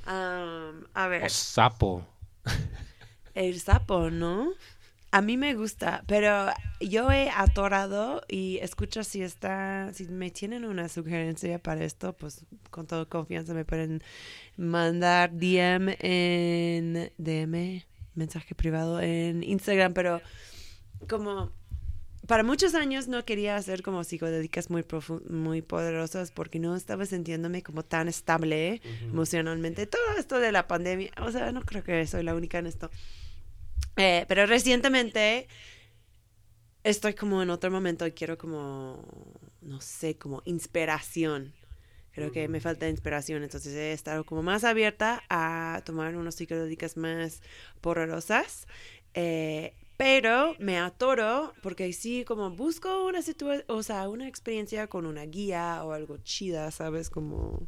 Am, 0.05 0.85
a 0.93 1.07
ver. 1.07 1.23
O 1.23 1.29
sapo. 1.29 2.05
El 3.33 3.59
sapo, 3.59 4.11
¿no? 4.11 4.53
A 5.11 5.21
mí 5.21 5.37
me 5.37 5.53
gusta, 5.55 6.03
pero 6.07 6.47
yo 6.81 7.09
he 7.09 7.29
atorado 7.29 8.21
y 8.27 8.57
escucho 8.57 9.01
si 9.03 9.21
está, 9.21 9.93
si 9.93 10.05
me 10.07 10.29
tienen 10.29 10.65
una 10.65 10.89
sugerencia 10.89 11.57
para 11.57 11.85
esto, 11.85 12.11
pues 12.13 12.45
con 12.69 12.85
toda 12.85 13.05
confianza 13.05 13.53
me 13.53 13.63
pueden 13.63 14.03
mandar 14.57 15.31
DM 15.31 15.95
en 15.99 17.13
DM, 17.17 17.85
mensaje 18.15 18.55
privado 18.55 19.01
en 19.01 19.43
Instagram, 19.43 19.93
pero 19.93 20.21
como 21.07 21.51
para 22.27 22.43
muchos 22.43 22.73
años 22.75 23.07
no 23.07 23.23
quería 23.25 23.55
hacer 23.55 23.83
como 23.83 24.03
psicodélicas 24.03 24.69
muy 24.69 24.83
muy 25.29 25.61
poderosas 25.61 26.31
porque 26.31 26.59
no 26.59 26.75
estaba 26.75 27.05
sintiéndome 27.05 27.61
como 27.61 27.83
tan 27.83 28.07
estable 28.07 28.81
emocionalmente. 29.03 29.85
Todo 29.85 30.17
esto 30.17 30.39
de 30.39 30.51
la 30.51 30.67
pandemia, 30.67 31.11
o 31.21 31.31
sea, 31.31 31.51
no 31.51 31.61
creo 31.61 31.83
que 31.83 32.07
soy 32.07 32.23
la 32.23 32.35
única 32.35 32.57
en 32.57 32.67
esto. 32.67 32.89
Eh, 33.97 34.25
pero 34.27 34.45
recientemente 34.45 35.47
estoy 36.83 37.13
como 37.13 37.41
en 37.41 37.49
otro 37.49 37.71
momento 37.71 38.05
y 38.05 38.11
quiero 38.11 38.37
como, 38.37 39.03
no 39.61 39.81
sé, 39.81 40.17
como 40.17 40.41
inspiración. 40.45 41.53
Creo 42.15 42.31
que 42.31 42.47
me 42.47 42.61
falta 42.61 42.87
inspiración, 42.87 43.43
entonces 43.43 43.73
he 43.75 43.91
estado 43.91 44.23
como 44.23 44.41
más 44.41 44.63
abierta 44.63 45.21
a 45.29 45.81
tomar 45.85 46.15
unas 46.15 46.35
psicodélicas 46.35 46.95
más 46.95 47.41
poderosas. 47.81 48.67
Eh, 49.13 49.73
pero 49.97 50.55
me 50.59 50.77
atoro 50.77 51.53
porque 51.61 51.91
sí, 51.93 52.23
como 52.25 52.51
busco 52.51 53.05
una 53.05 53.21
situación, 53.21 53.65
o 53.67 53.83
sea, 53.83 54.07
una 54.09 54.27
experiencia 54.27 54.87
con 54.87 55.05
una 55.05 55.23
guía 55.25 55.83
o 55.83 55.91
algo 55.91 56.17
chida, 56.17 56.71
¿sabes? 56.71 57.09
Como 57.09 57.67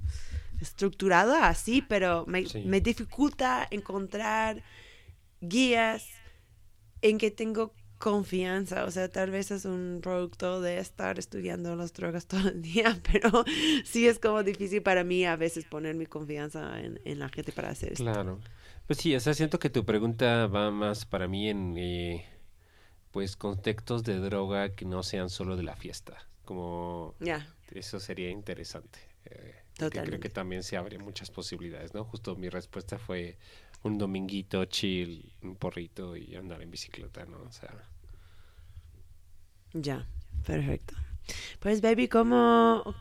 estructurada 0.61 1.47
así, 1.47 1.81
pero 1.81 2.25
me, 2.25 2.45
Sí. 2.45 2.63
me 2.65 2.81
dificulta 2.81 3.67
encontrar 3.69 4.63
guías 5.41 6.05
en 7.01 7.17
que 7.17 7.31
tengo 7.31 7.73
confianza, 7.97 8.85
o 8.85 8.91
sea, 8.91 9.09
tal 9.09 9.31
vez 9.31 9.51
es 9.51 9.65
un 9.65 9.99
producto 10.01 10.61
de 10.61 10.79
estar 10.79 11.19
estudiando 11.19 11.75
las 11.75 11.93
drogas 11.93 12.27
todo 12.27 12.49
el 12.49 12.61
día, 12.61 12.99
pero 13.11 13.43
sí 13.85 14.07
es 14.07 14.19
como 14.19 14.43
difícil 14.43 14.81
para 14.83 15.03
mí 15.03 15.25
a 15.25 15.35
veces 15.35 15.65
poner 15.65 15.95
mi 15.95 16.05
confianza 16.05 16.79
en, 16.81 16.99
en 17.05 17.19
la 17.19 17.29
gente 17.29 17.51
para 17.51 17.69
hacer 17.69 17.93
esto. 17.93 18.13
Claro. 18.13 18.39
Pues 18.85 18.99
sí, 18.99 19.15
o 19.15 19.19
sea, 19.19 19.33
siento 19.33 19.59
que 19.59 19.69
tu 19.69 19.85
pregunta 19.85 20.47
va 20.47 20.71
más 20.71 21.05
para 21.05 21.27
mí 21.27 21.49
en, 21.49 21.75
eh, 21.77 22.25
pues 23.11 23.37
contextos 23.37 24.03
de 24.03 24.19
droga 24.19 24.75
que 24.75 24.85
no 24.85 25.03
sean 25.03 25.29
solo 25.29 25.57
de 25.57 25.63
la 25.63 25.75
fiesta. 25.75 26.17
Como 26.45 27.15
eso 27.71 27.99
sería 27.99 28.29
interesante. 28.31 28.99
eh, 29.25 29.55
porque 29.79 30.01
creo 30.01 30.19
Totalmente. 30.19 30.19
que 30.19 30.29
también 30.29 30.63
se 30.63 30.77
abren 30.77 31.01
muchas 31.03 31.31
posibilidades, 31.31 31.93
¿no? 31.93 32.03
Justo 32.05 32.35
mi 32.35 32.49
respuesta 32.49 32.97
fue 32.99 33.37
un 33.83 33.97
dominguito 33.97 34.65
chill, 34.65 35.33
un 35.41 35.55
porrito 35.55 36.15
y 36.15 36.35
andar 36.35 36.61
en 36.61 36.71
bicicleta, 36.71 37.25
¿no? 37.25 37.37
O 37.43 37.51
sea, 37.51 37.73
Ya, 39.73 40.07
perfecto. 40.45 40.95
Pues, 41.59 41.81
baby, 41.81 42.07
¿cómo, 42.07 42.95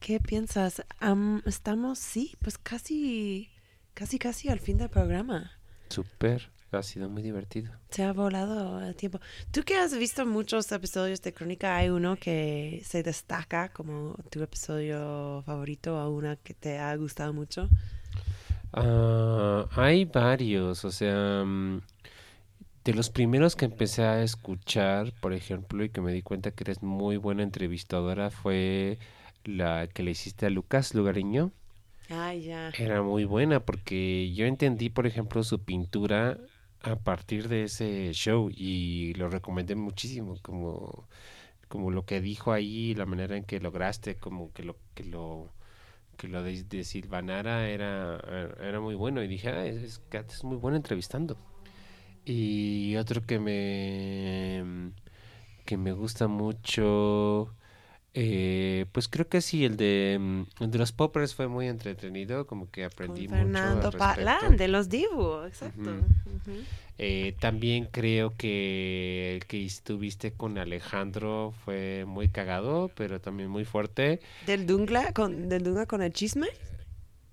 qué 0.00 0.20
piensas? 0.20 0.82
Am, 1.00 1.42
estamos, 1.46 1.98
sí, 1.98 2.34
pues 2.40 2.56
casi, 2.58 3.50
casi, 3.94 4.18
casi 4.18 4.48
al 4.48 4.60
fin 4.60 4.78
del 4.78 4.88
programa. 4.90 5.52
súper, 5.90 6.50
ha 6.72 6.82
sido 6.82 7.08
muy 7.08 7.22
divertido. 7.22 7.72
Se 7.90 8.02
ha 8.02 8.12
volado 8.12 8.80
el 8.80 8.96
tiempo. 8.96 9.20
Tú 9.52 9.62
que 9.62 9.76
has 9.76 9.96
visto 9.96 10.26
muchos 10.26 10.70
episodios 10.72 11.20
de 11.22 11.32
Crónica, 11.32 11.76
¿hay 11.76 11.88
uno 11.90 12.16
que 12.16 12.82
se 12.84 13.02
destaca 13.02 13.68
como 13.70 14.16
tu 14.30 14.42
episodio 14.42 15.42
favorito 15.46 15.96
o 15.96 16.10
una 16.10 16.36
que 16.36 16.54
te 16.54 16.78
ha 16.78 16.94
gustado 16.96 17.32
mucho? 17.32 17.68
Ah, 18.76 19.68
hay 19.76 20.04
varios, 20.04 20.84
o 20.84 20.90
sea, 20.90 21.44
mm, 21.44 21.80
de 22.84 22.94
los 22.94 23.08
primeros 23.10 23.56
que 23.56 23.66
empecé 23.66 24.02
a 24.02 24.22
escuchar, 24.22 25.12
por 25.20 25.32
ejemplo, 25.32 25.84
y 25.84 25.90
que 25.90 26.00
me 26.00 26.12
di 26.12 26.22
cuenta 26.22 26.50
que 26.50 26.64
eres 26.64 26.82
muy 26.82 27.16
buena 27.16 27.42
entrevistadora, 27.44 28.30
fue 28.30 28.98
la 29.44 29.86
que 29.86 30.02
le 30.02 30.10
hiciste 30.10 30.46
a 30.46 30.50
Lucas 30.50 30.94
Lugariño. 30.94 31.52
Ay, 32.10 32.44
ya. 32.44 32.70
Era 32.76 33.02
muy 33.02 33.24
buena 33.24 33.60
porque 33.60 34.32
yo 34.34 34.46
entendí, 34.46 34.90
por 34.90 35.06
ejemplo, 35.06 35.44
su 35.44 35.60
pintura 35.62 36.38
a 36.82 36.96
partir 36.96 37.48
de 37.48 37.64
ese 37.64 38.12
show 38.12 38.50
y 38.50 39.14
lo 39.14 39.28
recomendé 39.28 39.76
muchísimo, 39.76 40.36
como, 40.42 41.08
como 41.68 41.90
lo 41.90 42.04
que 42.06 42.20
dijo 42.20 42.52
ahí, 42.52 42.94
la 42.94 43.06
manera 43.06 43.36
en 43.36 43.44
que 43.44 43.60
lograste, 43.60 44.16
como 44.16 44.52
que 44.52 44.64
lo 44.64 44.76
que 44.94 45.04
lo 45.04 45.50
que 46.16 46.28
lo 46.28 46.42
de, 46.42 46.64
de 46.64 46.84
Silvanara 46.84 47.68
era, 47.68 48.18
era 48.60 48.80
muy 48.80 48.94
bueno 48.94 49.22
y 49.22 49.28
dije, 49.28 49.48
ah, 49.48 49.66
es, 49.66 50.00
es, 50.10 50.44
muy 50.44 50.56
buena 50.56 50.76
entrevistando. 50.76 51.36
Y 52.24 52.96
otro 52.96 53.22
que 53.26 53.38
me 53.38 54.92
que 55.64 55.76
me 55.76 55.92
gusta 55.92 56.28
mucho 56.28 57.54
eh, 58.16 58.86
pues 58.92 59.08
creo 59.08 59.28
que 59.28 59.40
sí, 59.40 59.64
el 59.64 59.76
de, 59.76 60.16
mm, 60.20 60.62
el 60.62 60.70
de 60.70 60.78
los 60.78 60.92
poppers 60.92 61.34
fue 61.34 61.48
muy 61.48 61.66
entretenido, 61.66 62.46
como 62.46 62.70
que 62.70 62.84
aprendí 62.84 63.26
Con 63.26 63.38
Fernando 63.38 63.86
mucho 63.86 63.98
Patlán, 63.98 64.40
respecto. 64.40 64.62
de 64.62 64.68
los 64.68 64.88
Dibu, 64.88 65.42
exacto. 65.46 65.90
Eh, 66.96 67.34
también 67.40 67.88
creo 67.90 68.36
que 68.36 69.34
el 69.34 69.46
que 69.46 69.64
estuviste 69.64 70.32
con 70.32 70.58
Alejandro 70.58 71.52
fue 71.64 72.04
muy 72.06 72.28
cagado, 72.28 72.88
pero 72.94 73.20
también 73.20 73.50
muy 73.50 73.64
fuerte. 73.64 74.20
¿Del 74.46 74.64
Dungla 74.64 75.12
con, 75.12 75.48
del 75.48 75.64
Dungla 75.64 75.86
con 75.86 76.00
el 76.00 76.12
chisme? 76.12 76.46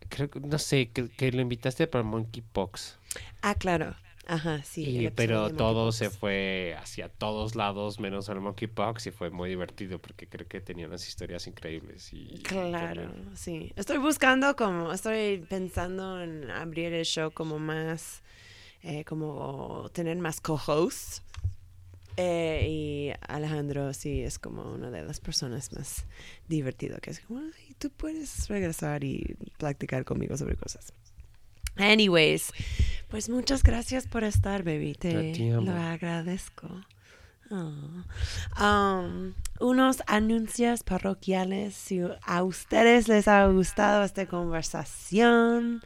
Creo 0.09 0.32
que, 0.32 0.39
no 0.39 0.57
sé, 0.57 0.89
que, 0.89 1.09
que 1.09 1.32
lo 1.32 1.41
invitaste 1.41 1.86
para 1.86 2.03
Monkeypox. 2.03 2.97
Ah, 3.43 3.53
claro. 3.53 3.95
Ajá, 4.28 4.63
sí. 4.63 4.84
Y- 5.05 5.09
pero 5.11 5.49
todo 5.51 5.91
se 5.91 6.09
fue 6.09 6.76
hacia 6.80 7.09
todos 7.09 7.55
lados 7.55 7.99
menos 7.99 8.30
al 8.30 8.39
Monkeypox 8.39 9.07
y 9.07 9.11
fue 9.11 9.30
muy 9.30 9.49
divertido 9.49 9.99
porque 9.99 10.28
creo 10.28 10.47
que 10.47 10.61
tenía 10.61 10.88
unas 10.88 11.07
historias 11.07 11.47
increíbles. 11.47 12.13
Y 12.13 12.39
Claro, 12.43 13.13
sí. 13.36 13.74
Estoy 13.76 13.97
buscando 13.97 14.55
como, 14.55 14.91
estoy 14.93 15.39
pensando 15.49 16.22
en 16.22 16.49
abrir 16.51 16.93
el 16.93 17.05
show 17.05 17.32
como 17.32 17.57
más, 17.59 18.22
eh, 18.84 19.03
como 19.05 19.89
tener 19.93 20.17
más 20.17 20.39
co-hosts. 20.39 21.24
Eh, 22.17 22.67
y 22.69 23.11
Alejandro 23.28 23.93
sí 23.93 24.22
es 24.22 24.38
como 24.38 24.63
una 24.72 24.91
de 24.91 25.01
las 25.03 25.19
personas 25.19 25.72
más 25.74 26.05
divertidas, 26.47 26.99
que 26.99 27.09
es 27.11 27.22
como, 27.22 27.39
"Ay, 27.39 27.74
tú 27.80 27.89
puedes 27.89 28.47
regresar 28.49 29.03
y 29.03 29.36
practicar 29.57 30.03
conmigo 30.03 30.36
sobre 30.38 30.55
cosas. 30.57 30.93
Anyways, 31.78 32.51
pues 33.09 33.30
muchas 33.30 33.63
gracias 33.63 34.07
por 34.07 34.24
estar, 34.24 34.63
baby. 34.63 34.93
Te 34.93 35.34
lo 35.49 35.72
agradezco. 35.72 36.69
Um, 37.51 39.34
unos 39.59 40.03
anuncios 40.07 40.84
parroquiales. 40.84 41.76
Si 41.76 42.01
a 42.22 42.43
ustedes 42.43 43.07
les 43.07 43.28
ha 43.28 43.45
gustado 43.47 44.03
esta 44.03 44.26
conversación, 44.26 45.82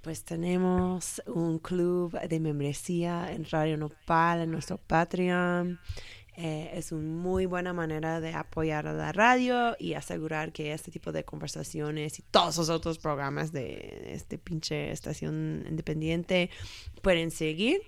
pues 0.00 0.24
tenemos 0.24 1.22
un 1.26 1.58
club 1.58 2.18
de 2.18 2.40
membresía 2.40 3.30
en 3.30 3.44
Radio 3.50 3.76
Nopal, 3.76 4.40
en 4.40 4.50
nuestro 4.50 4.78
Patreon. 4.78 5.78
Eh, 6.36 6.70
es 6.74 6.92
una 6.92 7.06
muy 7.06 7.44
buena 7.44 7.74
manera 7.74 8.20
de 8.20 8.32
apoyar 8.32 8.86
a 8.86 8.94
la 8.94 9.12
radio 9.12 9.76
y 9.78 9.92
asegurar 9.94 10.52
que 10.52 10.72
este 10.72 10.90
tipo 10.90 11.12
de 11.12 11.24
conversaciones 11.24 12.18
y 12.18 12.22
todos 12.22 12.56
los 12.56 12.70
otros 12.70 12.98
programas 12.98 13.52
de 13.52 14.12
este 14.14 14.38
pinche 14.38 14.90
estación 14.92 15.64
independiente 15.68 16.48
pueden 17.02 17.30
seguir. 17.30 17.82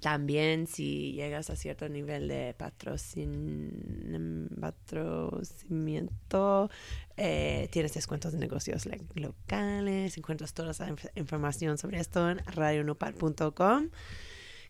También 0.00 0.66
si 0.66 1.12
llegas 1.12 1.50
a 1.50 1.56
cierto 1.56 1.88
nivel 1.88 2.26
de 2.28 2.52
patrocin 2.58 4.48
patrocinamiento, 4.60 6.68
eh, 7.16 7.68
tienes 7.70 7.94
descuentos 7.94 8.32
de 8.32 8.38
negocios 8.38 8.86
le- 8.86 9.00
locales, 9.14 10.18
encuentras 10.18 10.52
toda 10.52 10.72
esa 10.72 10.88
inf- 10.88 11.10
información 11.14 11.78
sobre 11.78 12.00
esto 12.00 12.28
en 12.28 12.38
radionopal.com. 12.44 13.90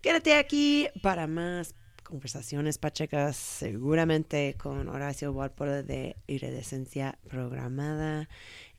Quédate 0.03 0.35
aquí 0.35 0.89
para 1.03 1.27
más 1.27 1.75
conversaciones 2.05 2.79
pachecas, 2.79 3.37
seguramente 3.37 4.55
con 4.59 4.89
Horacio 4.89 5.33
Walpole 5.33 5.83
de 5.83 6.17
Iridescencia 6.27 7.19
Programada. 7.29 8.29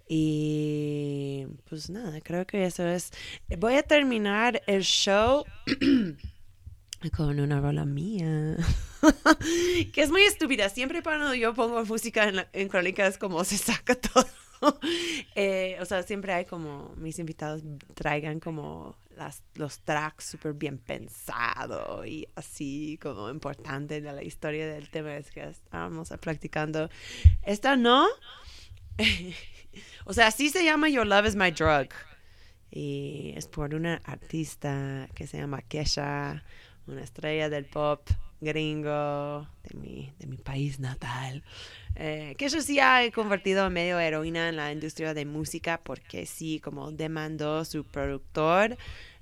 Y 0.07 1.47
pues 1.67 1.89
nada, 1.89 2.21
creo 2.21 2.45
que 2.45 2.65
eso 2.65 2.87
es. 2.87 3.11
Voy 3.57 3.73
a 3.75 3.83
terminar 3.83 4.61
el 4.67 4.83
show 4.83 5.43
con 7.17 7.39
una 7.39 7.59
rola 7.59 7.85
mía. 7.85 8.55
que 9.93 10.01
es 10.01 10.11
muy 10.11 10.21
estúpida. 10.23 10.69
Siempre 10.69 11.01
cuando 11.03 11.33
yo 11.33 11.53
pongo 11.53 11.83
música 11.85 12.27
en, 12.29 12.35
la- 12.37 12.49
en 12.53 12.67
crónicas, 12.69 13.17
como 13.17 13.43
se 13.43 13.57
saca 13.57 13.95
todo. 13.95 14.25
Eh, 15.35 15.77
o 15.81 15.85
sea, 15.85 16.03
siempre 16.03 16.33
hay 16.33 16.45
como 16.45 16.93
mis 16.95 17.19
invitados 17.19 17.61
traigan 17.93 18.39
como 18.39 18.95
las, 19.17 19.43
los 19.55 19.79
tracks 19.79 20.25
súper 20.25 20.53
bien 20.53 20.77
pensados 20.77 22.07
y 22.07 22.27
así 22.35 22.97
como 23.01 23.29
importante 23.29 23.99
de 23.99 24.13
la 24.13 24.23
historia 24.23 24.67
del 24.67 24.89
tema 24.89 25.15
es 25.17 25.29
que 25.31 25.43
estábamos 25.43 26.13
practicando. 26.21 26.89
Esta 27.43 27.75
no. 27.75 28.07
o 30.05 30.13
sea, 30.13 30.27
así 30.27 30.49
se 30.49 30.63
llama 30.63 30.89
Your 30.89 31.05
Love 31.05 31.27
is 31.27 31.35
My 31.35 31.51
Drug. 31.51 31.89
Y 32.71 33.33
es 33.35 33.47
por 33.47 33.75
una 33.75 34.01
artista 34.05 35.07
que 35.15 35.27
se 35.27 35.37
llama 35.37 35.61
Kesha, 35.61 36.43
una 36.87 37.01
estrella 37.01 37.49
del 37.49 37.65
pop 37.65 38.09
gringo 38.45 39.47
de 39.63 39.77
mi, 39.77 40.13
de 40.19 40.27
mi 40.27 40.37
país 40.37 40.79
natal. 40.79 41.43
Eh, 41.97 42.35
que 42.37 42.45
eso 42.45 42.61
sí 42.61 42.79
ha 42.79 43.09
convertido 43.11 43.65
en 43.67 43.73
medio 43.73 43.99
heroína 43.99 44.49
en 44.49 44.57
la 44.57 44.71
industria 44.71 45.13
de 45.13 45.25
música 45.25 45.81
porque 45.83 46.25
sí, 46.25 46.59
como 46.59 46.91
demandó 46.91 47.65
su 47.65 47.85
productor, 47.85 48.77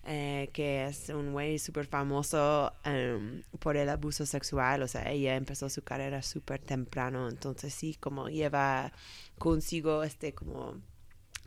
eh, 0.06 0.50
que 0.54 0.86
es 0.86 1.10
un 1.10 1.32
güey 1.32 1.60
súper 1.60 1.86
famoso 1.86 2.74
em, 2.84 3.44
por 3.60 3.78
el 3.78 3.90
abuso 3.90 4.26
sexual, 4.26 4.82
o 4.82 4.88
sea, 4.88 5.10
ella 5.12 5.36
empezó 5.36 5.70
su 5.70 5.84
carrera 5.84 6.22
súper 6.22 6.60
temprano, 6.60 7.30
entonces 7.30 7.74
sí, 7.74 7.96
como 7.96 8.28
lleva 8.28 8.92
consigo 9.38 10.04
este 10.04 10.34
como 10.34 10.82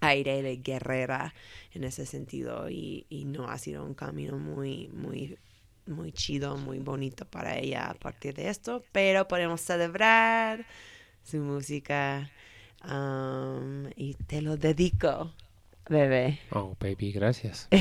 aire 0.01 0.43
de 0.43 0.57
guerrera 0.59 1.35
en 1.73 1.85
ese 1.85 2.07
sentido 2.07 2.71
y, 2.71 3.07
y 3.09 3.25
no 3.25 3.49
ha 3.49 3.59
sido 3.59 3.85
un 3.85 3.95
camino 3.95 4.39
muy, 4.39 4.89
muy 4.89 5.39
muy 5.87 6.13
chido, 6.13 6.57
muy 6.57 6.79
bonito 6.79 7.25
para 7.25 7.59
ella 7.59 7.91
a 7.91 7.95
partir 7.95 8.35
de 8.35 8.49
esto, 8.49 8.85
pero 8.93 9.29
podemos 9.29 9.61
celebrar 9.61 10.67
su 11.23 11.39
música 11.39 12.31
um, 12.85 13.87
y 13.97 14.15
te 14.15 14.43
lo 14.43 14.57
dedico, 14.57 15.33
bebé. 15.89 16.41
Oh, 16.51 16.77
baby, 16.81 17.13
gracias. 17.13 17.69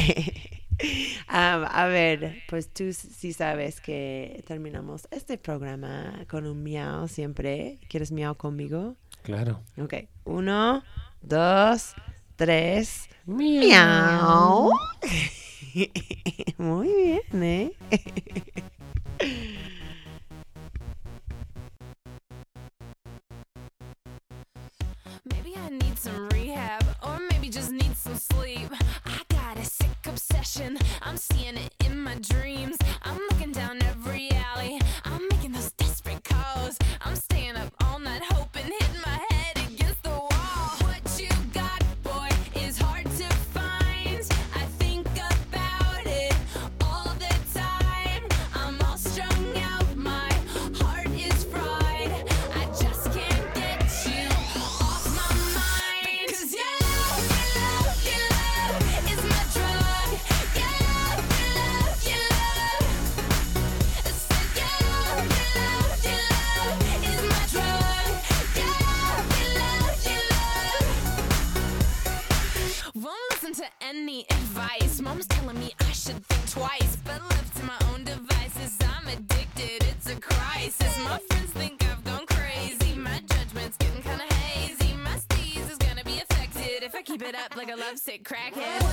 Um, 1.30 1.66
a 1.70 1.88
ver, 1.88 2.44
pues 2.50 2.70
tú 2.70 2.92
sí 2.92 3.34
sabes 3.34 3.80
que 3.80 4.44
terminamos 4.46 5.08
este 5.12 5.38
programa 5.38 6.26
con 6.30 6.46
un 6.46 6.64
miau 6.64 7.08
siempre. 7.08 7.80
¿Quieres 7.90 8.12
miau 8.12 8.36
conmigo? 8.36 8.96
Claro. 9.24 9.62
Ok, 9.78 9.94
uno, 10.26 10.84
dos, 11.22 11.96
tres. 12.36 13.10
Miau. 13.26 14.72
Muy 16.58 16.88
bien, 16.88 17.44
¿eh? 17.44 17.72
Maybe 25.26 25.56
I 25.58 25.70
need 25.70 26.00
some 26.00 26.30
rehab, 26.30 26.82
or 27.04 27.20
maybe 27.30 27.50
just 27.50 27.72
need 27.72 27.94
some 27.98 28.16
sleep. 28.16 28.70
I 29.06 29.20
got 29.28 29.58
a 29.58 29.66
sick 29.66 29.90
obsession, 30.06 30.78
I'm 31.02 31.18
seeing 31.18 31.58
it 31.58 31.74
in 31.86 32.00
my 32.00 32.16
dreams. 32.22 32.55
Lovesick 87.86 88.24
crackhead. 88.24 88.82